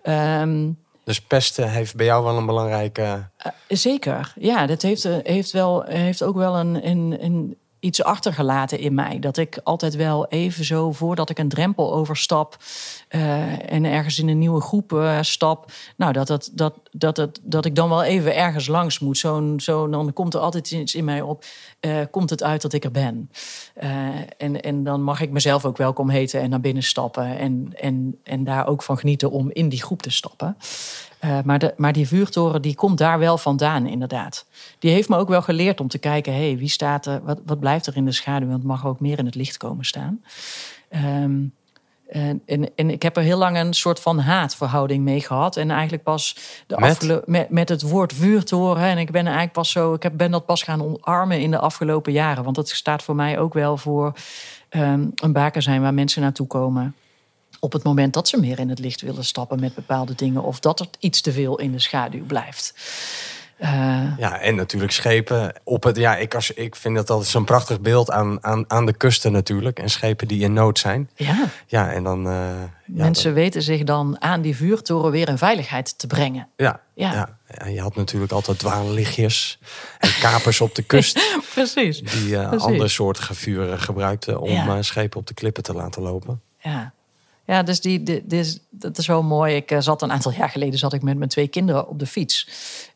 Ehm, 0.03 0.71
Dus 1.05 1.21
pesten 1.21 1.71
heeft 1.71 1.97
bij 1.97 2.07
jou 2.07 2.25
wel 2.25 2.37
een 2.37 2.47
belangrijke... 2.47 3.29
eh, 3.37 3.53
zeker, 3.69 4.33
ja, 4.39 4.67
dat 4.67 4.83
heeft, 4.83 5.05
eh, 5.05 5.17
heeft, 5.23 5.51
wel, 5.53 5.83
heeft 5.83 6.23
ook 6.23 6.37
wel 6.37 6.57
een, 6.57 6.87
een, 6.89 7.17
een 7.21 7.57
iets 7.83 8.03
achtergelaten 8.03 8.79
in 8.79 8.95
mij. 8.95 9.19
Dat 9.19 9.37
ik 9.37 9.61
altijd 9.63 9.97
wel 9.97 10.27
even 10.27 10.65
zo 10.65 10.93
voordat 10.93 11.31
ik 11.31 11.39
een 11.39 11.49
drempel 11.49 11.95
overstap 11.95 12.57
eh, 13.09 13.73
en 13.73 13.85
ergens 13.85 14.19
in 14.19 14.29
een 14.29 14.39
nieuwe 14.39 14.61
groep 14.61 14.93
eh, 14.93 15.19
stap, 15.21 15.73
nou 15.97 16.13
dat, 16.13 16.27
dat, 16.27 16.51
dat, 16.55 16.75
dat, 16.91 17.17
dat, 17.17 17.41
dat 17.43 17.65
ik 17.65 17.75
dan 17.75 17.89
wel 17.89 18.03
even 18.03 18.37
ergens 18.37 18.67
langs 18.67 18.99
moet. 18.99 19.19
Zo'n, 19.19 19.61
zo, 19.61 19.89
dan 19.89 20.13
komt 20.13 20.35
er 20.35 20.41
altijd 20.41 20.71
iets 20.71 20.95
in 20.95 21.05
mij 21.05 21.21
op. 21.21 21.45
eh, 21.81 21.99
komt 22.11 22.31
het 22.31 22.43
uit 22.43 22.63
dat 22.63 22.73
ik 22.73 22.85
er 22.85 22.91
ben? 22.91 23.31
En, 24.39 24.63
en 24.63 24.85
dan 24.85 25.03
mag 25.03 25.21
ik 25.21 25.31
mezelf 25.31 25.65
ook 25.65 25.77
welkom 25.77 26.11
heten 26.11 26.41
en 26.41 26.51
naar 26.51 26.61
binnen 26.61 26.83
stappen. 26.83 27.39
En, 27.39 27.73
en, 27.75 28.19
en 28.23 28.45
daar 28.45 28.67
ook 28.67 28.83
van 28.83 28.99
genieten 28.99 29.31
om 29.31 29.51
in 29.51 29.69
die 29.69 29.83
groep 29.83 30.03
te 30.03 30.11
stappen. 30.11 30.57
Eh, 31.23 31.39
maar, 31.45 31.59
de, 31.59 31.75
maar 31.77 31.93
die 31.93 32.09
vuurtoren 32.09 32.63
die 32.63 32.75
komt 32.75 32.99
daar 32.99 33.19
wel 33.19 33.39
vandaan, 33.39 33.87
inderdaad. 33.87 34.47
Die 34.79 34.91
heeft 34.91 35.09
me 35.09 35.17
ook 35.17 35.29
wel 35.29 35.43
geleerd 35.43 35.81
om 35.81 35.89
te 35.89 35.99
kijken: 35.99 36.33
hé, 36.33 36.49
hey, 36.49 36.59
wie 36.59 36.69
staat 36.69 37.07
er, 37.07 37.23
wat, 37.25 37.41
wat 37.47 37.61
blijft 37.61 37.87
er 37.87 37.97
in 37.97 38.05
de 38.05 38.13
schaduw? 38.13 38.47
Want 38.47 38.59
het 38.59 38.69
mag 38.69 38.87
ook 38.87 39.01
meer 39.01 39.19
in 39.19 39.25
het 39.27 39.35
licht 39.35 39.57
komen 39.57 39.85
staan. 39.85 40.23
Ehm, 40.89 41.41
en, 42.09 42.43
en, 42.47 42.71
en 42.75 42.91
ik 42.91 43.03
heb 43.03 43.17
er 43.17 43.23
heel 43.23 43.39
lang 43.39 43.57
een 43.57 43.73
soort 43.73 44.01
van 44.01 44.19
haatverhouding 44.19 45.05
mee 45.05 45.21
gehad. 45.21 45.57
En 45.57 45.71
eigenlijk 45.71 46.03
pas 46.03 46.37
de 46.67 46.77
Met? 46.79 46.91
afgelo- 46.91 47.23
met, 47.27 47.51
met 47.51 47.69
het 47.69 47.83
woord 47.83 48.13
vuurtoren. 48.13 48.83
En 48.83 48.99
ik 48.99 49.11
ben 49.11 49.25
eigenlijk 49.25 49.53
pas 49.53 49.71
zo, 49.71 49.95
ik 49.95 50.03
heb, 50.03 50.17
ben 50.17 50.31
dat 50.31 50.47
pas 50.47 50.63
gaan 50.63 50.83
omarmen 50.83 51.41
in 51.41 51.51
de 51.51 51.59
afgelopen 51.59 52.13
jaren. 52.13 52.45
Want 52.45 52.57
dat 52.57 52.69
staat 52.69 53.03
voor 53.03 53.15
mij 53.15 53.39
ook 53.39 53.55
wel 53.55 53.77
voor 53.77 54.13
ehm, 54.69 55.07
een 55.15 55.33
baken 55.33 55.63
zijn 55.63 55.83
waar 55.83 55.95
mensen 55.95 56.23
naartoe 56.23 56.47
komen 56.47 56.95
op 57.65 57.73
het 57.73 57.83
moment 57.83 58.15
dat 58.15 58.29
ze 58.29 58.41
meer 58.41 58.59
in 58.59 58.69
het 58.69 58.79
licht 58.79 59.01
willen 59.01 59.25
stappen 59.25 59.61
met 59.61 59.75
bepaalde 59.75 60.15
dingen. 60.15 60.43
Of 60.43 60.61
dat 60.61 60.81
er 60.81 60.87
iets 60.99 61.21
te 61.21 61.33
veel 61.33 61.59
in 61.59 61.73
de 61.73 61.79
schaduw 61.79 62.25
blijft. 62.27 62.75
Eh, 63.57 64.03
Ja, 64.19 64.39
en 64.41 64.55
natuurlijk 64.55 64.93
schepen 64.93 65.55
op 65.65 65.83
het... 65.83 65.97
Ja, 65.97 66.17
ik, 66.17 66.35
als, 66.35 66.51
ik 66.51 66.77
vind 66.77 66.97
dat 66.97 67.11
altijd 67.11 67.29
zo'n 67.29 67.45
prachtig 67.45 67.81
beeld 67.81 68.11
aan, 68.11 68.45
aan, 68.45 68.65
aan 68.71 68.87
de 68.87 68.93
kusten 68.93 69.33
natuurlijk. 69.33 69.79
En 69.79 69.89
schepen 69.91 70.29
die 70.29 70.43
in 70.43 70.53
nood 70.53 70.79
zijn. 70.79 71.11
ja, 71.15 71.49
Ja, 71.67 71.93
en 71.93 72.05
dan... 72.05 72.27
eh, 72.27 72.33
ja, 72.33 72.69
mensen 72.87 73.35
weten 73.35 73.63
zich 73.63 73.83
dan 73.85 74.17
aan 74.21 74.41
die 74.41 74.57
vuurtoren 74.57 75.11
weer 75.11 75.29
in 75.29 75.39
veiligheid 75.39 75.99
te 75.99 76.07
brengen. 76.07 76.49
ja, 76.57 76.81
Ja. 76.95 77.13
ja. 77.13 77.39
En 77.47 77.73
je 77.73 77.81
had 77.81 77.97
natuurlijk 77.97 78.33
altijd 78.33 78.59
dwaallichtjes 78.59 79.59
en 79.99 80.11
kapers 80.21 80.61
op 80.61 80.75
de 80.75 80.83
kust... 80.83 81.21
Precies. 81.55 82.01
die 82.01 82.37
eh 82.37 82.49
Precies. 82.49 82.67
andere 82.67 82.89
soorten 82.89 83.35
vuren 83.35 83.81
gebruikten 83.81 84.41
om 84.41 84.49
Ja. 84.51 84.83
schepen 84.83 85.21
op 85.21 85.27
de 85.27 85.35
klippen 85.35 85.63
te 85.63 85.73
laten 85.75 86.03
lopen. 86.03 86.41
Ja. 86.59 86.93
Ja, 87.47 87.63
dus 87.63 87.81
die, 87.81 88.03
die, 88.03 88.61
dat 88.71 88.99
is 88.99 89.07
wel 89.07 89.23
mooi. 89.23 89.55
Ik 89.57 89.71
eh, 89.71 89.81
zat 89.81 90.03
een 90.03 90.13
aantal 90.13 90.33
jaar 90.33 90.49
geleden 90.49 90.79
zat 90.79 90.93
ik 90.93 91.03
met 91.03 91.17
mijn 91.17 91.31
twee 91.31 91.49
kinderen 91.49 91.89
op 91.89 91.99
de 91.99 92.07
fiets. 92.07 92.49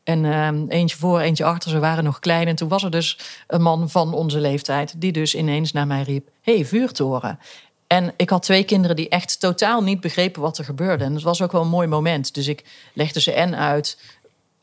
En 0.05 0.25
ehm, 0.25 0.65
eentje 0.69 0.97
voor, 0.97 1.21
eentje 1.21 1.45
achter. 1.45 1.71
Ze 1.71 1.79
waren 1.79 2.05
nog 2.05 2.19
klein. 2.19 2.47
En 2.47 2.57
toen 2.57 2.69
was 2.69 2.83
er 2.83 2.91
dus 2.91 3.19
een 3.47 3.63
man 3.63 3.91
van 3.91 4.15
onze 4.15 4.41
leeftijd... 4.41 5.01
die 5.01 5.13
dus 5.13 5.35
ineens 5.35 5.73
naar 5.73 5.87
mij 5.87 6.03
riep... 6.03 6.29
hey, 6.41 6.65
vuurtoren. 6.65 7.39
En 7.87 8.13
ik 8.17 8.31
had 8.31 8.43
twee 8.43 8.65
kinderen 8.65 8.97
die 8.97 9.09
echt 9.09 9.41
totaal 9.41 9.83
niet 9.83 10.01
begrepen 10.01 10.43
wat 10.43 10.59
er 10.59 10.65
gebeurde. 10.65 11.05
En 11.05 11.15
het 11.15 11.23
was 11.23 11.43
ook 11.43 11.53
wel 11.53 11.63
een 11.63 11.69
mooi 11.69 11.87
moment. 11.87 12.35
Dus 12.35 12.47
ik 12.47 12.65
legde 12.93 13.21
ze 13.21 13.33
en 13.33 13.57
uit... 13.57 13.99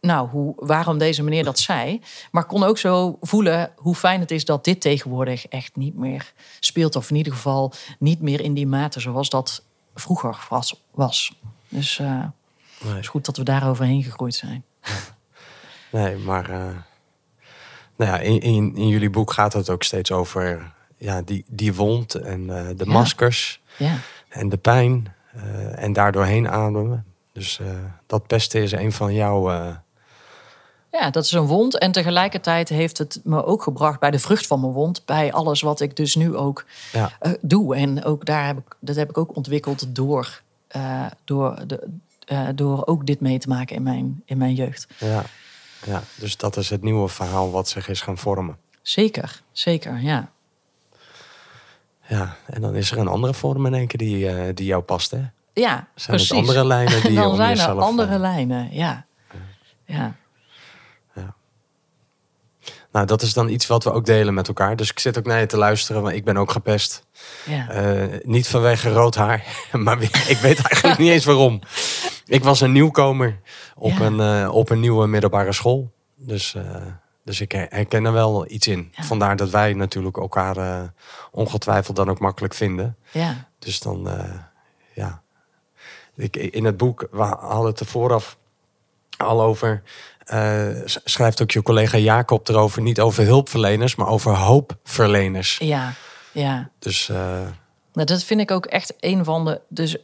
Nou, 0.01 0.29
hoe, 0.29 0.53
waarom 0.57 0.97
deze 0.97 1.23
meneer 1.23 1.43
dat 1.43 1.59
zei. 1.59 2.01
Maar 2.31 2.45
kon 2.45 2.63
ook 2.63 2.77
zo 2.77 3.17
voelen 3.21 3.71
hoe 3.75 3.95
fijn 3.95 4.19
het 4.19 4.31
is 4.31 4.45
dat 4.45 4.63
dit 4.63 4.81
tegenwoordig 4.81 5.47
echt 5.47 5.75
niet 5.75 5.95
meer 5.95 6.33
speelt. 6.59 6.95
Of 6.95 7.09
in 7.09 7.15
ieder 7.15 7.33
geval 7.33 7.73
niet 7.99 8.21
meer 8.21 8.41
in 8.41 8.53
die 8.53 8.67
mate 8.67 8.99
zoals 8.99 9.29
dat 9.29 9.63
vroeger 9.95 10.45
was. 10.49 10.83
was. 10.91 11.35
Dus 11.69 11.99
eh, 11.99 12.19
het 12.79 12.89
Nee, 12.89 12.99
is 12.99 13.07
goed 13.07 13.25
dat 13.25 13.37
we 13.37 13.43
daar 13.43 13.69
overheen 13.69 14.03
gegroeid 14.03 14.35
zijn. 14.35 14.63
nee 15.91 16.17
maar 16.17 16.49
eh, 16.49 16.57
nou 17.95 18.11
ja, 18.11 18.19
in, 18.19 18.39
in, 18.39 18.75
in 18.75 18.87
jullie 18.87 19.09
boek 19.09 19.33
gaat 19.33 19.53
het 19.53 19.69
ook 19.69 19.83
steeds 19.83 20.11
over 20.11 20.71
ja, 20.97 21.21
die, 21.21 21.45
die 21.47 21.73
wond 21.73 22.15
en 22.15 22.57
eh, 22.57 22.77
de 22.77 22.85
Ja. 22.85 22.91
maskers 22.91 23.61
Ja, 23.77 23.97
en 24.29 24.49
de 24.49 24.57
pijn. 24.57 25.13
eh, 25.33 25.83
en 25.83 25.93
daardoor 25.93 26.25
heen 26.25 26.49
ademen. 26.49 27.05
Dus 27.33 27.59
eh, 27.59 27.67
dat 28.07 28.27
pesten 28.27 28.61
is 28.61 28.71
een 28.71 28.91
van 28.91 29.13
jouw... 29.13 29.49
ja, 30.99 31.09
dat 31.09 31.25
is 31.25 31.31
een 31.31 31.45
wond. 31.45 31.77
En 31.77 31.91
tegelijkertijd 31.91 32.69
heeft 32.69 32.97
het 32.97 33.19
me 33.23 33.45
ook 33.45 33.63
gebracht 33.63 33.99
bij 33.99 34.11
de 34.11 34.19
vrucht 34.19 34.47
van 34.47 34.59
mijn 34.59 34.71
wond. 34.71 35.05
Bij 35.05 35.33
alles 35.33 35.61
wat 35.61 35.79
ik 35.79 35.95
dus 35.95 36.15
nu 36.15 36.35
ook 36.35 36.65
ja, 36.91 37.11
eh, 37.19 37.31
doe. 37.41 37.75
En 37.75 38.03
ook 38.03 38.25
daar 38.25 38.45
heb 38.45 38.57
ik, 38.57 38.75
dat 38.79 38.95
heb 38.95 39.09
ik 39.09 39.17
ook 39.17 39.35
ontwikkeld 39.35 39.95
door, 39.95 40.41
eh, 40.67 41.05
door, 41.23 41.67
de, 41.67 41.89
eh, 42.25 42.47
door 42.55 42.85
ook 42.85 43.05
dit 43.05 43.19
mee 43.19 43.37
te 43.37 43.47
maken 43.47 43.75
in 43.75 43.83
mijn, 43.83 44.21
in 44.25 44.37
mijn 44.37 44.53
jeugd. 44.53 44.87
ja, 44.97 45.23
ja, 45.85 46.03
dus 46.15 46.37
dat 46.37 46.57
is 46.57 46.69
het 46.69 46.81
nieuwe 46.81 47.07
verhaal 47.07 47.51
wat 47.51 47.69
zich 47.69 47.87
is 47.87 48.01
gaan 48.01 48.17
vormen. 48.17 48.57
Zeker, 48.81 49.41
zeker, 49.51 50.01
ja. 50.01 50.31
Ja, 52.07 52.37
en 52.45 52.61
dan 52.61 52.75
is 52.75 52.91
er 52.91 52.97
een 52.97 53.07
andere 53.07 53.33
vorm 53.33 53.65
in 53.65 53.73
één 53.73 53.87
keer 53.87 53.99
die, 53.99 54.53
die 54.53 54.65
jou 54.65 54.83
past, 54.83 55.11
hè? 55.11 55.21
Ja, 55.53 55.87
Zijn 55.95 56.17
precies. 56.17 56.37
andere 56.37 56.65
lijnen 56.65 57.01
die 57.01 57.11
je 57.11 57.17
Dan 57.17 57.35
zijn 57.35 57.59
er 57.59 57.81
andere 57.81 58.19
lijnen, 58.19 58.73
ja. 58.73 59.05
Ja, 59.85 60.15
Nou, 62.93 63.05
dat 63.05 63.21
is 63.21 63.33
dan 63.33 63.49
iets 63.49 63.67
wat 63.67 63.83
we 63.83 63.91
ook 63.91 64.05
delen 64.05 64.33
met 64.33 64.47
elkaar. 64.47 64.75
Dus 64.75 64.89
ik 64.91 64.99
zit 64.99 65.17
ook 65.17 65.25
naar 65.25 65.39
je 65.39 65.45
te 65.45 65.57
luisteren, 65.57 66.01
want 66.01 66.15
ik 66.15 66.23
ben 66.23 66.37
ook 66.37 66.51
gepest. 66.51 67.05
ja. 67.45 67.69
Eh, 67.69 68.19
niet 68.23 68.47
vanwege 68.47 68.91
rood 68.93 69.15
haar, 69.15 69.45
maar 69.71 70.01
ik 70.01 70.37
weet 70.41 70.61
eigenlijk 70.61 70.97
niet 70.97 71.11
eens 71.11 71.25
waarom. 71.25 71.59
Ik 72.25 72.43
was 72.43 72.61
een 72.61 72.71
nieuwkomer 72.71 73.39
op, 73.75 73.91
Ja. 73.91 74.01
een, 74.05 74.19
eh, 74.19 74.53
op 74.55 74.69
een 74.69 74.79
nieuwe 74.79 75.07
middelbare 75.07 75.53
school. 75.53 75.91
Dus, 76.15 76.55
eh, 76.55 76.63
dus 77.23 77.41
ik 77.41 77.51
her- 77.51 77.67
herken 77.69 78.05
er 78.05 78.13
wel 78.13 78.51
iets 78.51 78.67
in. 78.67 78.91
Ja. 78.95 79.03
Vandaar 79.03 79.35
dat 79.35 79.49
wij 79.49 79.73
natuurlijk 79.73 80.17
elkaar 80.17 80.91
ongetwijfeld 81.31 81.95
dan 81.95 82.09
ook 82.09 82.19
makkelijk 82.19 82.53
vinden. 82.53 82.97
ja. 83.11 83.47
Dus 83.59 83.79
dan, 83.79 84.09
ja. 84.93 85.21
Ik, 86.15 86.35
in 86.35 86.65
het 86.65 86.77
boek, 86.77 87.07
we 87.11 87.21
hadden 87.23 87.65
het 87.71 87.79
er 87.79 87.85
vooraf 87.85 88.37
al 89.17 89.41
over. 89.41 89.83
Eh, 90.23 90.67
schrijft 90.85 91.41
ook 91.41 91.51
je 91.51 91.61
collega 91.61 91.97
Jacob 91.97 92.49
erover. 92.49 92.81
Niet 92.81 92.99
over 92.99 93.25
hulpverleners, 93.25 93.95
maar 93.95 94.07
over 94.07 94.35
hoopverleners. 94.35 95.57
ja, 95.57 95.93
ja. 96.31 96.69
Dus 96.79 97.09
eh, 97.09 97.41
Nou, 97.93 98.07
dat 98.07 98.23
vind 98.23 98.39
ik 98.39 98.51
ook 98.51 98.65
echt 98.65 98.93
een 98.99 99.25
van 99.25 99.45
de. 99.45 99.61
Dus 99.67 99.97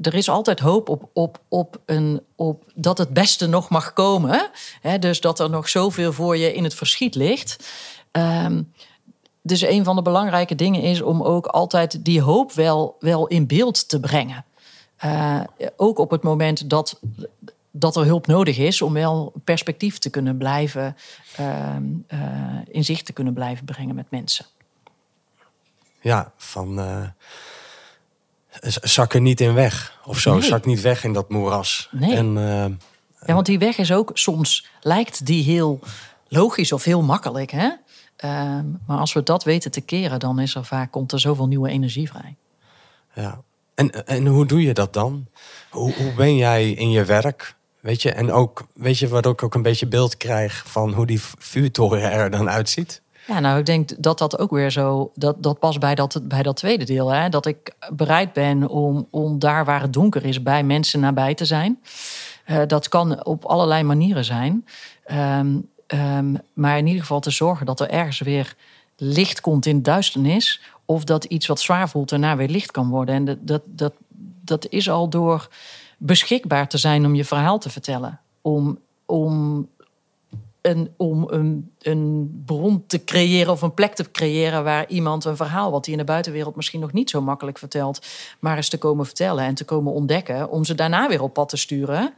er 0.00 0.14
is 0.14 0.28
altijd 0.28 0.60
hoop 0.60 0.88
op, 0.88 1.08
op, 1.12 1.40
op, 1.48 1.80
een, 1.86 2.20
op 2.36 2.64
dat 2.74 2.98
het 2.98 3.08
beste 3.08 3.46
nog 3.46 3.68
mag 3.68 3.92
komen. 3.92 4.50
Hè? 4.80 4.98
Dus 4.98 5.20
dat 5.20 5.40
er 5.40 5.50
nog 5.50 5.68
zoveel 5.68 6.12
voor 6.12 6.36
je 6.36 6.54
in 6.54 6.64
het 6.64 6.74
verschiet 6.74 7.14
ligt. 7.14 7.68
Ehm, 8.10 8.62
dus 9.42 9.60
een 9.60 9.84
van 9.84 9.96
de 9.96 10.02
belangrijke 10.02 10.54
dingen 10.54 10.82
is 10.82 11.02
om 11.02 11.22
ook 11.22 11.46
altijd 11.46 12.04
die 12.04 12.22
hoop 12.22 12.52
wel, 12.52 12.96
wel 12.98 13.26
in 13.26 13.46
beeld 13.46 13.88
te 13.88 14.00
brengen. 14.00 14.44
Eh, 14.96 15.40
ook 15.76 15.98
op 15.98 16.10
het 16.10 16.22
moment 16.22 16.70
dat, 16.70 17.00
dat 17.70 17.96
er 17.96 18.04
hulp 18.04 18.26
nodig 18.26 18.58
is, 18.58 18.82
om 18.82 18.92
wel 18.92 19.32
perspectief 19.44 19.98
te 19.98 20.10
kunnen 20.10 20.36
blijven, 20.36 20.96
eh, 21.36 21.76
in 22.64 22.84
zicht 22.84 23.04
te 23.06 23.12
kunnen 23.12 23.34
blijven 23.34 23.64
brengen 23.64 23.94
met 23.94 24.10
mensen. 24.10 24.46
ja, 26.00 26.32
van 26.36 26.80
eh, 26.80 27.06
zak 28.82 29.14
er 29.14 29.20
niet 29.20 29.40
in 29.40 29.54
weg 29.54 29.98
of 30.04 30.18
zo. 30.18 30.32
Nee. 30.32 30.42
Zak 30.42 30.64
niet 30.64 30.80
weg 30.80 31.04
in 31.04 31.12
dat 31.12 31.28
moeras. 31.30 31.88
Nee. 31.90 32.16
En 32.16 32.36
eh, 32.36 32.64
Ja, 33.26 33.34
want 33.34 33.46
die 33.46 33.58
weg 33.58 33.78
is 33.78 33.92
ook 33.92 34.10
soms 34.14 34.66
lijkt 34.80 35.26
die 35.26 35.44
heel 35.44 35.80
logisch 36.28 36.72
of 36.72 36.84
heel 36.84 37.02
makkelijk. 37.02 37.50
Hè? 37.50 37.70
Ehm, 38.16 38.64
maar 38.86 38.98
als 38.98 39.12
we 39.12 39.22
dat 39.22 39.44
weten 39.44 39.70
te 39.70 39.80
keren, 39.80 40.18
dan 40.18 40.38
is 40.38 40.54
er 40.54 40.64
vaak 40.64 40.90
komt 40.90 41.12
er 41.12 41.20
zoveel 41.20 41.46
nieuwe 41.46 41.68
energie 41.68 42.08
vrij. 42.08 42.36
ja. 43.14 43.42
En, 43.74 44.06
en 44.06 44.26
hoe 44.26 44.46
doe 44.46 44.62
je 44.62 44.74
dat 44.74 44.92
dan? 44.92 45.26
Hoe, 45.70 45.94
hoe 45.94 46.12
ben 46.14 46.36
jij 46.36 46.70
in 46.70 46.90
je 46.90 47.04
werk? 47.04 47.54
Weet 47.80 48.02
je, 48.02 48.12
en 48.12 48.32
ook, 48.32 48.66
weet 48.74 48.98
je, 48.98 49.08
wat 49.08 49.26
ik 49.26 49.42
ook 49.42 49.54
een 49.54 49.62
beetje 49.62 49.86
beeld 49.86 50.16
krijg 50.16 50.62
van 50.66 50.92
hoe 50.92 51.06
die 51.06 51.20
vuurtoren 51.38 52.12
er 52.12 52.30
dan 52.30 52.50
uitziet? 52.50 53.02
Ja, 53.26 53.40
nou, 53.40 53.58
ik 53.58 53.66
denk 53.66 54.02
dat 54.02 54.18
dat 54.18 54.38
ook 54.38 54.50
weer 54.50 54.70
zo. 54.70 55.10
Dat, 55.14 55.42
dat 55.42 55.58
past 55.58 55.80
bij 55.80 55.94
dat, 55.94 56.20
bij 56.22 56.42
dat 56.42 56.56
tweede 56.56 56.84
deel. 56.84 57.08
Hè? 57.08 57.28
Dat 57.28 57.46
ik 57.46 57.74
bereid 57.92 58.32
ben 58.32 58.68
om, 58.68 59.06
om 59.10 59.38
daar 59.38 59.64
waar 59.64 59.80
het 59.80 59.92
donker 59.92 60.24
is, 60.24 60.42
bij 60.42 60.62
mensen 60.64 61.00
nabij 61.00 61.34
te 61.34 61.44
zijn. 61.44 61.80
Eh, 62.44 62.60
dat 62.66 62.88
kan 62.88 63.24
op 63.24 63.44
allerlei 63.44 63.82
manieren 63.82 64.24
zijn. 64.24 64.66
Ehm, 65.04 65.58
ehm, 65.86 66.34
maar 66.52 66.78
in 66.78 66.86
ieder 66.86 67.00
geval 67.00 67.20
te 67.20 67.30
zorgen 67.30 67.66
dat 67.66 67.80
er 67.80 67.90
ergens 67.90 68.20
weer 68.20 68.54
licht 68.96 69.40
komt 69.40 69.66
in 69.66 69.82
duisternis. 69.82 70.60
Of 70.84 71.04
dat 71.04 71.24
iets 71.24 71.46
wat 71.46 71.60
zwaar 71.60 71.88
voelt 71.88 72.08
daarna 72.08 72.36
weer 72.36 72.48
licht 72.48 72.70
kan 72.70 72.88
worden. 72.88 73.14
En 73.14 73.38
dat, 73.40 73.60
dat, 73.64 73.92
dat 74.44 74.66
is 74.68 74.90
al 74.90 75.08
door 75.08 75.48
beschikbaar 76.02 76.68
te 76.68 76.78
zijn 76.78 77.04
om 77.04 77.14
je 77.14 77.24
verhaal 77.24 77.58
te 77.58 77.70
vertellen. 77.70 78.20
Om, 78.40 78.78
om 79.06 79.68
een, 80.60 80.90
om 80.96 81.26
een, 81.28 81.72
een 81.78 82.42
bron 82.46 82.84
te 82.86 83.04
creëren 83.04 83.52
of 83.52 83.62
een 83.62 83.74
plek 83.74 83.94
te 83.94 84.10
creëren 84.10 84.64
waar 84.64 84.88
iemand 84.88 85.24
een 85.24 85.36
verhaal 85.36 85.70
wat 85.70 85.84
hij 85.84 85.94
in 85.94 86.00
de 86.00 86.06
buitenwereld 86.06 86.56
misschien 86.56 86.80
nog 86.80 86.92
niet 86.92 87.10
zo 87.10 87.20
makkelijk 87.20 87.58
vertelt, 87.58 88.06
maar 88.38 88.56
eens 88.56 88.68
te 88.68 88.78
komen 88.78 89.04
vertellen 89.04 89.44
en 89.44 89.54
te 89.54 89.64
komen 89.64 89.92
ontdekken, 89.92 90.50
om 90.50 90.64
ze 90.64 90.74
daarna 90.74 91.08
weer 91.08 91.22
op 91.22 91.32
pad 91.32 91.48
te 91.48 91.56
sturen. 91.56 92.14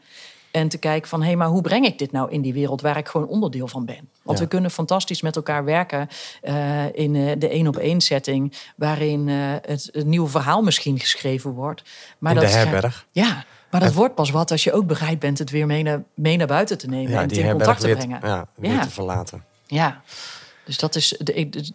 En 0.50 0.68
te 0.68 0.78
kijken 0.78 1.08
van, 1.08 1.20
hé, 1.20 1.26
hey, 1.26 1.36
maar 1.36 1.48
hoe 1.48 1.62
breng 1.62 1.84
ik 1.84 1.98
dit 1.98 2.12
nou 2.12 2.30
in 2.30 2.40
die 2.40 2.52
wereld 2.52 2.80
waar 2.80 2.96
ik 2.96 3.08
gewoon 3.08 3.28
onderdeel 3.28 3.68
van 3.68 3.84
ben? 3.84 4.08
Want 4.22 4.38
Ja. 4.38 4.44
we 4.44 4.50
kunnen 4.50 4.70
fantastisch 4.70 5.22
met 5.22 5.36
elkaar 5.36 5.64
werken 5.64 6.08
eh, 6.42 6.94
in 6.94 7.16
eh, 7.16 7.32
de 7.38 7.48
één 7.48 7.66
op 7.66 7.76
één 7.76 8.00
setting, 8.00 8.52
waarin 8.76 9.28
eh, 9.28 9.34
het, 9.62 9.88
het 9.92 10.06
nieuwe 10.06 10.28
verhaal 10.28 10.62
misschien 10.62 10.98
geschreven 10.98 11.50
wordt. 11.50 11.82
Maar 12.18 12.34
in 12.34 12.40
dat 12.40 12.50
de 12.50 12.56
herberg. 12.56 13.06
ja, 13.10 13.44
maar 13.72 13.80
dat 13.80 13.88
Het- 13.88 13.98
wordt 13.98 14.14
pas 14.14 14.30
wat 14.30 14.50
als 14.50 14.64
je 14.64 14.72
ook 14.72 14.86
bereid 14.86 15.18
bent 15.18 15.38
het 15.38 15.50
weer 15.50 15.66
mee 15.66 15.82
naar, 15.82 16.02
mee 16.14 16.36
naar 16.36 16.46
buiten 16.46 16.78
te 16.78 16.86
nemen 16.86 17.10
Ja, 17.10 17.16
en 17.22 17.28
het 17.28 17.36
in 17.36 17.50
contact 17.50 17.80
te 17.80 17.86
weer, 17.86 17.96
brengen. 17.96 18.18
ja, 18.22 18.46
weer 18.54 18.72
Ja. 18.72 18.80
te 18.82 18.90
verlaten. 18.90 19.44
Ja, 19.66 20.02
dus 20.64 20.78
dat 20.78 20.94
is, 20.94 21.20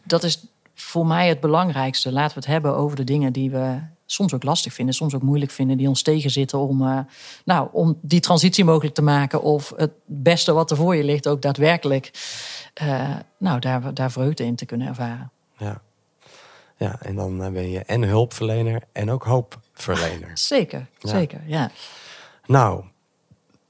dat 0.04 0.24
is 0.24 0.46
voor 0.76 1.08
mij 1.08 1.28
het 1.28 1.40
belangrijkste. 1.40 2.12
Laten 2.12 2.34
we 2.34 2.40
het 2.40 2.50
hebben 2.50 2.76
over 2.76 2.96
de 2.98 3.04
dingen 3.04 3.34
die 3.34 3.52
we 3.52 3.80
soms 4.06 4.34
ook 4.34 4.44
lastig 4.44 4.74
vinden, 4.74 4.96
soms 4.96 5.16
ook 5.16 5.22
moeilijk 5.22 5.52
vinden, 5.52 5.78
die 5.78 5.88
ons 5.88 6.02
tegenzitten 6.02 6.60
om, 6.60 6.82
eh, 6.88 7.00
nou, 7.46 7.70
om 7.72 7.98
die 8.02 8.20
transitie 8.20 8.66
mogelijk 8.66 8.96
te 8.96 9.02
maken. 9.02 9.42
Of 9.42 9.74
het 9.76 9.92
beste 10.06 10.54
wat 10.54 10.72
er 10.72 10.78
voor 10.78 10.96
je 10.96 11.04
ligt 11.04 11.28
ook 11.28 11.42
daadwerkelijk 11.42 12.12
eh, 12.74 13.16
nou, 13.38 13.60
daar, 13.60 13.94
daar 13.94 14.12
vreugde 14.12 14.46
in 14.46 14.56
te 14.56 14.66
kunnen 14.66 14.88
ervaren. 14.88 15.32
Ja. 15.58 15.82
Ja, 16.78 17.02
en 17.02 17.16
dan 17.16 17.44
eh, 17.44 17.52
ben 17.52 17.70
je 17.70 17.80
en 17.80 18.04
hulpverlener 18.04 18.82
en 18.92 19.12
ook 19.12 19.24
hoopverlener. 19.24 20.32
Zeker, 20.54 20.88
Ja. 21.00 21.10
zeker, 21.10 21.42
ja. 21.46 21.72
nou, 22.46 22.84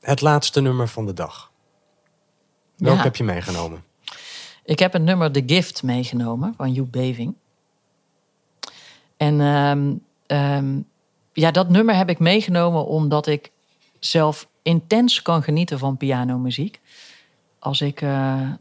het 0.02 0.22
laatste 0.22 0.62
nummer 0.62 0.88
van 0.88 1.06
de 1.06 1.14
dag. 1.14 1.52
Welke 2.76 2.98
Ja. 2.98 3.04
heb 3.04 3.16
je 3.16 3.24
meegenomen? 3.24 3.84
Ik 4.64 4.80
heb 4.80 4.94
het 4.94 5.02
nummer 5.02 5.32
The 5.32 5.44
Gift 5.46 5.84
meegenomen 5.84 6.54
van 6.58 6.72
Joep 6.74 6.92
Beving. 6.92 7.36
En 9.18 9.42
ehm, 9.42 9.94
ehm, 10.26 10.80
ja, 11.34 11.52
dat 11.52 11.70
nummer 11.70 11.96
heb 11.96 12.10
ik 12.10 12.20
meegenomen 12.20 12.86
omdat 12.86 13.28
ik 13.28 13.52
zelf 14.00 14.48
intens 14.62 15.22
kan 15.22 15.44
genieten 15.44 15.80
van 15.80 15.98
pianomuziek. 15.98 16.80
Als 17.60 17.82
ik 17.82 18.02
eh, 18.02 18.52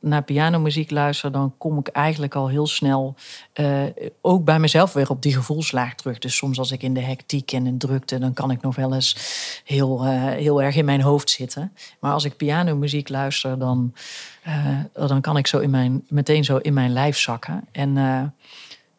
naar 0.00 0.22
pianomuziek 0.22 0.90
luister, 0.90 1.32
dan 1.32 1.54
kom 1.58 1.78
ik 1.78 1.88
eigenlijk 1.88 2.34
al 2.34 2.48
heel 2.48 2.66
snel 2.66 3.14
eh, 3.52 3.82
ook 4.20 4.44
bij 4.44 4.58
mezelf 4.58 4.92
weer 4.92 5.10
op 5.10 5.22
die 5.22 5.34
gevoelslaag 5.34 5.94
terug. 5.94 6.18
Dus 6.18 6.36
soms 6.36 6.58
als 6.58 6.70
ik 6.70 6.82
in 6.82 6.94
de 6.94 7.00
hectiek 7.00 7.52
en 7.52 7.66
in 7.66 7.78
drukte, 7.78 8.18
dan 8.18 8.32
kan 8.32 8.50
ik 8.50 8.62
nog 8.62 8.76
wel 8.76 8.94
eens 8.94 9.16
heel, 9.64 10.04
eh, 10.04 10.22
heel 10.22 10.62
erg 10.62 10.76
in 10.76 10.84
mijn 10.84 11.00
hoofd 11.00 11.30
zitten. 11.30 11.72
Maar 12.00 12.12
als 12.12 12.24
ik 12.24 12.36
pianomuziek 12.36 13.08
luister, 13.08 13.58
dan, 13.58 13.94
eh, 14.42 14.78
dan 14.92 15.20
kan 15.20 15.36
ik 15.36 15.46
zo 15.46 15.58
in 15.58 15.70
mijn, 15.70 16.04
meteen 16.08 16.44
zo 16.44 16.56
in 16.56 16.74
mijn 16.74 16.92
lijf 16.92 17.18
zakken. 17.18 17.64
En 17.72 17.96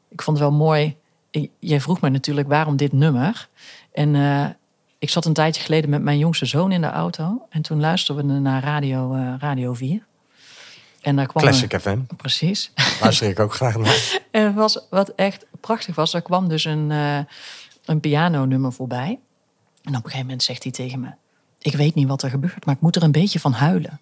ik 0.10 0.22
vond 0.22 0.40
het 0.40 0.48
wel 0.48 0.58
mooi. 0.58 0.96
Jij 1.60 1.82
vroeg 1.82 2.02
me 2.02 2.10
natuurlijk 2.10 2.48
waarom 2.48 2.76
dit 2.76 2.92
nummer. 2.92 3.48
En 3.92 4.16
ik 5.00 5.10
zat 5.10 5.26
een 5.26 5.34
tijdje 5.34 5.62
geleden 5.62 5.90
met 5.90 6.02
mijn 6.02 6.18
jongste 6.18 6.46
zoon 6.46 6.72
in 6.72 6.82
de 6.82 6.88
auto. 6.90 7.46
En 7.50 7.62
toen 7.62 7.80
luisterden 7.80 8.28
we 8.28 8.40
naar 8.40 8.64
Radio, 8.64 9.16
Radio 9.40 9.74
4. 9.74 10.10
En 11.02 11.16
daar 11.16 11.28
kwam 11.28 11.44
Classic 11.44 11.80
FM. 11.80 12.00
Precies. 12.18 12.72
Luister 13.02 13.30
ik 13.30 13.40
ook 13.40 13.54
graag 13.54 13.78
naar. 13.78 14.20
En 14.32 14.54
was, 14.54 14.86
wat 14.90 15.10
echt 15.16 15.46
prachtig 15.60 15.96
was, 15.96 16.14
er 16.14 16.22
kwam 16.22 16.48
dus 16.48 16.66
een, 16.66 16.92
eh 16.92 17.20
een 17.86 18.00
pianonummer 18.00 18.74
voorbij. 18.74 19.20
En 19.82 19.90
op 19.90 19.96
een 19.96 20.02
gegeven 20.02 20.20
moment 20.20 20.44
zegt 20.44 20.64
hij 20.64 20.72
tegen 20.72 21.00
me... 21.00 21.10
Ik 21.60 21.76
weet 21.76 21.96
niet 21.96 22.08
wat 22.08 22.24
er 22.24 22.30
gebeurt, 22.30 22.66
maar 22.66 22.76
ik 22.76 22.82
moet 22.82 22.96
er 22.96 23.04
een 23.04 23.12
beetje 23.12 23.40
van 23.40 23.54
huilen. 23.54 24.00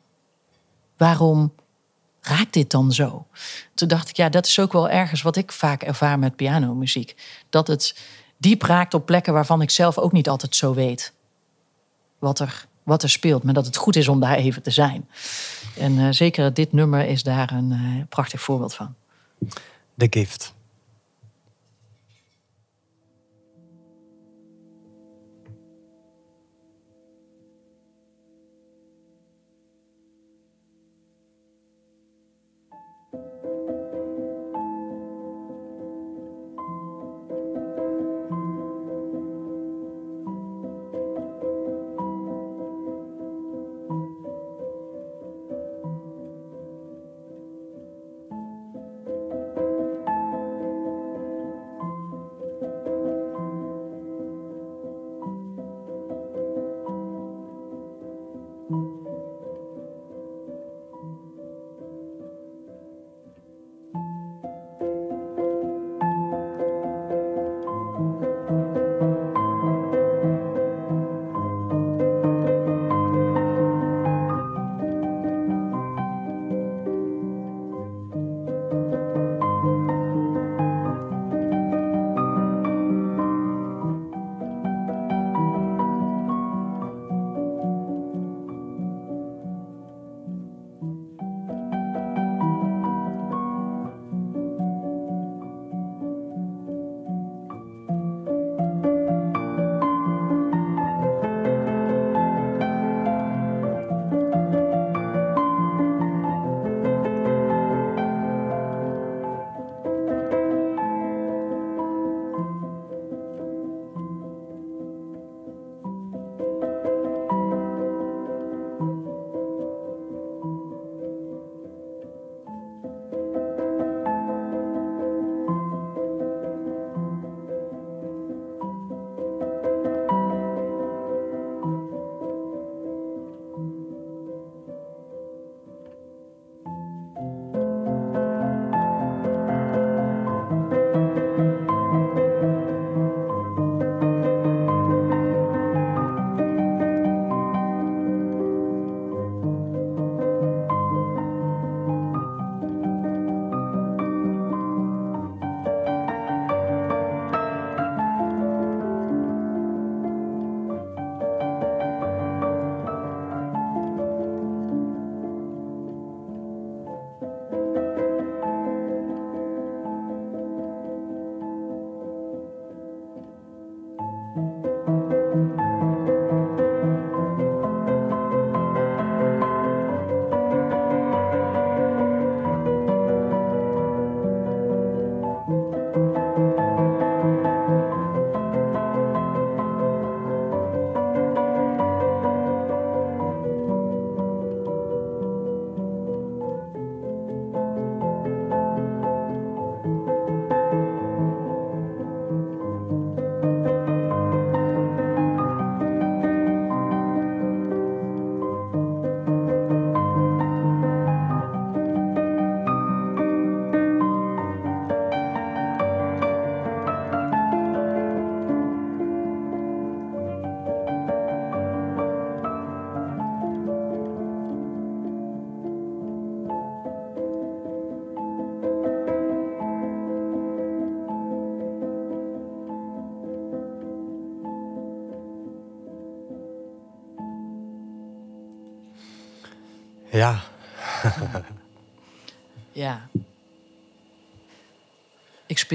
Waarom 0.98 1.54
raakt 2.22 2.54
dit 2.54 2.72
dan 2.72 2.92
zo? 2.92 3.28
Toen 3.74 3.88
dacht 3.88 4.10
ik, 4.10 4.16
ja, 4.16 4.30
dat 4.30 4.46
is 4.46 4.60
ook 4.60 4.74
wel 4.74 4.90
ergens 4.90 5.22
wat 5.22 5.36
ik 5.36 5.52
vaak 5.52 5.84
ervaar 5.84 6.20
met 6.20 6.36
pianomuziek. 6.36 7.16
Dat 7.50 7.68
het 7.68 7.96
diep 8.38 8.62
raakt 8.62 8.94
op 8.94 9.06
plekken 9.06 9.34
waarvan 9.34 9.62
ik 9.62 9.70
zelf 9.70 9.98
ook 9.98 10.12
niet 10.12 10.30
altijd 10.30 10.56
zo 10.56 10.74
weet 10.74 11.14
wat 12.20 12.40
er, 12.40 12.66
wat 12.84 13.04
er 13.04 13.10
speelt. 13.10 13.44
Maar 13.44 13.54
dat 13.54 13.66
het 13.66 13.78
goed 13.78 13.96
is 13.96 14.08
om 14.08 14.20
daar 14.20 14.36
even 14.36 14.62
te 14.62 14.72
zijn. 14.72 15.10
En 15.80 16.00
eh, 16.00 16.08
zeker 16.10 16.54
dit 16.54 16.72
nummer 16.72 17.06
is 17.06 17.24
daar 17.24 17.52
een 17.52 17.72
eh, 17.72 18.08
prachtig 18.10 18.42
voorbeeld 18.42 18.74
van. 18.74 18.96
The 19.98 20.08
Gift. 20.10 20.54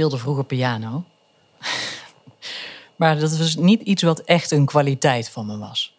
Speelde 0.04 0.22
vroeger 0.22 0.44
piano. 0.44 1.04
maar 2.96 3.18
dat 3.18 3.36
was 3.36 3.56
niet 3.56 3.82
iets 3.82 4.02
wat 4.02 4.20
echt 4.20 4.50
een 4.50 4.66
kwaliteit 4.66 5.30
van 5.30 5.46
me 5.46 5.58
was. 5.58 5.96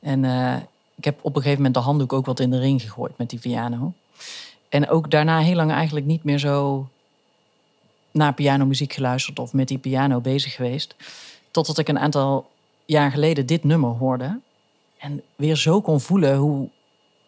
En 0.00 0.24
eh, 0.24 0.56
ik 0.94 1.04
heb 1.04 1.18
op 1.20 1.36
een 1.36 1.42
gegeven 1.42 1.56
moment 1.56 1.74
de 1.74 1.80
handdoek 1.80 2.12
ook 2.12 2.26
wat 2.26 2.40
in 2.40 2.50
de 2.50 2.58
ring 2.58 2.82
gegooid 2.82 3.18
met 3.18 3.30
die 3.30 3.38
piano. 3.38 3.92
En 4.68 4.88
ook 4.88 5.10
daarna 5.10 5.38
heel 5.38 5.54
lang 5.54 5.70
eigenlijk 5.70 6.06
niet 6.06 6.24
meer 6.24 6.38
zo 6.38 6.88
naar 8.10 8.34
pianomuziek 8.34 8.92
geluisterd 8.92 9.38
of 9.38 9.52
met 9.52 9.68
die 9.68 9.78
piano 9.78 10.20
bezig 10.20 10.54
geweest. 10.54 10.94
Totdat 11.50 11.78
ik 11.78 11.88
een 11.88 11.98
aantal 11.98 12.50
jaar 12.84 13.10
geleden 13.10 13.46
dit 13.46 13.64
nummer 13.64 13.90
hoorde. 13.90 14.40
En 14.98 15.22
weer 15.36 15.56
zo 15.56 15.80
kon 15.80 16.00
voelen 16.00 16.36
hoe, 16.36 16.68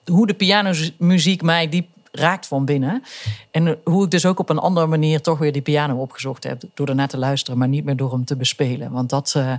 hoe 0.04 0.26
de 0.26 0.34
pianomuziek 0.34 1.42
mij 1.42 1.68
diep 1.68 1.88
raakt 2.12 2.46
van 2.46 2.64
binnen. 2.64 3.02
En 3.50 3.78
hoe 3.84 4.04
ik 4.04 4.10
dus 4.10 4.26
ook 4.26 4.38
op 4.38 4.48
een 4.48 4.58
andere 4.58 4.86
manier 4.86 5.20
toch 5.20 5.38
weer 5.38 5.52
die 5.52 5.62
piano 5.62 5.96
opgezocht 5.96 6.44
heb. 6.44 6.62
Door 6.74 6.88
ernaar 6.88 7.08
te 7.08 7.18
luisteren, 7.18 7.58
maar 7.58 7.68
niet 7.68 7.84
meer 7.84 7.96
door 7.96 8.12
hem 8.12 8.24
te 8.24 8.36
bespelen. 8.36 8.90
Want 8.90 9.10
dat, 9.10 9.34
uh, 9.36 9.52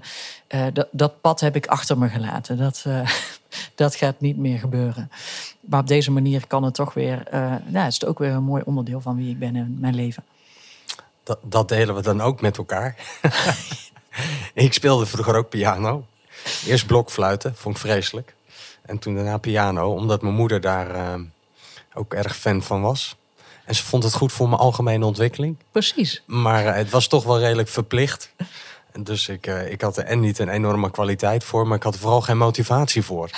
uh, 0.49 0.65
dat, 0.91 1.21
pad 1.21 1.39
heb 1.39 1.55
ik 1.55 1.65
achter 1.65 1.97
me 1.97 2.09
gelaten. 2.09 2.57
Dat, 2.57 2.85
dat 3.75 3.95
gaat 3.95 4.19
niet 4.19 4.37
meer 4.37 4.59
gebeuren. 4.59 5.11
Maar 5.59 5.79
op 5.79 5.87
deze 5.87 6.11
manier 6.11 6.47
kan 6.47 6.63
het 6.63 6.73
toch 6.73 6.93
weer... 6.93 7.23
ja, 7.71 7.85
is 7.85 7.93
het 7.93 8.05
ook 8.05 8.19
weer 8.19 8.31
een 8.31 8.43
mooi 8.43 8.63
onderdeel 8.65 9.01
van 9.01 9.15
wie 9.15 9.29
ik 9.29 9.39
ben 9.39 9.55
in 9.55 9.77
mijn 9.79 9.95
leven. 9.95 10.23
Dat, 11.23 11.39
dat 11.41 11.69
delen 11.69 11.95
we 11.95 12.01
dan 12.01 12.21
ook 12.21 12.41
met 12.41 12.57
elkaar. 12.57 12.95
ik 14.53 14.73
speelde 14.73 15.05
vroeger 15.05 15.35
ook 15.35 15.49
piano. 15.49 16.05
Eerst 16.65 16.85
blokfluiten, 16.85 17.55
vond 17.55 17.75
ik 17.75 17.81
vreselijk. 17.81 18.35
En 18.81 18.99
toen 18.99 19.15
daarna 19.15 19.37
piano, 19.37 19.91
omdat 19.93 20.21
mijn 20.21 20.33
moeder 20.33 20.61
daar 20.61 21.19
ook 21.93 22.13
erg 22.13 22.37
fan 22.37 22.63
van 22.63 22.81
was. 22.81 23.15
En 23.65 23.75
ze 23.75 23.83
vond 23.83 24.03
het 24.03 24.13
goed 24.13 24.31
voor 24.31 24.49
mijn 24.49 24.61
algemene 24.61 25.05
ontwikkeling. 25.05 25.55
Precies. 25.71 26.23
Maar 26.25 26.65
uh, 26.65 26.73
het 26.73 26.89
was 26.89 27.07
toch 27.07 27.23
wel 27.23 27.39
redelijk 27.39 27.69
verplicht. 27.69 28.31
Dus 28.99 29.27
ik, 29.27 29.47
uh, 29.47 29.71
ik 29.71 29.81
had 29.81 29.97
er 29.97 30.03
en 30.03 30.19
niet 30.19 30.39
een 30.39 30.49
enorme 30.49 30.91
kwaliteit 30.91 31.43
voor, 31.43 31.67
maar 31.67 31.77
ik 31.77 31.83
had 31.83 31.93
er 31.93 31.99
vooral 31.99 32.21
geen 32.21 32.37
motivatie 32.37 33.03
voor. 33.03 33.29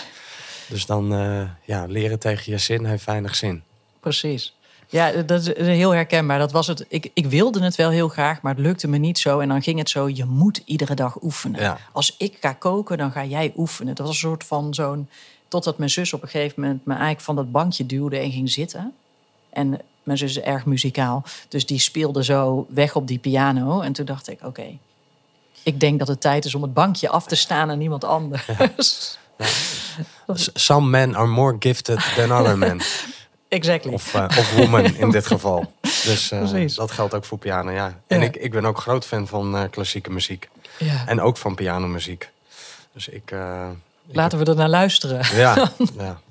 Dus 0.67 0.85
dan, 0.85 1.13
uh, 1.13 1.41
ja, 1.63 1.85
leren 1.85 2.19
tegen 2.19 2.51
je 2.51 2.57
zin 2.57 2.85
heeft 2.85 3.05
weinig 3.05 3.35
zin. 3.35 3.63
Precies. 3.99 4.55
Ja, 4.87 5.11
dat 5.11 5.41
is 5.41 5.55
heel 5.57 5.91
herkenbaar. 5.91 6.39
Dat 6.39 6.51
was 6.51 6.67
het. 6.67 6.85
Ik, 6.87 7.11
ik 7.13 7.25
wilde 7.25 7.63
het 7.63 7.75
wel 7.75 7.89
heel 7.89 8.07
graag, 8.07 8.41
maar 8.41 8.53
het 8.53 8.63
lukte 8.63 8.87
me 8.87 8.97
niet 8.97 9.19
zo. 9.19 9.39
En 9.39 9.47
dan 9.47 9.61
ging 9.61 9.79
het 9.79 9.89
zo: 9.89 10.09
je 10.09 10.25
moet 10.25 10.61
iedere 10.65 10.93
dag 10.93 11.21
oefenen. 11.21 11.61
Ja. 11.61 11.77
Als 11.91 12.15
ik 12.17 12.37
ga 12.41 12.53
koken, 12.53 12.97
dan 12.97 13.11
ga 13.11 13.25
jij 13.25 13.53
oefenen. 13.55 13.95
Dat 13.95 14.05
was 14.05 14.15
een 14.15 14.29
soort 14.29 14.43
van 14.43 14.73
zo'n 14.73 15.09
Totdat 15.53 15.77
mijn 15.77 15.89
zus 15.89 16.13
op 16.13 16.21
een 16.21 16.27
gegeven 16.27 16.61
moment 16.61 16.85
me 16.85 16.93
eigenlijk 16.93 17.21
van 17.21 17.35
dat 17.35 17.51
bankje 17.51 17.85
duwde 17.85 18.17
en 18.17 18.31
ging 18.31 18.49
zitten. 18.49 18.93
En 19.49 19.79
mijn 20.03 20.17
zus 20.17 20.37
is 20.37 20.43
erg 20.43 20.65
muzikaal. 20.65 21.23
Dus 21.47 21.65
die 21.65 21.79
speelde 21.79 22.23
zo 22.23 22.65
weg 22.69 22.95
op 22.95 23.07
die 23.07 23.17
piano. 23.17 23.81
En 23.81 23.93
toen 23.93 24.05
dacht 24.05 24.29
ik, 24.29 24.39
oké, 24.43 24.77
ik 25.63 25.79
denk 25.79 25.99
dat 25.99 26.07
het 26.07 26.21
tijd 26.21 26.45
is 26.45 26.55
om 26.55 26.61
het 26.61 26.73
bankje 26.73 27.09
af 27.09 27.25
te 27.25 27.35
staan 27.35 27.69
en 27.69 27.77
niemand 27.77 28.03
anders. 28.03 28.45
Ja. 28.45 28.71
Some 30.53 30.89
men 30.89 31.15
are 31.15 31.27
more 31.27 31.55
gifted 31.59 32.13
than 32.15 32.31
other 32.31 32.57
men. 32.57 32.81
Exactly. 33.47 33.93
Of, 33.93 34.13
uh, 34.13 34.25
of 34.37 34.55
woman 34.55 34.95
in 34.95 35.11
dit 35.11 35.27
geval. 35.35 35.73
Dus 35.81 36.31
uh, 36.31 36.67
dat 36.75 36.91
geldt 36.91 37.13
ook 37.13 37.25
voor 37.25 37.37
piano, 37.37 37.71
ja. 37.71 37.99
En 38.07 38.21
Ik, 38.21 38.35
ik 38.35 38.51
ben 38.51 38.65
ook 38.65 38.77
groot 38.77 39.05
fan 39.05 39.27
van 39.27 39.55
uh, 39.55 39.63
klassieke 39.69 40.11
muziek. 40.11 40.49
Ja. 40.77 41.07
En 41.07 41.21
ook 41.21 41.37
van 41.37 41.55
pianomuziek. 41.55 42.29
Dus 42.93 43.07
ik... 43.07 43.33
Laten 44.05 44.39
we 44.39 44.45
er 44.45 44.55
naar 44.55 44.69
luisteren. 44.69 45.37
Ja, 45.37 45.71
ja. 45.97 46.21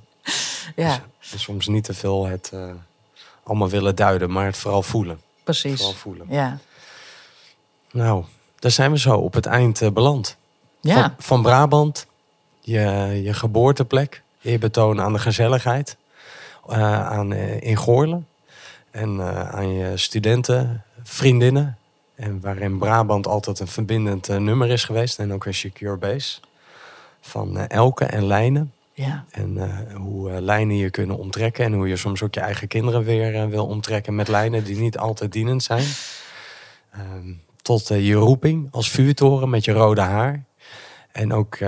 ja. 0.77 1.01
Dus, 1.31 1.43
soms 1.43 1.67
niet 1.67 1.85
te 1.85 1.95
veel 1.95 2.27
het 2.27 2.51
uh, 2.55 2.71
allemaal 3.43 3.69
willen 3.69 3.97
duiden, 3.97 4.31
maar 4.31 4.47
het 4.47 4.57
vooral 4.57 4.83
voelen. 4.83 5.21
Precies. 5.45 5.77
Vooral 5.77 5.95
voelen. 5.95 6.27
Ja. 6.31 6.59
Nou, 7.91 8.25
daar 8.59 8.71
zijn 8.71 8.91
we 8.91 8.99
zo 8.99 9.17
op 9.17 9.35
het 9.35 9.47
eind 9.47 9.81
uh, 9.81 9.91
beland. 9.91 10.37
Ja. 10.81 11.01
Van, 11.01 11.15
van, 11.19 11.43
Brabant, 11.43 12.07
je, 12.61 12.81
je 13.25 13.35
geboorteplek, 13.35 14.23
eerbetoon 14.43 15.01
aan 15.01 15.13
de 15.13 15.19
gezelligheid, 15.19 15.97
uh, 16.71 17.09
aan, 17.09 17.33
in 17.33 17.77
Goorlen. 17.77 18.27
En 18.91 19.23
aan 19.53 19.73
je 19.73 19.97
studenten, 19.97 20.85
vriendinnen. 21.03 21.79
En 22.15 22.41
waarin 22.41 22.79
Brabant 22.79 23.27
altijd 23.27 23.61
een 23.61 23.69
verbindend 23.69 24.29
nummer 24.29 24.71
is 24.71 24.85
geweest. 24.85 25.19
En 25.19 25.33
ook 25.33 25.45
een 25.45 25.55
secure 25.55 25.97
base 25.97 26.41
van 27.23 27.57
uh, 27.57 27.65
Elke 27.69 28.05
en 28.05 28.25
lijnen. 28.25 28.73
Ja. 28.93 29.25
En 29.31 29.57
uh, 29.57 29.97
hoe 29.97 30.31
uh, 30.31 30.41
lijnen 30.41 30.77
je 30.77 30.91
kunnen 30.91 31.19
omtrekken. 31.19 31.65
En 31.65 31.73
hoe 31.73 31.89
je 31.89 31.97
soms 31.97 32.23
ook 32.23 32.35
je 32.35 32.41
eigen 32.41 32.69
kinderen 32.69 33.05
weer 33.05 33.49
wil 33.49 33.67
omtrekken 33.67 34.15
met 34.15 34.29
lijnen 34.29 34.65
die 34.65 34.77
niet 34.77 34.99
altijd 34.99 35.33
dienend 35.33 35.63
zijn. 35.63 35.87
Ehm, 36.93 37.33
tot 37.63 37.89
je 37.89 38.15
roeping 38.15 38.69
als 38.71 38.91
vuurtoren 38.91 39.51
met 39.51 39.65
je 39.65 39.73
rode 39.73 40.01
haar. 40.01 40.45
En 41.13 41.33
ook, 41.33 41.59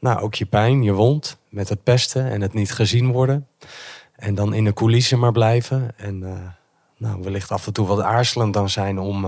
nou, 0.00 0.20
ook 0.20 0.34
je 0.34 0.46
pijn, 0.46 0.82
je 0.82 0.92
wond 0.92 1.38
met 1.48 1.68
het 1.68 1.82
pesten 1.82 2.30
en 2.30 2.40
het 2.40 2.54
niet 2.54 2.72
gezien 2.72 3.12
worden. 3.12 3.46
En 4.16 4.34
dan 4.34 4.54
in 4.54 4.64
de 4.64 4.72
coulissen 4.72 5.18
maar 5.18 5.32
blijven. 5.32 5.90
En 5.96 6.18
nou, 6.96 7.22
wellicht 7.22 7.50
af 7.50 7.66
en 7.66 7.72
toe 7.72 7.86
wat 7.86 8.00
aarzelend 8.00 8.54
dan 8.54 8.70
zijn 8.70 8.98
om, 8.98 9.26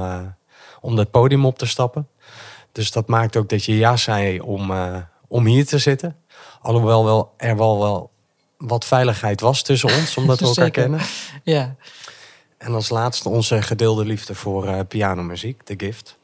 om 0.80 0.96
dat 0.96 1.10
podium 1.10 1.46
op 1.46 1.58
te 1.58 1.66
stappen. 1.66 2.08
Dus 2.72 2.90
dat 2.90 3.08
maakt 3.08 3.36
ook 3.36 3.48
dat 3.48 3.64
je 3.64 3.76
ja 3.76 3.96
zei 3.96 4.40
om 4.40 4.72
om 5.32 5.46
hier 5.46 5.66
te 5.66 5.78
zitten. 5.78 6.16
Alhoewel 6.60 7.04
wel, 7.04 7.34
er 7.36 7.56
wel, 7.56 7.78
wel 7.78 8.10
wat 8.56 8.84
veiligheid 8.84 9.40
was 9.40 9.62
tussen 9.62 9.88
ons, 9.88 10.16
omdat 10.20 10.40
we 10.40 10.46
elkaar 10.46 10.70
kennen. 10.70 11.00
Ja. 11.42 11.76
En 12.58 12.74
als 12.74 12.88
laatste 12.88 13.28
onze 13.28 13.62
gedeelde 13.62 14.04
liefde 14.04 14.34
voor 14.34 14.66
uh, 14.66 14.80
pianomuziek, 14.88 15.62
The 15.62 15.74
Gift. 15.76 16.18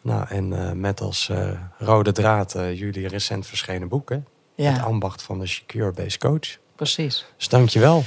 Nou, 0.00 0.26
en 0.28 0.52
uh, 0.52 0.72
met 0.72 1.00
als 1.00 1.28
uh, 1.28 1.50
rode 1.78 2.12
draad 2.12 2.52
jullie 2.52 3.08
recent 3.08 3.46
verschenen 3.46 3.88
boeken. 3.88 4.26
Ja. 4.54 4.72
Het 4.72 4.82
ambacht 4.82 5.22
van 5.22 5.38
de 5.38 5.46
Secure 5.46 5.92
Base 5.92 6.18
Coach. 6.18 6.56
Precies. 6.76 7.24
Dus 7.36 7.48
dankjewel. 7.48 8.04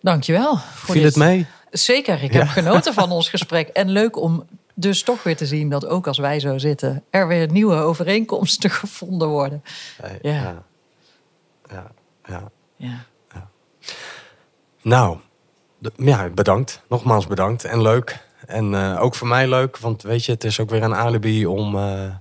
Dankjewel. 0.00 0.56
Viel 0.56 0.94
dit. 0.94 1.04
het 1.04 1.16
mee? 1.16 1.46
Zeker, 1.70 2.22
ik 2.22 2.32
heb 2.32 2.48
genoten 2.48 2.94
van 2.94 3.10
ons 3.10 3.28
gesprek. 3.28 3.68
En 3.68 3.88
leuk 3.90 4.16
om 4.16 4.46
dus 4.74 5.02
toch 5.02 5.22
weer 5.22 5.36
te 5.36 5.46
zien 5.46 5.68
dat 5.68 5.86
ook 5.86 6.06
als 6.06 6.18
wij 6.18 6.40
zo 6.40 6.58
zitten, 6.58 7.04
er 7.10 7.28
weer 7.28 7.50
nieuwe 7.50 7.76
overeenkomsten 7.76 8.70
gevonden 8.80 9.28
worden. 9.28 9.62
ja. 10.22 10.32
Ja. 10.32 10.64
Ja. 11.70 11.90
ja. 12.28 12.50
ja. 12.76 13.04
ja. 13.32 13.48
Nou, 14.82 15.18
ja, 15.96 16.28
bedankt. 16.28 16.82
Nogmaals 16.88 17.26
bedankt. 17.26 17.64
En 17.64 17.82
leuk. 17.82 18.26
En 18.46 18.72
uh, 18.72 19.02
ook 19.02 19.14
voor 19.14 19.28
mij 19.28 19.48
leuk, 19.48 19.78
want 19.78 20.02
weet 20.02 20.24
je, 20.24 20.32
het 20.32 20.44
is 20.44 20.60
ook 20.60 20.70
weer 20.70 20.82
een 20.82 20.94
alibi 20.94 21.46
om 21.46 21.76
uh, 21.76 22.14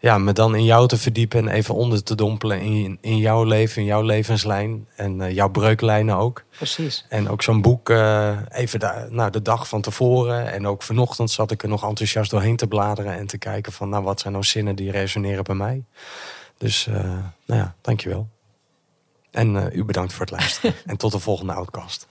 ja, 0.00 0.18
me 0.18 0.32
dan 0.32 0.54
in 0.54 0.64
jou 0.64 0.88
te 0.88 0.96
verdiepen 0.96 1.38
en 1.38 1.54
even 1.54 1.74
onder 1.74 2.02
te 2.02 2.14
dompelen 2.14 2.60
in, 2.60 2.98
in 3.00 3.16
jouw 3.16 3.44
leven, 3.44 3.80
in 3.80 3.86
jouw 3.86 4.02
levenslijn 4.02 4.86
en 4.96 5.20
uh, 5.20 5.30
jouw 5.30 5.48
breuklijnen 5.48 6.16
ook. 6.16 6.44
Precies. 6.56 7.06
En 7.08 7.28
ook 7.28 7.42
zo'n 7.42 7.62
boek 7.62 7.88
uh, 7.88 8.38
even 8.48 8.80
de, 8.80 9.06
nou, 9.10 9.30
de 9.30 9.42
dag 9.42 9.68
van 9.68 9.80
tevoren 9.80 10.52
en 10.52 10.66
ook 10.66 10.82
vanochtend 10.82 11.30
zat 11.30 11.50
ik 11.50 11.62
er 11.62 11.68
nog 11.68 11.84
enthousiast 11.84 12.30
doorheen 12.30 12.56
te 12.56 12.66
bladeren 12.66 13.18
en 13.18 13.26
te 13.26 13.38
kijken 13.38 13.72
van 13.72 13.88
nou 13.88 14.04
wat 14.04 14.20
zijn 14.20 14.32
nou 14.32 14.44
zinnen 14.44 14.76
die 14.76 14.90
resoneren 14.90 15.44
bij 15.44 15.54
mij. 15.54 15.84
Dus 16.58 16.86
uh, 16.86 16.94
nou 17.46 17.60
ja, 17.60 17.74
dankjewel. 17.80 18.28
En 19.30 19.70
u 19.72 19.84
bedankt 19.84 20.12
voor 20.12 20.26
het 20.26 20.30
luisteren 20.30 20.74
en 20.86 20.96
tot 20.96 21.12
de 21.12 21.18
volgende 21.18 21.52
outcast. 21.52 22.08